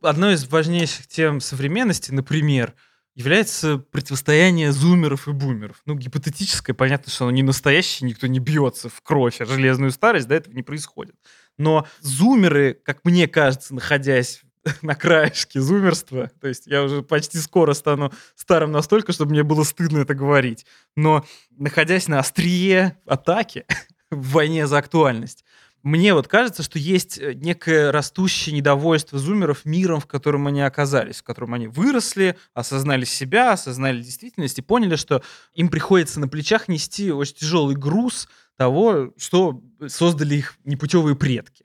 одной 0.01 0.35
из 0.35 0.47
важнейших 0.47 1.09
тем 1.09 1.41
современности, 1.41 2.13
например, 2.13 2.73
является 3.17 3.79
противостояние 3.79 4.71
зумеров 4.71 5.27
и 5.27 5.33
бумеров. 5.33 5.83
Ну, 5.87 5.97
гипотетическое, 5.97 6.73
понятно, 6.73 7.11
что 7.11 7.25
оно 7.25 7.33
не 7.33 7.43
настоящее, 7.43 8.09
никто 8.09 8.29
не 8.29 8.39
бьется 8.39 8.89
в 8.89 9.01
кровь, 9.03 9.41
а 9.41 9.47
железную 9.47 9.91
старость, 9.91 10.29
да, 10.29 10.37
этого 10.37 10.55
не 10.55 10.63
происходит. 10.63 11.17
Но 11.59 11.85
зумеры, 12.01 12.75
как 12.85 13.05
мне 13.05 13.27
кажется, 13.27 13.75
находясь 13.75 14.43
на 14.83 14.95
краешке 14.95 15.61
зумерства. 15.61 16.31
То 16.41 16.49
есть 16.49 16.67
я 16.67 16.83
уже 16.83 17.03
почти 17.03 17.39
скоро 17.39 17.75
стану 17.75 18.13
старым 18.35 18.73
настолько, 18.73 19.13
чтобы 19.13 19.33
мне 19.33 19.43
было 19.43 19.65
стыдно 19.65 19.99
это 19.99 20.15
говорить. 20.15 20.67
Но 20.97 21.25
находясь 21.51 22.09
на 22.09 22.19
острие 22.19 22.99
атаки 23.07 23.65
в 24.11 24.33
войне 24.33 24.67
за 24.67 24.79
актуальность, 24.79 25.45
мне 25.83 26.15
вот 26.15 26.29
кажется, 26.29 26.63
что 26.63 26.79
есть 26.79 27.19
э, 27.19 27.35
некое 27.35 27.93
растущее 27.93 28.57
недовольство 28.57 29.19
зумеров 29.19 29.67
миром, 29.67 30.01
в 30.01 30.07
котором 30.07 30.47
они 30.47 30.63
оказались, 30.63 31.19
в 31.19 31.25
котором 31.25 31.53
они 31.53 31.67
выросли, 31.67 32.39
осознали 32.55 33.05
себя, 33.05 33.53
осознали 33.53 34.01
действительность 34.01 34.59
и 34.59 34.63
поняли, 34.63 34.97
что 34.97 35.23
им 35.53 35.69
приходится 35.69 36.21
на 36.21 36.29
плечах 36.29 36.69
нести 36.69 37.13
очень 37.13 37.37
тяжелый 37.37 37.77
груз 37.77 38.29
того, 38.57 39.13
что 39.19 39.61
создали 39.87 40.37
их 40.37 40.55
непутевые 40.65 41.17
предки. 41.17 41.64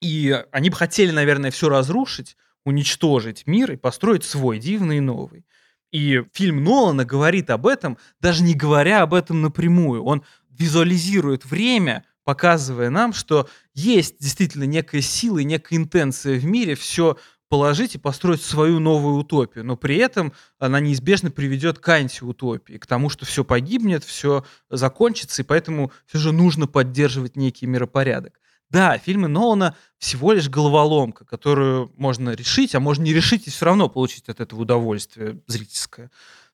И 0.00 0.44
они 0.50 0.70
бы 0.70 0.76
хотели, 0.76 1.10
наверное, 1.10 1.50
все 1.50 1.68
разрушить, 1.68 2.36
уничтожить 2.64 3.46
мир 3.46 3.72
и 3.72 3.76
построить 3.76 4.24
свой, 4.24 4.58
дивный 4.58 4.98
и 4.98 5.00
новый. 5.00 5.44
И 5.92 6.22
фильм 6.32 6.62
Нолана 6.62 7.04
говорит 7.04 7.50
об 7.50 7.66
этом, 7.66 7.98
даже 8.20 8.42
не 8.42 8.54
говоря 8.54 9.02
об 9.02 9.12
этом 9.12 9.42
напрямую. 9.42 10.04
Он 10.04 10.22
визуализирует 10.50 11.44
время, 11.44 12.04
показывая 12.24 12.90
нам, 12.90 13.12
что 13.12 13.48
есть 13.74 14.16
действительно 14.20 14.64
некая 14.64 15.00
сила 15.00 15.38
и 15.38 15.44
некая 15.44 15.76
интенция 15.76 16.38
в 16.38 16.44
мире 16.44 16.74
все 16.74 17.16
положить 17.48 17.96
и 17.96 17.98
построить 17.98 18.42
свою 18.42 18.78
новую 18.78 19.16
утопию, 19.16 19.64
но 19.64 19.76
при 19.76 19.96
этом 19.96 20.32
она 20.60 20.78
неизбежно 20.78 21.32
приведет 21.32 21.80
к 21.80 21.88
антиутопии, 21.88 22.74
к 22.74 22.86
тому, 22.86 23.10
что 23.10 23.26
все 23.26 23.44
погибнет, 23.44 24.04
все 24.04 24.44
закончится, 24.70 25.42
и 25.42 25.44
поэтому 25.44 25.90
все 26.06 26.18
же 26.18 26.30
нужно 26.30 26.68
поддерживать 26.68 27.34
некий 27.34 27.66
миропорядок. 27.66 28.40
Да, 28.70 28.98
фильмы 28.98 29.26
Нолана 29.26 29.76
всего 29.98 30.32
лишь 30.32 30.48
головоломка, 30.48 31.24
которую 31.24 31.92
можно 31.96 32.30
решить, 32.30 32.74
а 32.74 32.80
можно 32.80 33.02
не 33.02 33.12
решить 33.12 33.46
и 33.46 33.50
все 33.50 33.66
равно 33.66 33.88
получить 33.88 34.28
от 34.28 34.40
этого 34.40 34.60
удовольствие 34.60 35.40
зрительское. 35.46 36.10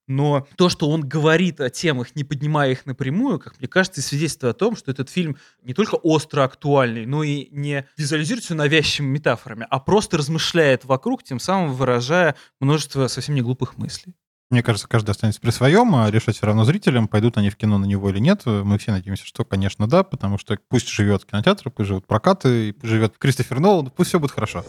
Но 0.08 0.46
то, 0.56 0.68
что 0.68 0.88
он 0.88 1.02
говорит 1.02 1.60
о 1.60 1.68
темах, 1.68 2.14
не 2.14 2.22
поднимая 2.22 2.70
их 2.70 2.86
напрямую, 2.86 3.40
как 3.40 3.58
мне 3.58 3.68
кажется, 3.68 4.00
свидетельствует 4.00 4.54
о 4.54 4.58
том, 4.58 4.76
что 4.76 4.90
этот 4.92 5.10
фильм 5.10 5.36
не 5.62 5.74
только 5.74 5.96
остро 5.96 6.44
актуальный, 6.44 7.06
но 7.06 7.24
и 7.24 7.48
не 7.50 7.86
визуализируется 7.96 8.54
навязчивыми 8.54 9.14
метафорами, 9.14 9.66
а 9.68 9.80
просто 9.80 10.16
размышляет 10.16 10.84
вокруг, 10.84 11.24
тем 11.24 11.40
самым 11.40 11.74
выражая 11.74 12.36
множество 12.60 13.08
совсем 13.08 13.34
не 13.34 13.42
глупых 13.42 13.78
мыслей. 13.78 14.14
Мне 14.48 14.62
кажется, 14.62 14.86
каждый 14.86 15.10
останется 15.10 15.40
при 15.40 15.50
своем, 15.50 15.94
а 15.96 16.08
решать 16.08 16.36
все 16.36 16.46
равно 16.46 16.64
зрителям, 16.64 17.08
пойдут 17.08 17.36
они 17.36 17.50
в 17.50 17.56
кино 17.56 17.78
на 17.78 17.84
него 17.84 18.10
или 18.10 18.20
нет. 18.20 18.46
Мы 18.46 18.78
все 18.78 18.92
надеемся, 18.92 19.26
что, 19.26 19.44
конечно, 19.44 19.88
да, 19.88 20.04
потому 20.04 20.38
что 20.38 20.56
пусть 20.68 20.88
живет 20.88 21.24
кинотеатр, 21.24 21.70
пусть 21.70 21.88
живут 21.88 22.06
прокаты, 22.06 22.72
пусть 22.74 22.90
живет 22.90 23.18
Кристофер 23.18 23.58
Нолан, 23.58 23.90
пусть 23.90 24.10
все 24.10 24.20
будет 24.20 24.30
хорошо. 24.30 24.64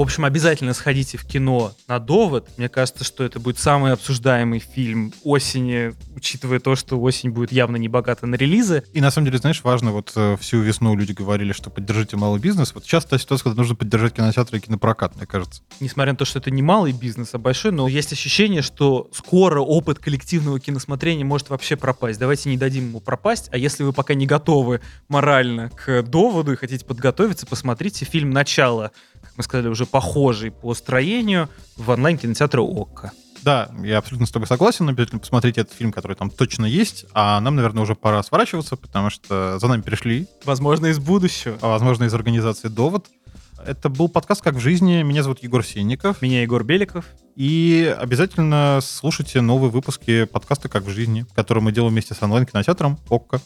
В 0.00 0.02
общем, 0.02 0.24
обязательно 0.24 0.72
сходите 0.72 1.18
в 1.18 1.26
кино 1.26 1.74
на 1.86 1.98
«Довод». 1.98 2.48
Мне 2.56 2.70
кажется, 2.70 3.04
что 3.04 3.22
это 3.22 3.38
будет 3.38 3.58
самый 3.58 3.92
обсуждаемый 3.92 4.58
фильм 4.58 5.12
осени, 5.24 5.92
учитывая 6.16 6.58
то, 6.58 6.74
что 6.74 6.98
осень 6.98 7.28
будет 7.28 7.52
явно 7.52 7.76
не 7.76 7.88
богата 7.88 8.26
на 8.26 8.36
релизы. 8.36 8.82
И 8.94 9.02
на 9.02 9.10
самом 9.10 9.26
деле, 9.26 9.36
знаешь, 9.36 9.62
важно, 9.62 9.92
вот 9.92 10.12
э, 10.16 10.38
всю 10.40 10.62
весну 10.62 10.96
люди 10.96 11.12
говорили, 11.12 11.52
что 11.52 11.68
поддержите 11.68 12.16
малый 12.16 12.40
бизнес. 12.40 12.74
Вот 12.74 12.84
сейчас 12.84 13.04
та 13.04 13.18
ситуация, 13.18 13.44
когда 13.44 13.60
нужно 13.60 13.74
поддержать 13.74 14.14
кинотеатры 14.14 14.56
и 14.56 14.60
кинопрокат, 14.62 15.16
мне 15.16 15.26
кажется. 15.26 15.60
Несмотря 15.80 16.12
на 16.12 16.16
то, 16.16 16.24
что 16.24 16.38
это 16.38 16.50
не 16.50 16.62
малый 16.62 16.92
бизнес, 16.92 17.34
а 17.34 17.38
большой, 17.38 17.70
но 17.70 17.86
есть 17.86 18.10
ощущение, 18.10 18.62
что 18.62 19.10
скоро 19.12 19.60
опыт 19.60 19.98
коллективного 19.98 20.60
киносмотрения 20.60 21.26
может 21.26 21.50
вообще 21.50 21.76
пропасть. 21.76 22.18
Давайте 22.18 22.48
не 22.48 22.56
дадим 22.56 22.88
ему 22.88 23.00
пропасть, 23.00 23.50
а 23.52 23.58
если 23.58 23.82
вы 23.82 23.92
пока 23.92 24.14
не 24.14 24.24
готовы 24.24 24.80
морально 25.08 25.68
к 25.68 26.02
доводу 26.04 26.54
и 26.54 26.56
хотите 26.56 26.86
подготовиться, 26.86 27.44
посмотрите 27.44 28.06
фильм 28.06 28.30
«Начало», 28.30 28.92
мы 29.40 29.44
сказали, 29.44 29.68
уже 29.68 29.86
похожий 29.86 30.50
по 30.50 30.74
строению 30.74 31.48
в 31.76 31.88
онлайн-кинотеатре 31.88 32.60
ОККО. 32.60 33.12
Да, 33.42 33.70
я 33.82 33.96
абсолютно 33.96 34.26
с 34.26 34.30
тобой 34.30 34.46
согласен. 34.46 34.86
Обязательно 34.86 35.18
посмотрите 35.18 35.62
этот 35.62 35.72
фильм, 35.72 35.92
который 35.92 36.14
там 36.14 36.28
точно 36.28 36.66
есть. 36.66 37.06
А 37.14 37.40
нам, 37.40 37.56
наверное, 37.56 37.82
уже 37.82 37.94
пора 37.94 38.22
сворачиваться, 38.22 38.76
потому 38.76 39.08
что 39.08 39.58
за 39.58 39.66
нами 39.66 39.80
пришли. 39.80 40.26
Возможно, 40.44 40.86
из 40.86 40.98
будущего. 40.98 41.56
А 41.62 41.68
возможно, 41.68 42.04
из 42.04 42.12
организации 42.12 42.68
«Довод». 42.68 43.06
Это 43.66 43.88
был 43.88 44.10
подкаст 44.10 44.42
«Как 44.42 44.56
в 44.56 44.60
жизни». 44.60 45.02
Меня 45.02 45.22
зовут 45.22 45.42
Егор 45.42 45.64
Сенников. 45.64 46.20
Меня 46.20 46.42
Егор 46.42 46.62
Беликов. 46.62 47.06
И 47.34 47.96
обязательно 47.98 48.80
слушайте 48.82 49.40
новые 49.40 49.70
выпуски 49.70 50.24
подкаста 50.24 50.68
«Как 50.68 50.84
в 50.84 50.90
жизни», 50.90 51.24
который 51.34 51.62
мы 51.62 51.72
делаем 51.72 51.94
вместе 51.94 52.12
с 52.12 52.22
онлайн-кинотеатром 52.22 52.98
«Окко». 53.08 53.40